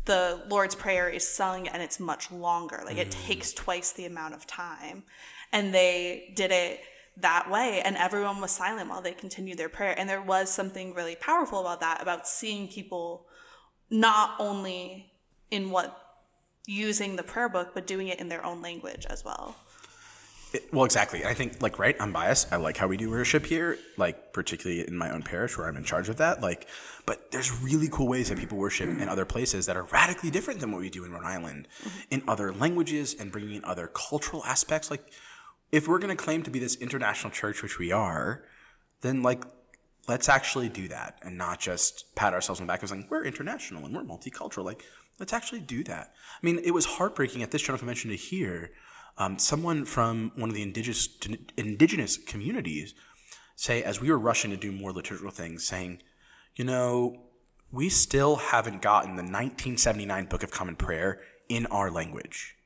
the 0.04 0.42
Lord's 0.48 0.74
Prayer 0.74 1.08
is 1.08 1.26
sung 1.26 1.68
and 1.68 1.82
it's 1.82 2.00
much 2.00 2.30
longer. 2.30 2.82
Like 2.84 2.98
it 2.98 3.08
mm. 3.08 3.26
takes 3.26 3.52
twice 3.52 3.92
the 3.92 4.06
amount 4.06 4.34
of 4.34 4.46
time, 4.46 5.04
and 5.52 5.74
they 5.74 6.32
did 6.34 6.50
it 6.50 6.80
that 7.16 7.50
way 7.50 7.82
and 7.84 7.96
everyone 7.96 8.40
was 8.40 8.50
silent 8.50 8.88
while 8.88 9.02
they 9.02 9.12
continued 9.12 9.58
their 9.58 9.68
prayer. 9.68 9.94
And 9.98 10.08
there 10.08 10.22
was 10.22 10.50
something 10.50 10.94
really 10.94 11.16
powerful 11.16 11.60
about 11.60 11.80
that 11.80 12.00
about 12.00 12.26
seeing 12.26 12.68
people 12.68 13.26
not 13.90 14.36
only 14.38 15.12
in 15.50 15.70
what 15.70 15.96
using 16.66 17.16
the 17.16 17.22
prayer 17.22 17.48
book 17.48 17.72
but 17.74 17.86
doing 17.86 18.08
it 18.08 18.20
in 18.20 18.28
their 18.28 18.44
own 18.44 18.62
language 18.62 19.04
as 19.10 19.24
well 19.24 19.56
It- 20.52 20.72
well, 20.72 20.84
exactly. 20.84 21.24
I 21.24 21.34
think, 21.34 21.62
like, 21.62 21.78
right, 21.78 21.96
I'm 22.00 22.12
biased. 22.12 22.52
I 22.52 22.56
like 22.56 22.76
how 22.76 22.88
we 22.88 22.96
do 22.96 23.08
worship 23.10 23.46
here, 23.46 23.78
like, 23.96 24.32
particularly 24.32 24.86
in 24.86 24.96
my 24.96 25.10
own 25.10 25.22
parish 25.22 25.56
where 25.56 25.68
I'm 25.68 25.76
in 25.76 25.84
charge 25.84 26.08
of 26.08 26.16
that. 26.16 26.40
Like, 26.40 26.66
but 27.06 27.30
there's 27.30 27.62
really 27.62 27.88
cool 27.88 28.08
ways 28.08 28.28
that 28.28 28.38
people 28.38 28.58
worship 28.58 28.88
in 28.88 29.08
other 29.08 29.24
places 29.24 29.66
that 29.66 29.76
are 29.76 29.84
radically 29.84 30.30
different 30.30 30.60
than 30.60 30.72
what 30.72 30.80
we 30.80 30.90
do 30.90 31.04
in 31.04 31.12
Rhode 31.12 31.24
Island, 31.24 31.68
mm-hmm. 31.82 32.00
in 32.10 32.22
other 32.26 32.52
languages 32.52 33.14
and 33.18 33.30
bringing 33.30 33.56
in 33.56 33.64
other 33.64 33.86
cultural 33.86 34.44
aspects. 34.44 34.90
Like, 34.90 35.12
if 35.70 35.86
we're 35.86 35.98
going 35.98 36.16
to 36.16 36.22
claim 36.22 36.42
to 36.42 36.50
be 36.50 36.58
this 36.58 36.74
international 36.76 37.30
church, 37.30 37.62
which 37.62 37.78
we 37.78 37.92
are, 37.92 38.44
then, 39.02 39.22
like, 39.22 39.44
let's 40.08 40.28
actually 40.28 40.68
do 40.68 40.88
that 40.88 41.18
and 41.22 41.38
not 41.38 41.60
just 41.60 42.12
pat 42.16 42.34
ourselves 42.34 42.60
on 42.60 42.66
the 42.66 42.72
back 42.72 42.80
and 42.80 42.88
saying, 42.88 43.06
we're 43.08 43.24
international 43.24 43.84
and 43.84 43.94
we're 43.94 44.02
multicultural. 44.02 44.64
Like, 44.64 44.82
let's 45.20 45.32
actually 45.32 45.60
do 45.60 45.84
that. 45.84 46.12
I 46.42 46.44
mean, 46.44 46.58
it 46.64 46.72
was 46.72 46.86
heartbreaking 46.86 47.42
at 47.44 47.52
this 47.52 47.62
general 47.62 47.78
convention 47.78 48.10
to 48.10 48.16
hear 48.16 48.72
um, 49.20 49.38
someone 49.38 49.84
from 49.84 50.32
one 50.34 50.48
of 50.48 50.54
the 50.54 50.62
indigenous 50.62 51.06
indigenous 51.56 52.16
communities 52.16 52.94
say, 53.54 53.82
as 53.82 54.00
we 54.00 54.10
were 54.10 54.18
rushing 54.18 54.50
to 54.50 54.56
do 54.56 54.72
more 54.72 54.92
liturgical 54.92 55.30
things, 55.30 55.62
saying, 55.62 56.02
you 56.56 56.64
know, 56.64 57.24
we 57.70 57.90
still 57.90 58.36
haven't 58.36 58.80
gotten 58.80 59.16
the 59.16 59.22
1979 59.22 60.24
Book 60.24 60.42
of 60.42 60.50
Common 60.50 60.74
Prayer 60.74 61.20
in 61.50 61.66
our 61.66 61.90
language. 61.90 62.56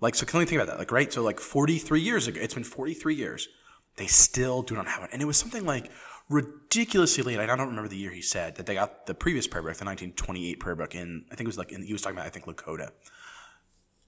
Like, 0.00 0.14
so 0.14 0.24
can 0.24 0.38
we 0.38 0.46
think 0.46 0.62
about 0.62 0.72
that? 0.72 0.78
Like, 0.78 0.90
right? 0.90 1.12
So, 1.12 1.22
like, 1.22 1.38
43 1.38 2.00
years 2.00 2.26
ago, 2.26 2.40
it's 2.40 2.54
been 2.54 2.64
43 2.64 3.14
years. 3.14 3.48
They 3.96 4.06
still 4.06 4.62
do 4.62 4.74
not 4.74 4.88
have 4.88 5.04
it. 5.04 5.10
And 5.12 5.20
it 5.20 5.26
was 5.26 5.36
something 5.36 5.66
like 5.66 5.90
ridiculously 6.30 7.22
late. 7.22 7.38
I 7.38 7.44
don't 7.44 7.68
remember 7.68 7.88
the 7.88 7.96
year 7.96 8.12
he 8.12 8.22
said 8.22 8.56
that 8.56 8.64
they 8.64 8.74
got 8.74 9.04
the 9.04 9.14
previous 9.14 9.46
prayer 9.46 9.62
book, 9.62 9.76
the 9.76 9.84
1928 9.84 10.58
prayer 10.58 10.76
book, 10.76 10.94
in, 10.94 11.26
I 11.30 11.34
think 11.34 11.42
it 11.42 11.46
was 11.46 11.58
like, 11.58 11.72
in, 11.72 11.82
he 11.82 11.92
was 11.92 12.00
talking 12.00 12.16
about, 12.16 12.26
I 12.26 12.30
think, 12.30 12.46
Lakota 12.46 12.92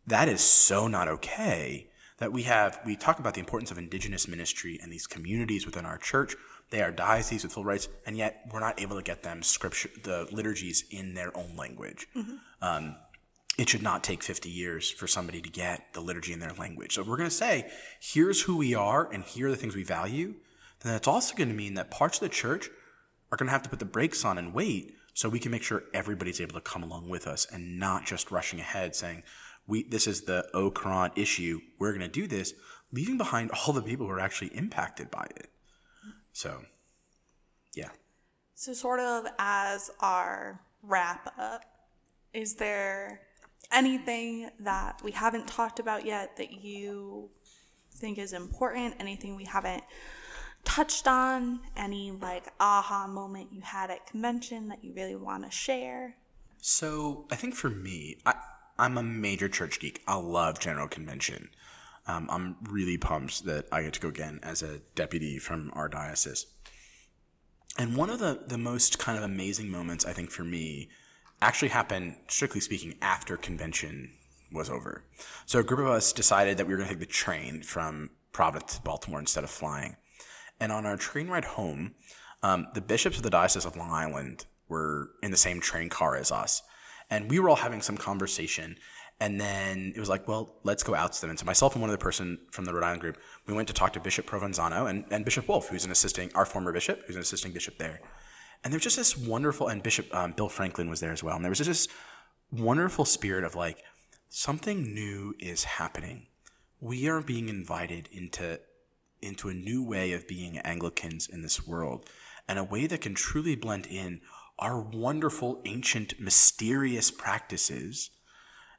that 0.09 0.29
is 0.29 0.41
so 0.41 0.89
not 0.89 1.09
okay 1.09 1.89
that 2.19 2.33
we 2.33 2.43
have 2.43 2.81
we 2.85 2.97
talk 2.97 3.19
about 3.19 3.35
the 3.35 3.41
importance 3.41 3.71
of 3.71 3.79
indigenous 3.79 4.27
ministry 4.27 4.79
and 4.83 4.93
these 4.93 5.07
communities 5.07 5.67
within 5.67 5.85
our 5.85 5.99
church. 5.99 6.35
They 6.71 6.83
are 6.83 6.91
dioceses 6.91 7.45
with 7.45 7.53
full 7.53 7.65
rights 7.65 7.89
and 8.07 8.17
yet 8.17 8.49
we're 8.53 8.61
not 8.61 8.81
able 8.81 8.97
to 8.97 9.03
get 9.03 9.23
them 9.23 9.43
scripture 9.43 9.91
the 10.03 10.27
liturgies 10.31 10.85
in 10.91 11.15
their 11.15 11.37
own 11.37 11.57
language. 11.57 12.09
Um, 12.61 12.97
it 13.57 13.69
should 13.69 13.83
not 13.83 14.05
take 14.05 14.23
50 14.23 14.49
years 14.49 14.91
for 14.91 15.07
somebody 15.07 15.41
to 15.41 15.51
get 15.51 15.93
the 15.93 16.01
liturgy 16.01 16.33
in 16.33 16.39
their 16.39 16.53
language. 16.53 16.95
So 16.95 17.03
we're 17.03 17.17
going 17.17 17.29
to 17.29 17.35
say 17.35 17.71
here's 18.01 18.43
who 18.43 18.57
we 18.57 18.75
are 18.75 19.11
and 19.13 19.25
here 19.25 19.49
are 19.49 19.51
the 19.51 19.57
things 19.57 19.77
we 19.77 19.85
value 19.85 20.35
then 20.81 20.93
that's 20.93 21.09
also 21.09 21.35
going 21.35 21.49
to 21.49 21.55
mean 21.55 21.75
that 21.75 21.91
parts 21.91 22.19
of 22.19 22.23
the 22.23 22.29
church 22.29 22.71
are 23.31 23.37
going 23.37 23.49
to 23.49 23.53
have 23.53 23.63
to 23.63 23.69
put 23.69 23.79
the 23.79 23.85
brakes 23.85 24.25
on 24.25 24.39
and 24.39 24.55
wait 24.55 24.95
so 25.13 25.29
we 25.29 25.41
can 25.41 25.51
make 25.51 25.63
sure 25.63 25.83
everybody's 25.93 26.41
able 26.41 26.55
to 26.55 26.61
come 26.61 26.83
along 26.83 27.09
with 27.09 27.27
us 27.27 27.47
and 27.53 27.79
not 27.79 28.07
just 28.07 28.31
rushing 28.31 28.61
ahead 28.61 28.95
saying 28.95 29.23
we 29.69 29.85
this 29.85 30.09
is 30.09 30.23
the 30.23 30.49
Okron 30.55 31.17
issue. 31.17 31.61
We're 31.79 31.93
going 31.93 32.01
to 32.01 32.09
do 32.09 32.27
this, 32.27 32.55
leaving 32.91 33.19
behind 33.19 33.53
all 33.53 33.73
the 33.73 33.83
people 33.83 34.07
who 34.07 34.13
are 34.13 34.19
actually 34.19 34.49
impacted 34.57 35.11
by 35.11 35.29
it. 35.37 35.51
So, 36.33 36.63
yeah. 37.75 37.91
So, 38.55 38.73
sort 38.73 38.99
of 38.99 39.27
as 39.39 39.91
our 40.01 40.61
wrap 40.83 41.33
up, 41.39 41.63
is 42.33 42.55
there 42.55 43.21
anything 43.71 44.51
that 44.61 45.01
we 45.05 45.13
haven't 45.13 45.47
talked 45.47 45.79
about 45.79 46.07
yet 46.07 46.37
that 46.39 46.53
you 46.53 47.29
think 47.93 48.19
is 48.19 48.33
important? 48.33 48.95
Anything 48.99 49.37
we 49.37 49.45
haven't 49.45 49.85
touched 50.65 51.07
on? 51.07 51.61
Any 51.77 52.11
like 52.11 52.53
aha 52.59 53.07
moment 53.07 53.53
you 53.53 53.61
had 53.61 53.91
at 53.91 54.07
convention 54.07 54.69
that 54.69 54.83
you 54.83 54.95
really 54.95 55.17
want 55.17 55.45
to 55.45 55.51
share? 55.51 56.17
So 56.61 57.27
I 57.31 57.37
think 57.37 57.55
for 57.55 57.71
me, 57.71 58.17
I, 58.27 58.35
I'm 58.79 58.97
a 58.97 59.03
major 59.03 59.49
church 59.49 59.81
geek. 59.81 60.03
I 60.07 60.17
love 60.17 60.61
General 60.61 60.89
Convention. 60.89 61.51
Um, 62.07 62.29
I'm 62.31 62.57
really 62.63 62.97
pumped 62.97 63.45
that 63.45 63.67
I 63.73 63.83
get 63.83 63.95
to 63.95 64.01
go 64.01 64.09
again 64.09 64.41
as 64.43 64.63
a 64.63 64.79
deputy 64.95 65.39
from 65.39 65.71
our 65.75 65.89
diocese. 65.89 66.47
And 67.77 67.97
one 67.97 68.11
of 68.11 68.19
the, 68.19 68.41
the 68.47 68.59
most 68.59 68.99
kind 68.99 69.19
of 69.19 69.25
amazing 69.25 69.71
moments, 69.71 70.07
I 70.07 70.13
think, 70.13 70.31
for 70.31 70.43
me, 70.45 70.89
actually 71.43 71.69
happened, 71.69 72.17
strictly 72.29 72.61
speaking, 72.61 72.95
after 73.03 73.37
convention 73.37 74.13
was 74.53 74.71
over. 74.71 75.05
So 75.47 75.59
a 75.59 75.65
group 75.65 75.81
of 75.81 75.89
us 75.89 76.13
decided 76.13 76.57
that 76.57 76.67
we 76.67 76.73
were 76.73 76.79
going 76.79 76.89
to 76.89 76.95
take 76.95 77.01
the 77.01 77.07
train 77.07 77.63
from 77.63 78.11
Providence 78.33 78.77
to 78.77 78.83
Baltimore 78.83 79.21
instead 79.21 79.45
of 79.45 79.51
flying. 79.51 79.97
And 80.61 80.73
on 80.73 80.87
our 80.87 80.97
train 80.97 81.29
ride 81.29 81.45
home, 81.45 81.95
um, 82.43 82.69
the 82.75 82.81
bishops 82.81 83.17
of 83.17 83.23
the 83.23 83.31
Diocese 83.31 83.65
of 83.65 83.77
Long 83.77 83.91
Island 83.91 84.47
were 84.69 85.11
in 85.23 85.31
the 85.31 85.37
same 85.37 85.61
train 85.61 85.89
car 85.89 86.17
as 86.17 86.33
us. 86.33 86.63
And 87.11 87.31
we 87.31 87.39
were 87.39 87.49
all 87.49 87.57
having 87.57 87.83
some 87.83 87.97
conversation. 87.97 88.77
And 89.21 89.41
then 89.41 89.93
it 89.97 90.01
was 90.01 90.09
like, 90.09 90.29
well, 90.29 90.55
let's 90.63 90.83
go 90.83 90.95
out 90.95 91.13
to 91.13 91.21
them. 91.21 91.31
And 91.31 91.39
so 91.39 91.45
myself 91.45 91.75
and 91.75 91.83
one 91.83 91.91
other 91.91 91.99
person 91.99 92.39
from 92.53 92.65
the 92.65 92.73
Rhode 92.73 92.85
Island 92.85 93.01
group, 93.01 93.19
we 93.47 93.55
went 93.55 93.69
to 93.69 93.75
talk 93.75 93.93
to 93.95 94.01
Bishop 94.01 94.27
Provenzano 94.27 94.89
and, 94.89 95.05
and 95.11 95.25
Bishop 95.25 95.49
Wolf, 95.49 95.69
who's 95.69 95.85
an 95.85 95.91
assisting, 95.91 96.31
our 96.35 96.45
former 96.45 96.73
bishop, 96.73 97.03
who's 97.07 97.17
an 97.17 97.23
assisting 97.23 97.53
bishop 97.53 97.79
there. 97.79 98.01
And 98.63 98.73
there 98.73 98.77
was 98.77 98.85
just 98.85 98.97
this 98.97 99.17
wonderful, 99.17 99.69
and 99.69 99.83
Bishop 99.83 100.15
um, 100.15 100.33
Bill 100.33 100.49
Franklin 100.49 100.89
was 100.89 101.01
there 101.01 101.13
as 101.13 101.23
well. 101.23 101.35
And 101.37 101.45
there 101.45 101.51
was 101.51 101.59
just 101.59 101.69
this 101.69 101.89
wonderful 102.53 103.05
spirit 103.05 103.45
of 103.45 103.55
like, 103.55 103.83
something 104.29 104.95
new 104.95 105.35
is 105.39 105.65
happening. 105.65 106.27
We 106.81 107.09
are 107.09 107.21
being 107.21 107.49
invited 107.49 108.09
into, 108.13 108.61
into 109.21 109.49
a 109.49 109.55
new 109.55 109.83
way 109.83 110.13
of 110.13 110.29
being 110.29 110.59
Anglicans 110.59 111.29
in 111.29 111.43
this 111.43 111.67
world 111.67 112.09
and 112.47 112.59
a 112.59 112.65
way 112.65 112.87
that 112.87 113.01
can 113.01 113.15
truly 113.15 113.57
blend 113.57 113.87
in 113.87 114.21
our 114.59 114.81
wonderful, 114.81 115.61
ancient, 115.65 116.19
mysterious 116.21 117.11
practices. 117.11 118.11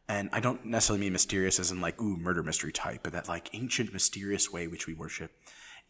And 0.07 0.29
I 0.33 0.39
don't 0.39 0.65
necessarily 0.65 1.01
mean 1.01 1.13
mysterious 1.13 1.59
as 1.59 1.71
in 1.71 1.81
like, 1.81 2.01
ooh, 2.01 2.17
murder 2.17 2.43
mystery 2.43 2.71
type, 2.71 3.01
but 3.03 3.13
that 3.13 3.29
like 3.29 3.49
ancient, 3.53 3.93
mysterious 3.93 4.51
way 4.51 4.67
which 4.67 4.87
we 4.87 4.93
worship 4.93 5.31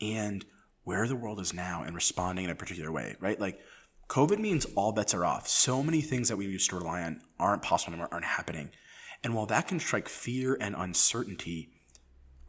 and 0.01 0.45
where 0.83 1.07
the 1.07 1.15
world 1.15 1.39
is 1.39 1.53
now 1.53 1.83
and 1.83 1.95
responding 1.95 2.45
in 2.45 2.51
a 2.51 2.55
particular 2.55 2.91
way, 2.91 3.15
right? 3.19 3.39
Like, 3.39 3.59
COVID 4.09 4.39
means 4.39 4.65
all 4.75 4.91
bets 4.91 5.13
are 5.13 5.23
off. 5.23 5.47
So 5.47 5.83
many 5.83 6.01
things 6.01 6.29
that 6.29 6.37
we 6.37 6.47
used 6.47 6.69
to 6.71 6.77
rely 6.77 7.03
on 7.03 7.21
aren't 7.39 7.61
possible 7.61 7.93
anymore, 7.93 8.09
aren't 8.11 8.25
happening. 8.25 8.71
And 9.23 9.35
while 9.35 9.45
that 9.47 9.67
can 9.67 9.79
strike 9.79 10.09
fear 10.09 10.57
and 10.59 10.75
uncertainty, 10.75 11.69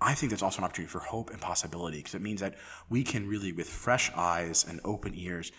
I 0.01 0.15
think 0.15 0.31
there's 0.31 0.43
also 0.43 0.59
an 0.59 0.65
opportunity 0.65 0.91
for 0.91 1.01
hope 1.01 1.31
and 1.31 1.41
possibility 1.41 1.99
because 1.99 2.15
it 2.15 2.23
means 2.23 2.41
that 2.41 2.55
we 2.89 3.03
can 3.03 3.29
really, 3.29 3.53
with 3.53 3.69
fresh 3.69 4.11
eyes 4.17 4.65
and 4.67 4.81
open 4.85 5.15
ears, 5.15 5.53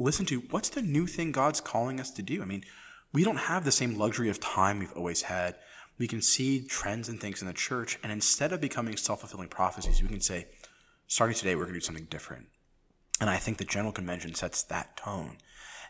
listen 0.00 0.26
to 0.26 0.40
what's 0.50 0.70
the 0.70 0.82
new 0.82 1.06
thing 1.06 1.30
God's 1.30 1.60
calling 1.60 2.00
us 2.00 2.10
to 2.12 2.22
do. 2.22 2.42
I 2.42 2.46
mean, 2.46 2.64
we 3.12 3.22
don't 3.22 3.36
have 3.36 3.64
the 3.64 3.72
same 3.72 3.98
luxury 3.98 4.30
of 4.30 4.40
time 4.40 4.78
we've 4.78 4.92
always 4.92 5.22
had. 5.22 5.56
We 5.98 6.08
can 6.08 6.22
see 6.22 6.64
trends 6.66 7.08
and 7.08 7.20
things 7.20 7.42
in 7.42 7.46
the 7.46 7.52
church, 7.52 7.98
and 8.02 8.10
instead 8.10 8.52
of 8.52 8.60
becoming 8.60 8.96
self 8.96 9.20
fulfilling 9.20 9.48
prophecies, 9.48 10.02
we 10.02 10.08
can 10.08 10.20
say, 10.20 10.46
starting 11.06 11.36
today, 11.36 11.54
we're 11.54 11.64
going 11.64 11.74
to 11.74 11.80
do 11.80 11.84
something 11.84 12.06
different. 12.08 12.46
And 13.20 13.28
I 13.28 13.36
think 13.36 13.58
the 13.58 13.64
General 13.64 13.92
Convention 13.92 14.34
sets 14.34 14.62
that 14.64 14.96
tone. 14.96 15.36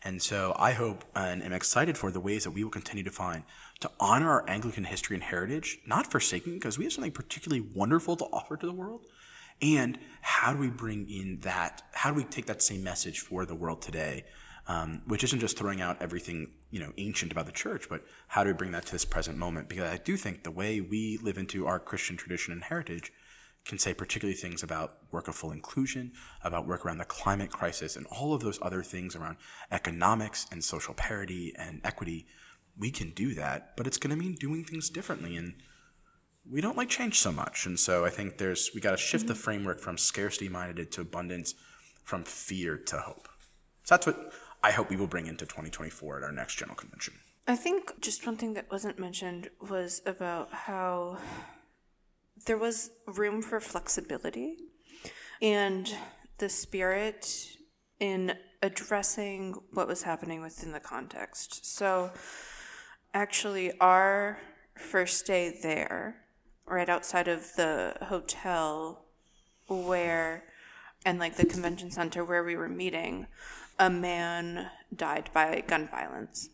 And 0.03 0.21
so 0.21 0.55
I 0.59 0.73
hope 0.73 1.05
and 1.15 1.43
am 1.43 1.53
excited 1.53 1.97
for 1.97 2.11
the 2.11 2.21
ways 2.21 2.45
that 2.45 2.51
we 2.51 2.65
will 2.65 2.71
continue 2.71 3.05
to 3.05 3.11
find 3.11 3.45
to 3.81 3.91
honor 4.01 4.31
our 4.31 4.49
Anglican 4.49 4.85
history 4.85 5.15
and 5.15 5.23
heritage, 5.23 5.79
not 5.87 6.11
forsaking, 6.11 6.55
because 6.55 6.79
we 6.79 6.85
have 6.85 6.93
something 6.93 7.13
particularly 7.13 7.67
wonderful 7.75 8.17
to 8.17 8.25
offer 8.27 8.57
to 8.57 8.67
the 8.67 8.73
world. 8.73 9.05
And 9.63 9.99
how 10.23 10.53
do 10.53 10.59
we 10.59 10.69
bring 10.69 11.09
in 11.11 11.41
that? 11.41 11.83
How 11.93 12.11
do 12.11 12.17
we 12.17 12.25
take 12.25 12.47
that 12.47 12.63
same 12.63 12.83
message 12.83 13.21
for 13.21 13.45
the 13.45 13.55
world 13.55 13.83
today? 13.83 14.25
Um, 14.67 15.03
which 15.07 15.25
isn't 15.25 15.41
just 15.41 15.59
throwing 15.59 15.81
out 15.81 16.01
everything 16.01 16.53
you 16.71 16.79
know 16.79 16.93
ancient 16.97 17.33
about 17.33 17.47
the 17.47 17.53
church, 17.53 17.89
but 17.89 18.05
how 18.29 18.45
do 18.45 18.51
we 18.51 18.55
bring 18.55 18.71
that 18.73 18.87
to 18.87 18.93
this 18.93 19.05
present 19.05 19.37
moment? 19.37 19.69
Because 19.69 19.93
I 19.93 19.97
do 19.97 20.17
think 20.17 20.45
the 20.45 20.51
way 20.51 20.81
we 20.81 21.19
live 21.23 21.39
into 21.39 21.67
our 21.67 21.81
Christian 21.81 22.17
tradition 22.17 22.53
and 22.53 22.63
heritage 22.63 23.11
can 23.65 23.79
say 23.79 23.93
particularly 23.93 24.37
things 24.37 24.63
about 24.63 24.99
work 25.11 25.29
of 25.29 25.35
full 25.35 25.51
inclusion, 25.51 26.13
about 26.43 26.67
work 26.67 26.85
around 26.85 26.99
the 26.99 27.05
climate 27.05 27.51
crisis, 27.51 27.97
and 27.97 28.07
all 28.07 28.33
of 28.33 28.43
those 28.43 28.59
other 28.63 28.83
things 28.83 29.17
around 29.17 29.37
economics 29.71 30.47
and 30.51 30.63
social 30.63 30.95
parity 30.95 31.53
and 31.59 31.81
equity. 31.85 32.27
We 32.79 32.91
can 32.91 33.11
do 33.11 33.35
that, 33.35 33.77
but 33.77 33.87
it's 33.87 33.99
going 33.99 34.11
to 34.11 34.17
mean 34.17 34.35
doing 34.35 34.65
things 34.65 34.89
differently. 34.89 35.37
And 35.37 35.55
we 36.51 36.61
don't 36.61 36.77
like 36.77 36.89
change 36.89 37.19
so 37.19 37.33
much. 37.33 37.67
And 37.67 37.79
so 37.79 38.05
I 38.05 38.11
think 38.11 38.39
there's, 38.39 38.71
we 38.75 38.81
got 38.81 38.93
to 38.93 38.97
shift 38.97 39.27
the 39.27 39.35
mm-hmm. 39.35 39.43
framework 39.43 39.81
from 39.81 39.97
scarcity 39.97 40.49
minded 40.49 40.91
to 40.93 41.01
abundance, 41.01 41.55
from 42.03 42.25
fear 42.25 42.77
to 42.77 42.99
hope. 42.99 43.29
So 43.85 43.95
that's 43.95 44.07
what 44.07 44.33
I 44.63 44.73
hope 44.73 44.91
we 44.91 44.97
will 44.97 45.07
bring 45.07 45.27
into 45.27 45.47
2024 45.47 46.19
at 46.19 46.25
our 46.25 46.33
next 46.33 46.57
general 46.57 46.77
convention. 46.77 47.15
I 47.47 47.57
think 47.57 48.01
just 48.01 48.27
one 48.27 48.37
thing 48.37 48.55
that 48.55 48.71
wasn't 48.71 48.99
mentioned 48.99 49.49
was 49.61 50.03
about 50.07 50.53
how 50.53 51.19
there 52.47 52.59
was 52.59 52.91
room 53.07 53.43
for 53.43 53.61
flexibility 53.61 54.57
and 55.43 55.93
the 56.39 56.49
spirit 56.49 57.57
in 57.99 58.35
addressing 58.63 59.55
what 59.73 59.89
was 59.89 60.03
happening 60.03 60.41
within 60.41 60.73
the 60.73 60.81
context. 60.81 61.65
So, 61.65 62.11
actually, 63.15 63.79
our 63.79 64.39
first 64.77 65.27
day 65.27 65.59
there, 65.63 66.20
right 66.71 66.89
outside 66.89 67.29
of 67.29 67.55
the 67.57 67.97
hotel 68.03 69.05
where, 69.69 70.45
and 71.05 71.19
like 71.19 71.37
the 71.37 71.47
convention 71.47 71.91
center 71.91 72.25
where 72.25 72.45
we 72.45 72.57
were 72.57 72.69
meeting, 72.69 73.27
a 73.79 73.91
man 73.91 74.71
died 74.95 75.31
by 75.33 75.63
gun 75.67 75.89
violence. 75.89 76.51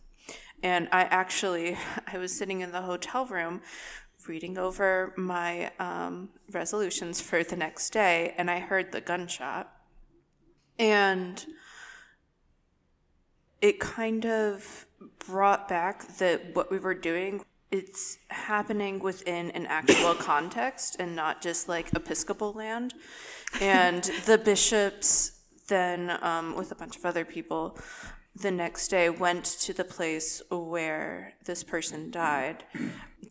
And 0.63 0.89
I 0.93 1.03
actually, 1.03 1.77
I 2.13 2.19
was 2.19 2.37
sitting 2.37 2.61
in 2.61 2.73
the 2.73 2.83
hotel 2.83 3.27
room 3.27 3.63
reading 4.29 4.59
over 4.59 5.15
my 5.17 5.71
um, 5.79 6.31
resolutions 6.51 7.21
for 7.21 7.45
the 7.45 7.57
next 7.57 7.91
day, 7.91 8.35
and 8.37 8.51
I 8.51 8.59
heard 8.59 8.91
the 8.91 9.01
gunshot. 9.01 9.73
And 10.79 11.45
it 13.61 13.81
kind 13.81 14.27
of 14.27 14.87
brought 15.27 15.69
back 15.69 16.17
that 16.19 16.55
what 16.55 16.71
we 16.71 16.79
were 16.79 16.95
doing 16.95 17.45
it's 17.71 18.19
happening 18.29 18.99
within 19.01 19.51
an 19.51 19.67
actual 19.67 20.15
context 20.33 20.97
and 20.99 21.17
not 21.17 21.43
just 21.43 21.69
like 21.69 21.93
episcopal 21.95 22.53
land 22.53 22.95
and 23.61 24.05
the 24.27 24.39
bishops 24.39 25.41
then 25.69 26.17
um, 26.23 26.55
with 26.55 26.71
a 26.71 26.75
bunch 26.75 26.97
of 26.97 27.05
other 27.05 27.25
people 27.25 27.77
the 28.35 28.51
next 28.51 28.89
day 28.89 29.09
went 29.09 29.45
to 29.45 29.73
the 29.73 29.85
place 29.85 30.43
where 30.51 31.35
this 31.45 31.65
person 31.65 32.11
died 32.11 32.65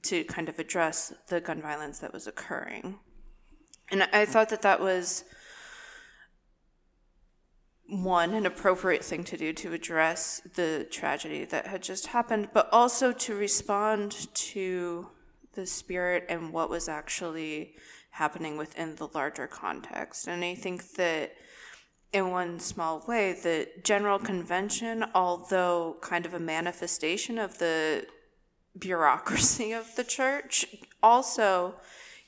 to 0.01 0.23
kind 0.25 0.49
of 0.49 0.57
address 0.57 1.13
the 1.27 1.39
gun 1.39 1.61
violence 1.61 1.99
that 1.99 2.11
was 2.11 2.27
occurring. 2.27 2.99
And 3.91 4.03
I 4.11 4.25
thought 4.25 4.49
that 4.49 4.63
that 4.63 4.79
was 4.79 5.25
one, 7.88 8.33
an 8.33 8.45
appropriate 8.45 9.03
thing 9.03 9.23
to 9.25 9.38
do 9.38 9.53
to 9.53 9.73
address 9.73 10.41
the 10.55 10.88
tragedy 10.89 11.45
that 11.45 11.67
had 11.67 11.83
just 11.83 12.07
happened, 12.07 12.49
but 12.53 12.67
also 12.71 13.11
to 13.11 13.36
respond 13.36 14.27
to 14.33 15.07
the 15.53 15.65
spirit 15.65 16.25
and 16.27 16.51
what 16.51 16.69
was 16.69 16.89
actually 16.89 17.75
happening 18.11 18.57
within 18.57 18.95
the 18.95 19.07
larger 19.13 19.47
context. 19.47 20.27
And 20.27 20.43
I 20.43 20.55
think 20.55 20.93
that 20.93 21.33
in 22.11 22.31
one 22.31 22.59
small 22.59 23.03
way, 23.07 23.33
the 23.33 23.67
General 23.83 24.19
Convention, 24.19 25.05
although 25.13 25.97
kind 26.01 26.25
of 26.25 26.33
a 26.33 26.39
manifestation 26.39 27.38
of 27.38 27.57
the 27.57 28.07
bureaucracy 28.77 29.73
of 29.73 29.95
the 29.95 30.03
church, 30.03 30.65
also 31.03 31.75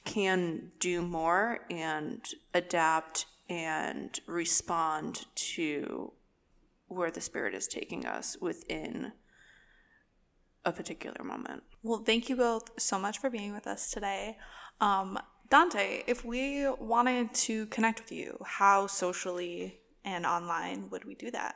can 0.04 0.72
do 0.80 1.02
more 1.02 1.60
and 1.70 2.22
adapt 2.54 3.26
and 3.50 4.20
respond 4.28 5.26
to 5.36 6.14
where 6.88 7.12
the 7.12 7.22
Spirit 7.22 7.54
is 7.54 7.68
taking 7.68 8.06
us 8.06 8.38
within 8.40 9.12
a 10.66 10.72
particular 10.72 11.24
moment. 11.24 11.64
Well, 11.84 12.00
thank 12.00 12.30
you 12.30 12.36
both 12.36 12.80
so 12.80 13.00
much 13.00 13.20
for 13.20 13.30
being 13.30 13.54
with 13.54 13.68
us 13.68 13.90
today. 13.90 14.38
Um, 14.82 15.18
Dante, 15.50 16.04
if 16.08 16.26
we 16.26 16.70
wanted 16.70 17.34
to 17.34 17.68
connect 17.68 18.02
with 18.02 18.12
you, 18.12 18.38
how 18.46 18.88
socially 18.88 19.80
and 20.04 20.26
online 20.26 20.90
would 20.90 21.06
we 21.06 21.16
do 21.16 21.32
that? 21.32 21.56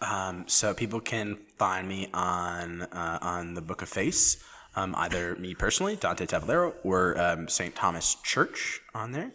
Um, 0.00 0.44
so 0.46 0.74
people 0.74 1.00
can 1.00 1.36
find 1.58 1.88
me 1.88 2.08
on 2.12 2.82
uh, 2.82 3.18
on 3.22 3.54
the 3.54 3.62
Book 3.62 3.80
of 3.80 3.88
Face, 3.88 4.42
um, 4.74 4.94
either 4.96 5.36
me 5.36 5.54
personally, 5.54 5.96
Dante 5.96 6.26
Tavallero, 6.26 6.74
or 6.84 7.18
um, 7.18 7.48
St. 7.48 7.74
Thomas 7.74 8.16
Church 8.22 8.80
on 8.94 9.12
there. 9.12 9.32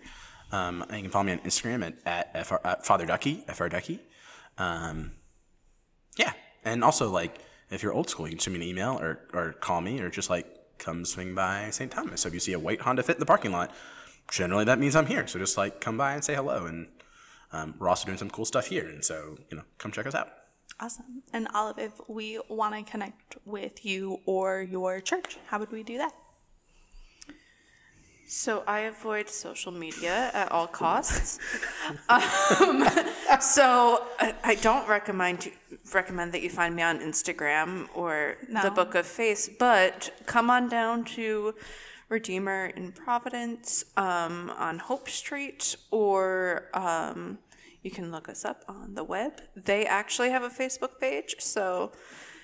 Um, 0.52 0.86
you 0.91 1.02
can 1.02 1.10
follow 1.10 1.24
me 1.24 1.32
on 1.34 1.39
Instagram 1.39 1.86
at, 2.06 2.34
at, 2.36 2.45
FR, 2.45 2.56
at 2.64 2.86
Father 2.86 3.06
Ducky, 3.06 3.43
Fr 3.54 3.68
Ducky. 3.68 3.99
Um, 4.58 5.14
yeah, 6.18 6.34
and 6.64 6.84
also 6.84 7.10
like 7.10 7.39
if 7.70 7.82
you're 7.82 7.93
old 7.93 8.10
school, 8.10 8.28
you 8.28 8.34
can 8.34 8.39
send 8.39 8.58
me 8.58 8.64
an 8.64 8.68
email 8.68 8.99
or 8.99 9.20
or 9.34 9.54
call 9.54 9.82
me 9.82 9.99
or 10.02 10.10
just 10.10 10.30
like 10.30 10.45
come 10.78 11.06
swing 11.06 11.34
by 11.34 11.70
St. 11.70 11.91
Thomas. 11.91 12.22
So 12.22 12.28
if 12.28 12.34
you 12.34 12.39
see 12.39 12.54
a 12.54 12.60
white 12.60 12.82
Honda 12.82 13.04
Fit 13.04 13.16
in 13.16 13.20
the 13.20 13.26
parking 13.26 13.52
lot, 13.52 13.74
generally 14.30 14.66
that 14.66 14.80
means 14.80 14.95
I'm 14.95 15.06
here. 15.06 15.26
So 15.28 15.39
just 15.39 15.58
like 15.58 15.80
come 15.80 15.97
by 15.97 16.14
and 16.14 16.24
say 16.24 16.36
hello. 16.36 16.66
And 16.66 16.88
um, 17.54 17.76
we're 17.80 17.89
also 17.89 18.06
doing 18.06 18.18
some 18.18 18.30
cool 18.30 18.45
stuff 18.45 18.68
here. 18.68 18.88
And 18.88 19.04
so 19.04 19.38
you 19.49 19.58
know, 19.58 19.64
come 19.78 19.91
check 19.91 20.06
us 20.06 20.16
out. 20.16 20.30
Awesome. 20.80 21.24
And 21.32 21.47
Olive, 21.54 21.78
if 21.78 21.93
we 22.08 22.39
want 22.49 22.74
to 22.76 22.91
connect 22.91 23.38
with 23.45 23.86
you 23.86 24.20
or 24.26 24.62
your 24.62 24.99
church, 24.99 25.38
how 25.47 25.60
would 25.60 25.72
we 25.72 25.84
do 25.84 25.97
that? 25.99 26.12
So 28.28 28.63
I 28.65 28.82
avoid 28.82 29.30
social 29.30 29.72
media 29.72 30.32
at 30.34 30.51
all 30.51 30.67
costs. 30.67 31.39
um, 32.09 32.88
so 33.41 34.05
I, 34.19 34.34
I 34.43 34.55
don't 34.55 34.88
recommend 34.88 35.45
you, 35.47 35.51
recommend 35.93 36.32
that 36.34 36.41
you 36.41 36.49
find 36.49 36.76
me 36.76 36.82
on 36.82 36.99
Instagram 36.99 37.88
or 37.93 38.38
the 38.63 38.72
Book 38.72 38.95
of 38.95 39.05
Face, 39.05 39.49
but 39.49 40.13
come 40.26 40.49
on 40.49 40.69
down 40.69 41.03
to 41.05 41.53
Redeemer 42.11 42.67
in 42.67 42.91
Providence 42.91 43.86
um, 43.95 44.51
on 44.57 44.80
Hope 44.80 45.09
Street, 45.09 45.76
or 45.91 46.67
um, 46.74 47.39
you 47.84 47.89
can 47.89 48.11
look 48.11 48.28
us 48.30 48.43
up 48.43 48.63
on 48.67 48.95
the 48.95 49.03
web. 49.03 49.41
They 49.55 49.86
actually 49.86 50.30
have 50.30 50.43
a 50.43 50.49
Facebook 50.49 50.99
page, 50.99 51.36
so 51.39 51.93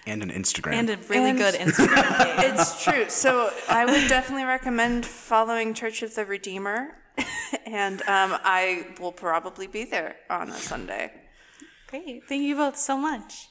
And 0.07 0.23
an 0.23 0.29
Instagram. 0.31 0.73
And 0.73 0.89
a 0.89 0.97
really 1.09 1.29
And- 1.31 1.37
good 1.37 1.53
Instagram 1.65 2.17
page. 2.37 2.51
it's 2.53 2.83
true. 2.83 3.05
So 3.09 3.51
I 3.69 3.85
would 3.85 4.07
definitely 4.07 4.45
recommend 4.45 5.05
following 5.05 5.73
Church 5.73 6.01
of 6.01 6.15
the 6.15 6.25
Redeemer, 6.25 6.95
and 7.65 8.01
um, 8.03 8.37
I 8.43 8.87
will 8.99 9.11
probably 9.11 9.67
be 9.67 9.83
there 9.83 10.15
on 10.29 10.49
a 10.49 10.55
Sunday. 10.57 11.11
Great. 11.89 12.23
Thank 12.27 12.43
you 12.43 12.55
both 12.55 12.77
so 12.77 12.97
much. 12.97 13.47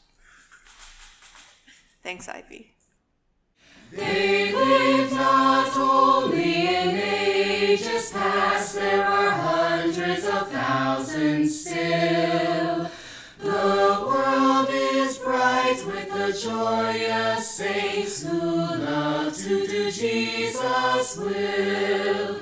Thanks, 2.02 2.28
Ivy. 2.28 2.72
They 3.92 4.52
lived 4.52 5.12
not 5.12 5.76
only 5.76 6.66
in 6.66 6.88
ages 6.96 8.10
past, 8.12 8.74
there 8.74 9.04
are 9.04 9.30
hundreds 9.30 10.24
of 10.24 10.50
thousands 10.50 11.60
still. 11.60 12.90
The 13.38 14.04
world 14.06 14.68
is 14.70 15.05
bright 15.66 15.86
with 15.86 16.08
the 16.10 16.48
joyous 16.48 17.50
saints 17.50 18.22
who 18.22 18.38
love 18.40 19.34
to 19.36 19.66
do 19.66 19.90
Jesus' 19.90 21.16
will. 21.16 22.40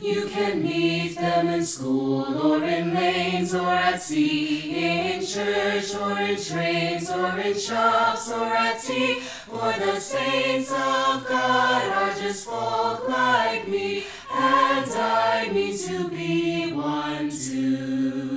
You 0.00 0.28
can 0.28 0.62
meet 0.62 1.16
them 1.16 1.48
in 1.48 1.64
school 1.64 2.24
or 2.42 2.64
in 2.64 2.94
lanes 2.94 3.54
or 3.54 3.68
at 3.68 4.00
sea, 4.02 5.14
in 5.14 5.24
church 5.24 5.94
or 5.94 6.18
in 6.18 6.42
trains 6.42 7.10
or 7.10 7.38
in 7.38 7.56
shops 7.56 8.32
or 8.32 8.44
at 8.44 8.80
tea. 8.80 9.20
For 9.20 9.72
the 9.78 10.00
saints 10.00 10.70
of 10.70 11.26
God 11.28 11.92
are 11.92 12.14
just 12.20 12.46
folk 12.46 13.08
like 13.08 13.68
me, 13.68 14.06
and 14.32 14.90
I 14.90 15.50
mean 15.52 15.76
to 15.78 16.08
be 16.08 16.72
one 16.72 17.30
too. 17.30 18.31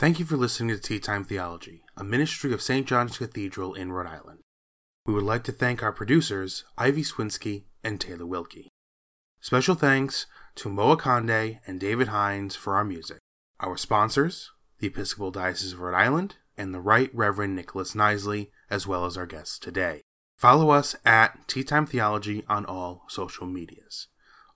Thank 0.00 0.18
you 0.18 0.24
for 0.24 0.38
listening 0.38 0.74
to 0.74 0.80
Tea 0.80 0.98
Time 0.98 1.24
Theology, 1.24 1.82
a 1.94 2.02
ministry 2.02 2.54
of 2.54 2.62
St. 2.62 2.86
John's 2.86 3.18
Cathedral 3.18 3.74
in 3.74 3.92
Rhode 3.92 4.06
Island. 4.06 4.38
We 5.04 5.12
would 5.12 5.24
like 5.24 5.44
to 5.44 5.52
thank 5.52 5.82
our 5.82 5.92
producers, 5.92 6.64
Ivy 6.78 7.02
Swinsky 7.02 7.64
and 7.84 8.00
Taylor 8.00 8.24
Wilkie. 8.24 8.70
Special 9.42 9.74
thanks 9.74 10.24
to 10.54 10.70
Moa 10.70 10.96
Conde 10.96 11.58
and 11.66 11.78
David 11.78 12.08
Hines 12.08 12.56
for 12.56 12.76
our 12.76 12.82
music. 12.82 13.18
Our 13.60 13.76
sponsors, 13.76 14.50
the 14.78 14.86
Episcopal 14.86 15.32
Diocese 15.32 15.74
of 15.74 15.80
Rhode 15.80 15.98
Island 15.98 16.36
and 16.56 16.72
the 16.72 16.80
Right 16.80 17.10
Reverend 17.12 17.54
Nicholas 17.54 17.92
Knisely, 17.92 18.48
as 18.70 18.86
well 18.86 19.04
as 19.04 19.18
our 19.18 19.26
guests 19.26 19.58
today. 19.58 20.00
Follow 20.38 20.70
us 20.70 20.96
at 21.04 21.46
Tea 21.46 21.62
Time 21.62 21.84
Theology 21.84 22.42
on 22.48 22.64
all 22.64 23.04
social 23.08 23.46
medias. 23.46 24.08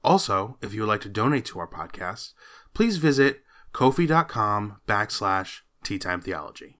Also, 0.03 0.57
if 0.63 0.73
you 0.73 0.81
would 0.81 0.89
like 0.89 1.03
to 1.03 1.11
donate 1.11 1.45
to 1.45 1.59
our 1.59 1.69
podcast, 1.69 2.33
please 2.73 2.97
visit 2.97 3.44
kofi.com 3.75 4.81
backslash 4.87 5.61
Tea 5.83 5.99
Time 5.99 6.23
Theology. 6.23 6.73